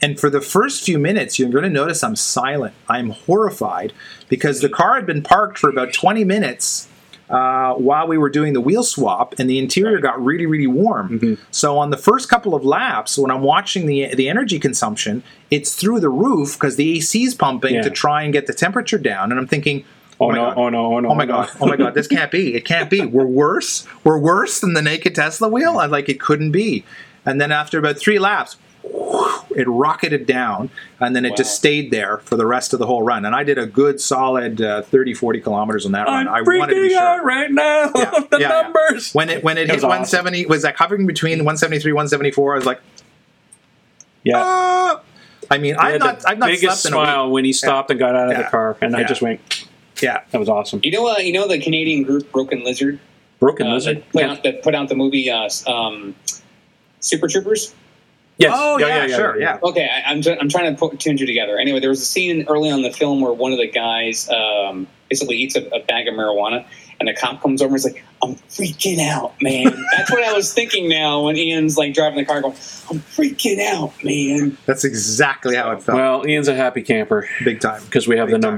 And 0.01 0.19
for 0.19 0.29
the 0.29 0.41
first 0.41 0.83
few 0.83 0.99
minutes, 0.99 1.39
you're 1.39 1.49
going 1.49 1.63
to 1.63 1.69
notice 1.69 2.03
I'm 2.03 2.17
silent. 2.17 2.73
I'm 2.89 3.11
horrified 3.11 3.93
because 4.27 4.59
the 4.59 4.67
car 4.67 4.95
had 4.95 5.05
been 5.05 5.21
parked 5.23 5.57
for 5.57 5.69
about 5.69 5.93
20 5.93 6.25
minutes 6.25 6.89
uh, 7.34 7.73
while 7.75 8.07
we 8.07 8.17
were 8.17 8.29
doing 8.29 8.53
the 8.53 8.61
wheel 8.61 8.84
swap, 8.84 9.34
and 9.39 9.49
the 9.49 9.57
interior 9.57 9.99
got 9.99 10.23
really, 10.23 10.45
really 10.45 10.67
warm. 10.67 11.38
So 11.51 11.77
on 11.77 11.89
the 11.89 11.97
first 11.97 12.29
couple 12.29 12.53
of 12.53 12.63
laps, 12.63 13.17
when 13.17 13.31
I'm 13.31 13.41
watching 13.41 13.86
the 13.88 14.13
the 14.15 14.29
energy 14.29 14.59
consumption, 14.59 15.23
it's 15.49 15.73
through 15.75 15.99
the 15.99 16.09
roof 16.09 16.53
because 16.53 16.75
the 16.75 16.97
AC 16.97 17.23
is 17.23 17.34
pumping 17.36 17.75
Yeah. 17.75 17.81
to 17.81 17.89
try 17.89 18.23
and 18.23 18.31
get 18.31 18.45
the 18.47 18.53
temperature 18.53 18.97
down. 18.99 19.31
And 19.31 19.39
I'm 19.39 19.47
thinking, 19.47 19.84
oh, 20.19 20.29
my 20.29 20.36
no 20.36 20.41
God. 20.45 20.57
oh 20.57 20.69
no 20.69 20.86
oh 20.95 20.99
no 20.99 21.09
Oh 21.09 21.15
my 21.15 21.25
god! 21.25 21.49
Oh 21.59 21.67
my 21.67 21.75
god! 21.75 21.93
This 21.95 22.07
can't 22.07 22.31
be! 22.31 22.53
It 22.55 22.65
can't 22.65 22.89
be! 22.89 23.01
We're 23.05 23.25
worse. 23.25 23.88
We're 24.03 24.19
worse 24.19 24.59
than 24.59 24.73
the 24.73 24.81
naked 24.81 25.15
Tesla 25.15 25.47
wheel. 25.49 25.77
I 25.79 25.88
like 25.88 26.09
it 26.09 26.19
couldn't 26.19 26.51
be. 26.51 26.84
And 27.25 27.39
then 27.41 27.51
after 27.51 27.79
about 27.79 27.97
three 27.97 28.19
laps, 28.19 28.57
it 28.86 29.67
rocketed 29.67 30.25
down, 30.25 30.69
and 30.99 31.15
then 31.15 31.25
it 31.25 31.38
just 31.38 31.55
stayed 31.55 31.91
there 31.91 32.17
for 32.19 32.36
the 32.36 32.45
rest 32.45 32.73
of 32.73 32.79
the 32.79 32.86
whole 32.86 33.01
run. 33.03 33.25
And 33.25 33.34
I 33.36 33.43
did 33.43 33.57
a 33.57 33.65
good 33.65 34.01
solid 34.01 34.61
uh, 34.61 34.81
30, 34.81 35.13
40 35.13 35.39
kilometers 35.41 35.86
on 35.86 35.93
that 35.93 36.07
I'm 36.09 36.27
run. 36.27 36.27
I 36.27 36.41
wanted 36.41 36.73
to 36.75 36.81
be 36.81 36.88
freaking 36.88 36.91
sure. 36.91 37.01
out 37.01 37.25
right 37.25 37.51
now. 37.51 37.91
Yeah, 37.95 38.11
the 38.31 38.38
yeah, 38.39 38.39
yeah. 38.39 38.61
numbers. 38.63 39.13
When 39.13 39.29
it 39.29 39.43
when 39.43 39.57
it, 39.57 39.61
It 39.61 39.67
hit 39.67 39.75
was 39.75 39.84
awesome. 39.84 39.89
170, 40.25 40.45
was 40.47 40.63
that 40.63 40.75
hovering 40.75 41.05
between 41.07 41.39
173, 41.39 41.91
174? 41.93 42.53
I 42.53 42.55
was 42.57 42.65
like, 42.65 42.81
Yeah. 44.23 44.34
ah. 44.38 45.01
I 45.51 45.57
mean, 45.57 45.75
I've 45.75 45.93
had 45.93 45.99
not, 45.99 46.19
the 46.21 46.29
I've 46.29 46.38
not 46.39 46.47
biggest 46.47 46.81
slept 46.81 46.86
in 46.86 46.93
a 46.93 47.01
week. 47.01 47.05
smile 47.07 47.29
when 47.31 47.45
he 47.45 47.53
stopped 47.53 47.89
and 47.91 47.99
got 47.99 48.15
out 48.15 48.31
of 48.31 48.38
the 48.38 48.43
car, 48.45 48.77
and 48.81 48.95
I 48.95 49.03
just 49.03 49.21
went, 49.21 49.67
Yeah, 50.01 50.21
"That 50.31 50.39
was 50.39 50.49
awesome." 50.49 50.79
You 50.84 50.91
know, 50.91 51.07
uh, 51.07 51.17
you 51.17 51.34
know 51.34 51.47
the 51.47 51.59
Canadian 51.59 52.03
group 52.03 52.31
Broken 52.31 52.63
Lizard 52.63 52.99
Broken 53.39 53.67
uh, 53.67 53.73
lizard. 53.73 53.97
that, 53.97 54.11
put 54.11 54.21
Yeah. 54.21 54.31
out, 54.31 54.43
that 54.43 54.63
put 54.63 54.73
out 54.73 54.88
the 54.89 54.95
movie 54.95 55.29
uh, 55.29 55.49
um, 55.67 56.15
Super 57.01 57.27
Troopers. 57.27 57.75
Yes. 58.38 58.51
Oh, 58.55 58.77
yeah, 58.79 59.07
sure, 59.07 59.39
yeah. 59.39 59.59
Okay, 59.61 59.88
I, 59.88 60.11
I'm, 60.11 60.21
I'm 60.39 60.49
trying 60.49 60.73
to 60.73 60.77
put 60.77 60.99
two 60.99 61.11
and 61.11 61.19
two 61.19 61.25
together. 61.25 61.57
Anyway, 61.57 61.79
there 61.79 61.89
was 61.89 62.01
a 62.01 62.05
scene 62.05 62.45
early 62.47 62.71
on 62.71 62.79
in 62.79 62.84
the 62.84 62.91
film 62.91 63.21
where 63.21 63.31
one 63.31 63.51
of 63.51 63.59
the 63.59 63.67
guys 63.67 64.27
um, 64.29 64.88
basically 65.09 65.38
eats 65.38 65.55
a, 65.55 65.65
a 65.67 65.84
bag 65.84 66.07
of 66.07 66.15
marijuana, 66.15 66.65
and 66.99 67.07
the 67.07 67.13
cop 67.13 67.41
comes 67.41 67.61
over 67.61 67.69
and 67.69 67.75
is 67.75 67.86
like, 67.86 68.03
"I'm 68.23 68.36
freaking 68.36 68.99
out, 69.07 69.34
man." 69.41 69.65
That's 69.97 70.11
what 70.11 70.23
I 70.23 70.34
was 70.34 70.51
thinking 70.51 70.89
now 70.89 71.25
when 71.25 71.38
Ian's 71.38 71.77
like 71.77 71.93
driving 71.93 72.17
the 72.17 72.25
car, 72.25 72.41
going, 72.41 72.55
"I'm 72.89 72.99
freaking 72.99 73.59
out, 73.59 73.93
man." 74.03 74.57
that's 74.65 74.84
exactly 74.84 75.55
how 75.55 75.71
it 75.71 75.84
felt. 75.84 75.97
Well, 75.97 76.27
Ian's 76.27 76.47
a 76.47 76.55
happy 76.55 76.81
camper 76.81 77.27
Big 77.43 77.59
time. 77.61 77.84
because 77.86 78.07
we 78.07 78.17
have 78.17 78.29
the 78.29 78.36
Big 78.36 78.41
time. 78.41 78.57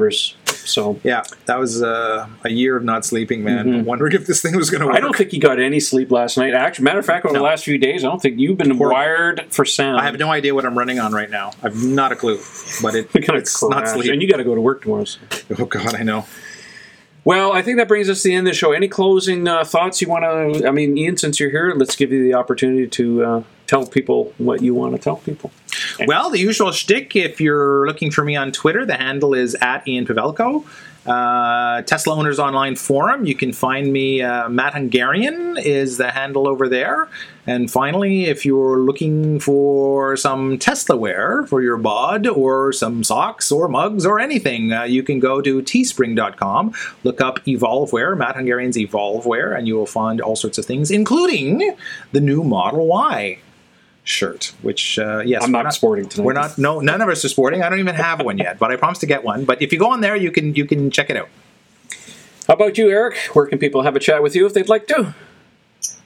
So 0.66 1.00
Yeah, 1.04 1.24
that 1.46 1.60
was 1.60 1.82
uh, 1.82 2.28
a 2.44 2.50
year 2.50 2.76
of 2.78 2.84
not 2.84 3.06
sleeping, 3.06 3.44
man. 3.44 3.66
Mhm. 3.68 3.84
Wondering 3.86 4.14
if 4.14 4.26
this 4.28 4.42
thing 4.42 4.56
was 4.56 4.70
going 4.70 4.82
to 4.82 4.88
work. 4.88 4.96
I 4.96 5.00
don't 5.00 5.16
think 5.16 5.32
he 5.32 5.40
got 5.40 5.60
any 5.60 5.80
sleep 5.80 6.12
last 6.12 6.38
night. 6.38 6.54
Actually, 6.54 6.84
matter 6.86 7.00
of 7.00 7.06
fact, 7.06 7.26
over 7.26 7.34
the 7.38 7.44
last 7.44 7.64
few 7.64 7.78
days, 7.78 8.04
I 8.04 8.08
don't 8.08 8.22
think 8.22 8.40
you've 8.40 8.58
been 8.58 8.72
Horrible. 8.72 8.94
wired 8.96 9.46
for 9.52 9.64
sound. 9.66 10.00
I 10.02 10.04
have 10.06 10.18
no 10.20 10.32
idea 10.32 10.54
what 10.56 10.66
I'm 10.66 10.78
running 10.78 11.00
on 11.00 11.14
right 11.14 11.30
now. 11.30 11.52
I've 11.64 11.82
not 11.84 12.12
a 12.12 12.16
clue, 12.16 12.40
but 12.82 12.96
it, 12.96 13.10
it's 13.14 13.64
not 13.64 13.88
sleep. 13.88 14.12
and 14.12 14.22
you 14.22 14.28
got 14.30 14.38
to 14.38 14.44
go 14.44 14.56
to 14.56 14.62
work 14.62 14.82
tomorrow. 14.82 15.06
so. 15.06 15.20
oh 15.60 15.66
God, 15.66 15.96
I 15.96 16.04
know. 16.04 16.26
Well, 17.24 17.54
I 17.54 17.64
think 17.64 17.78
that 17.78 17.88
brings 17.88 18.08
us 18.08 18.22
to 18.22 18.30
the 18.30 18.36
end 18.36 18.48
of 18.48 18.54
the 18.54 18.58
show. 18.58 18.72
Any 18.72 18.88
closing 18.88 19.48
uh, 19.48 19.64
thoughts 19.64 20.00
you 20.00 20.08
want 20.08 20.24
to? 20.60 20.68
I 20.68 20.72
mean, 20.72 20.96
Ian, 20.96 21.18
since 21.18 21.40
you're 21.40 21.50
here, 21.50 21.74
let's 21.76 21.96
give 21.96 22.12
you 22.12 22.22
the 22.24 22.36
opportunity 22.36 22.86
to 22.88 23.26
uh, 23.26 23.44
tell 23.66 23.88
people 23.88 24.32
what 24.38 24.62
you 24.62 24.76
want 24.76 24.96
to 24.96 25.02
tell 25.02 25.16
people. 25.18 25.50
Well, 26.08 26.30
the 26.30 26.40
usual 26.40 26.72
shtick. 26.72 27.16
If 27.16 27.40
you're 27.40 27.86
looking 27.88 28.12
for 28.12 28.24
me 28.24 28.36
on 28.36 28.52
Twitter, 28.52 28.86
the 28.86 28.96
handle 28.96 29.34
is 29.34 29.56
at 29.56 29.88
Ian 29.88 30.06
Pavelko. 30.06 30.66
Uh, 31.06 31.84
Tesla 31.84 32.16
Owners 32.16 32.40
Online 32.40 32.76
Forum. 32.76 33.26
You 33.26 33.36
can 33.36 33.54
find 33.54 33.94
me. 33.94 34.22
Uh, 34.22 34.50
Matt 34.50 34.74
Hungarian 34.74 35.56
is 35.58 35.98
the 35.98 36.10
handle 36.10 36.48
over 36.48 36.68
there. 36.68 37.08
And 37.46 37.70
finally, 37.70 38.26
if 38.26 38.44
you're 38.44 38.80
looking 38.80 39.40
for 39.40 40.18
some 40.18 40.58
Tesla 40.58 40.96
wear 40.96 41.46
for 41.46 41.62
your 41.62 41.78
bod, 41.78 42.26
or 42.26 42.74
some 42.74 43.04
socks, 43.04 43.52
or 43.52 43.68
mugs, 43.68 44.04
or 44.04 44.20
anything, 44.20 44.74
uh, 44.74 44.84
you 44.84 45.04
can 45.04 45.20
go 45.20 45.42
to 45.42 45.62
teespring.com, 45.62 46.74
look 47.04 47.22
up 47.22 47.40
Evolveware, 47.46 48.18
Matt 48.18 48.36
Hungarian's 48.36 48.78
Evolveware, 48.78 49.56
and 49.56 49.68
you 49.68 49.76
will 49.76 49.86
find 49.86 50.20
all 50.22 50.36
sorts 50.36 50.58
of 50.58 50.66
things, 50.66 50.90
including 50.90 51.76
the 52.14 52.20
new 52.20 52.44
Model 52.44 52.88
Y 52.88 53.38
shirt. 54.06 54.54
Which, 54.62 54.98
uh, 54.98 55.22
yes, 55.26 55.44
I'm 55.44 55.52
we're 55.52 55.64
not 55.64 55.74
sporting 55.74 56.08
tonight. 56.08 56.26
We're 56.26 56.34
not. 56.34 56.58
No, 56.58 56.80
none 56.80 57.02
of 57.02 57.10
us 57.10 57.26
are 57.26 57.30
sporting. 57.30 57.62
I 57.62 57.70
don't 57.70 57.80
even 57.80 57.96
have 57.96 58.22
one 58.22 58.38
yet, 58.38 58.58
but 58.58 58.72
I 58.72 58.78
promise 58.78 59.00
to 59.00 59.06
get 59.06 59.26
one. 59.26 59.44
But 59.44 59.62
if 59.62 59.74
you 59.74 59.80
go 59.80 59.90
on 59.90 60.02
there, 60.02 60.16
you 60.16 60.32
can 60.32 60.56
you 60.56 60.66
can 60.66 60.90
check 60.90 61.10
it 61.10 61.18
out. 61.18 61.30
How 62.48 62.54
about 62.54 62.78
you, 62.78 62.90
Eric? 62.90 63.18
Where 63.34 63.48
can 63.48 63.60
people 63.60 63.82
have 63.82 63.96
a 63.96 64.00
chat 64.00 64.24
with 64.24 64.36
you 64.36 64.46
if 64.46 64.54
they'd 64.54 64.70
like 64.70 64.88
to? 64.88 65.14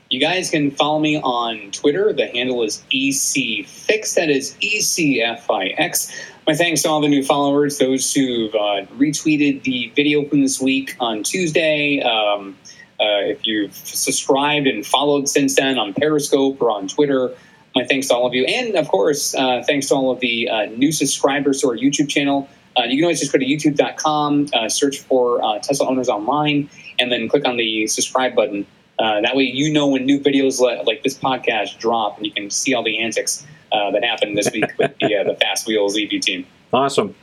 You 0.10 0.20
guys 0.20 0.50
can 0.50 0.72
follow 0.72 1.00
me 1.00 1.20
on 1.22 1.70
Twitter. 1.72 2.12
The 2.14 2.28
handle 2.28 2.64
is 2.64 2.82
ECFix. 2.92 4.16
That 4.16 4.30
is 4.30 4.56
E 4.60 4.80
ECFIX. 4.80 6.24
My 6.48 6.56
thanks 6.56 6.82
to 6.82 6.90
all 6.90 7.00
the 7.00 7.08
new 7.08 7.24
followers, 7.24 7.78
those 7.78 8.12
who've 8.12 8.56
uh, 8.56 8.86
retweeted 8.98 9.62
the 9.64 9.92
video 9.96 10.26
from 10.26 10.42
this 10.42 10.60
week 10.60 10.96
on 11.00 11.22
Tuesday. 11.22 12.02
Um, 12.02 12.58
uh, 13.00 13.22
if 13.22 13.46
you've 13.46 13.76
subscribed 13.76 14.66
and 14.66 14.84
followed 14.86 15.30
since 15.30 15.56
then 15.56 15.78
on 15.78 15.94
Periscope 15.94 16.60
or 16.60 16.72
on 16.72 16.88
Twitter, 16.88 17.32
my 17.76 17.86
thanks 17.86 18.08
to 18.08 18.16
all 18.16 18.26
of 18.26 18.34
you. 18.34 18.46
And 18.46 18.76
of 18.76 18.88
course, 18.88 19.36
uh, 19.36 19.64
thanks 19.66 19.88
to 19.88 19.96
all 19.96 20.12
of 20.12 20.20
the 20.20 20.50
uh, 20.50 20.66
new 20.66 20.92
subscribers 20.92 21.62
to 21.62 21.70
our 21.70 21.78
YouTube 21.78 22.10
channel. 22.10 22.50
Uh, 22.78 22.84
you 22.84 22.98
can 22.98 23.06
always 23.06 23.20
just 23.20 23.32
go 23.32 23.40
to 23.40 23.46
youtube.com, 23.46 24.48
uh, 24.54 24.70
search 24.70 25.00
for 25.00 25.44
uh, 25.44 25.60
Tesla 25.60 25.90
Owners 25.90 26.08
Online, 26.08 26.70
and 27.00 27.12
then 27.12 27.28
click 27.28 27.46
on 27.46 27.58
the 27.58 27.88
subscribe 27.88 28.36
button. 28.36 28.66
Uh, 29.00 29.22
that 29.22 29.36
way, 29.36 29.44
you 29.44 29.72
know 29.72 29.88
when 29.88 30.06
new 30.06 30.20
videos 30.20 30.60
like, 30.60 30.86
like 30.86 31.04
this 31.04 31.18
podcast 31.18 31.78
drop, 31.80 32.18
and 32.18 32.26
you 32.26 32.32
can 32.32 32.50
see 32.50 32.74
all 32.74 32.84
the 32.84 33.00
antics 33.00 33.46
that 33.72 34.04
happened 34.04 34.38
this 34.38 34.52
week 34.52 34.66
with 34.78 34.98
the, 35.00 35.24
the 35.26 35.38
Fast 35.42 35.68
Wheels 35.68 35.98
EV 35.98 36.22
team. 36.22 36.46
Awesome. 36.72 37.16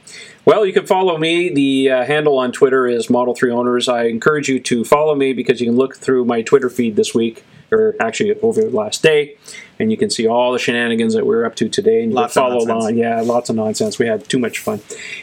Well, 0.45 0.67
you 0.67 0.73
can 0.73 0.87
follow 0.87 1.19
me. 1.19 1.53
The 1.53 1.91
uh, 1.91 2.05
handle 2.05 2.39
on 2.39 2.53
Twitter 2.53 2.87
is 2.87 3.09
Model 3.11 3.35
3 3.35 3.51
Owners. 3.51 3.89
I 3.89 4.05
encourage 4.05 4.49
you 4.49 4.61
to 4.61 4.85
follow 4.85 5.15
me 5.15 5.33
because 5.33 5.61
you 5.61 5.67
can 5.67 5.77
look 5.77 5.97
through 5.97 6.25
my 6.25 6.43
Twitter 6.43 6.71
feed 6.71 6.97
this 6.97 7.15
week, 7.15 7.45
or 7.71 7.95
actually 8.01 8.39
over 8.41 8.63
the 8.63 8.71
last 8.71 9.03
day, 9.03 9.37
and 9.79 9.91
you 9.91 9.97
can 9.97 10.11
see 10.11 10.27
all 10.27 10.53
the 10.53 10.59
shenanigans 10.59 11.15
that 11.15 11.27
we're 11.27 11.45
up 11.45 11.55
to 11.57 11.69
today. 11.69 12.03
And 12.03 12.13
you 12.13 12.17
Lots 12.17 12.35
can 12.35 12.43
follow 12.43 12.59
along. 12.59 12.97
Yeah, 12.97 13.21
lots 13.21 13.51
of 13.51 13.57
nonsense. 13.57 13.99
We 13.99 14.07
had 14.07 14.29
too 14.29 14.39
much 14.39 14.59
fun. 14.59 14.81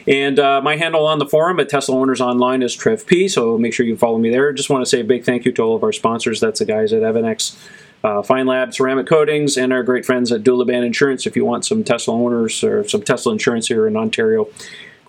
And 0.08 0.40
uh, 0.40 0.62
my 0.62 0.76
handle 0.76 1.06
on 1.08 1.20
the 1.20 1.26
forum 1.28 1.60
at 1.60 1.70
Tesla 1.70 1.96
Owners 1.96 2.22
Online 2.22 2.62
is 2.62 2.76
TrevP, 2.76 3.30
so 3.30 3.58
make 3.58 3.74
sure 3.74 3.86
you 3.86 3.98
follow 3.98 4.18
me 4.18 4.30
there. 4.30 4.52
Just 4.54 4.70
want 4.70 4.84
to 4.84 4.90
say 4.90 5.00
a 5.00 5.04
big 5.04 5.24
thank 5.24 5.46
you 5.46 5.52
to 5.54 5.62
all 5.62 5.76
of 5.76 5.84
our 5.84 5.94
sponsors. 5.94 6.40
That's 6.40 6.60
the 6.60 6.66
guys 6.66 6.94
at 6.94 7.02
EVANNEX. 7.02 7.58
Uh, 8.04 8.22
Feynlab 8.22 8.74
Ceramic 8.74 9.08
Coatings 9.08 9.56
and 9.56 9.72
our 9.72 9.82
great 9.82 10.06
friends 10.06 10.30
at 10.34 10.44
Dulaban 10.44 10.86
Insurance. 10.86 11.26
If 11.26 11.38
you 11.38 11.46
want 11.46 11.64
some 11.66 11.86
Tesla 11.86 12.14
owners 12.14 12.62
or 12.62 12.86
some 12.86 13.02
Tesla 13.02 13.32
insurance 13.32 13.70
here 13.70 13.88
in 13.88 13.96
Ontario, 13.96 14.50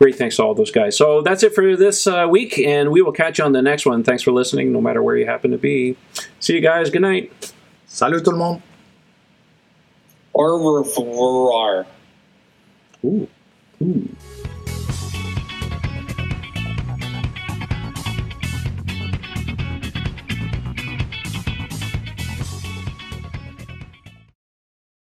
great 0.04 0.16
thanks 0.16 0.36
to 0.36 0.44
all 0.44 0.54
those 0.54 0.70
guys. 0.70 0.94
So 0.94 1.22
that's 1.22 1.42
it 1.42 1.54
for 1.54 1.76
this 1.76 2.06
uh, 2.06 2.26
week, 2.28 2.58
and 2.58 2.90
we 2.90 3.00
will 3.00 3.10
catch 3.10 3.38
you 3.38 3.44
on 3.44 3.52
the 3.52 3.62
next 3.62 3.86
one. 3.86 4.04
Thanks 4.04 4.22
for 4.22 4.32
listening, 4.32 4.70
no 4.70 4.78
matter 4.78 5.02
where 5.02 5.16
you 5.16 5.24
happen 5.24 5.50
to 5.52 5.56
be. 5.56 5.96
See 6.40 6.52
you 6.52 6.60
guys. 6.60 6.90
Good 6.90 7.00
night. 7.00 7.54
Salut 7.86 8.22
tout 8.22 8.32
le 8.32 8.36
monde. 8.36 8.60
Au 10.34 10.42
revoir. 10.42 11.86
Ooh. 13.02 13.26
Ooh. 13.80 14.08